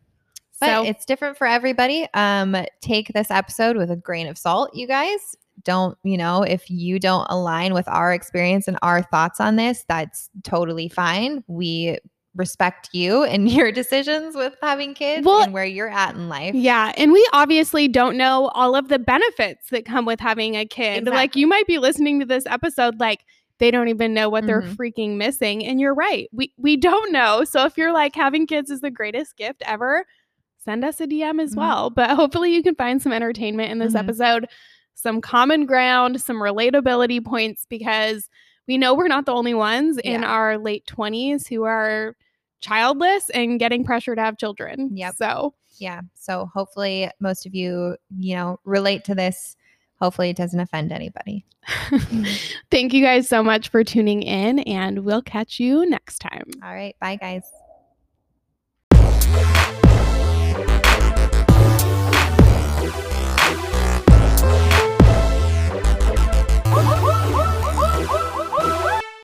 But 0.61 0.67
so, 0.67 0.85
it's 0.85 1.05
different 1.05 1.37
for 1.37 1.45
everybody. 1.47 2.07
Um, 2.13 2.55
take 2.81 3.11
this 3.13 3.29
episode 3.31 3.77
with 3.77 3.91
a 3.91 3.95
grain 3.95 4.27
of 4.27 4.37
salt, 4.37 4.73
you 4.75 4.87
guys. 4.87 5.35
Don't, 5.63 5.97
you 6.03 6.17
know, 6.17 6.41
if 6.43 6.69
you 6.69 6.99
don't 6.99 7.27
align 7.29 7.73
with 7.73 7.87
our 7.87 8.13
experience 8.13 8.67
and 8.67 8.77
our 8.81 9.01
thoughts 9.03 9.39
on 9.39 9.55
this, 9.57 9.85
that's 9.87 10.29
totally 10.43 10.89
fine. 10.89 11.43
We 11.47 11.97
respect 12.35 12.89
you 12.93 13.23
and 13.25 13.49
your 13.51 13.71
decisions 13.71 14.35
with 14.35 14.55
having 14.61 14.93
kids 14.93 15.25
Well, 15.25 15.43
and 15.43 15.53
where 15.53 15.65
you're 15.65 15.89
at 15.89 16.15
in 16.15 16.29
life. 16.29 16.55
Yeah, 16.55 16.93
and 16.97 17.11
we 17.11 17.27
obviously 17.33 17.87
don't 17.87 18.17
know 18.17 18.47
all 18.55 18.75
of 18.75 18.87
the 18.87 18.97
benefits 18.99 19.69
that 19.69 19.85
come 19.85 20.05
with 20.05 20.19
having 20.19 20.55
a 20.55 20.65
kid. 20.65 21.05
Like 21.07 21.35
you 21.35 21.45
might 21.45 21.67
be 21.67 21.77
listening 21.77 22.19
to 22.21 22.25
this 22.25 22.45
episode 22.45 22.99
like 22.99 23.25
they 23.59 23.69
don't 23.69 23.89
even 23.89 24.13
know 24.15 24.27
what 24.29 24.47
they're 24.47 24.63
Mhm. 24.63 24.75
freaking 24.75 25.17
missing 25.17 25.63
and 25.63 25.79
you're 25.79 25.93
right. 25.93 26.27
We 26.31 26.51
we 26.57 26.77
don't 26.77 27.11
know. 27.11 27.43
So 27.43 27.65
if 27.65 27.77
you're 27.77 27.93
like 27.93 28.15
having 28.15 28.47
kids 28.47 28.71
is 28.71 28.81
the 28.81 28.89
greatest 28.89 29.37
gift 29.37 29.61
ever, 29.67 30.05
send 30.57 30.83
us 30.83 30.99
a 31.01 31.05
DM 31.05 31.39
as 31.39 31.53
Mhm. 31.53 31.57
well. 31.57 31.89
But 31.91 32.11
hopefully 32.11 32.55
you 32.55 32.63
can 32.63 32.73
find 32.73 32.99
some 33.01 33.11
entertainment 33.13 33.71
in 33.71 33.77
this 33.77 33.93
Mhm. 33.93 33.99
episode, 33.99 34.47
some 34.95 35.21
common 35.21 35.65
ground, 35.65 36.21
some 36.21 36.37
relatability 36.37 37.23
points 37.23 37.65
because 37.69 38.29
we 38.67 38.77
know 38.77 38.93
we're 38.93 39.07
not 39.07 39.25
the 39.25 39.33
only 39.33 39.53
ones 39.53 39.97
in 39.97 40.23
our 40.23 40.57
late 40.57 40.85
20s 40.85 41.47
who 41.47 41.63
are 41.63 42.15
childless 42.61 43.29
and 43.31 43.59
getting 43.59 43.83
pressure 43.83 44.15
to 44.15 44.21
have 44.21 44.37
children. 44.37 44.89
Yeah. 44.93 45.11
So 45.11 45.55
Yeah. 45.79 46.01
So 46.13 46.49
hopefully 46.53 47.09
most 47.19 47.45
of 47.45 47.55
you, 47.55 47.97
you 48.17 48.35
know, 48.35 48.59
relate 48.63 49.03
to 49.05 49.15
this. 49.15 49.57
Hopefully 49.99 50.29
it 50.29 50.37
doesn't 50.37 50.59
offend 50.59 50.91
anybody. 50.91 51.45
Thank 52.71 52.93
you 52.93 53.03
guys 53.03 53.27
so 53.27 53.43
much 53.43 53.69
for 53.69 53.83
tuning 53.83 54.23
in, 54.23 54.59
and 54.59 54.99
we'll 55.05 55.21
catch 55.21 55.59
you 55.59 55.87
next 55.87 56.19
time. 56.19 56.45
All 56.63 56.73
right. 56.73 56.95
Bye, 56.99 57.17
guys. 57.17 57.43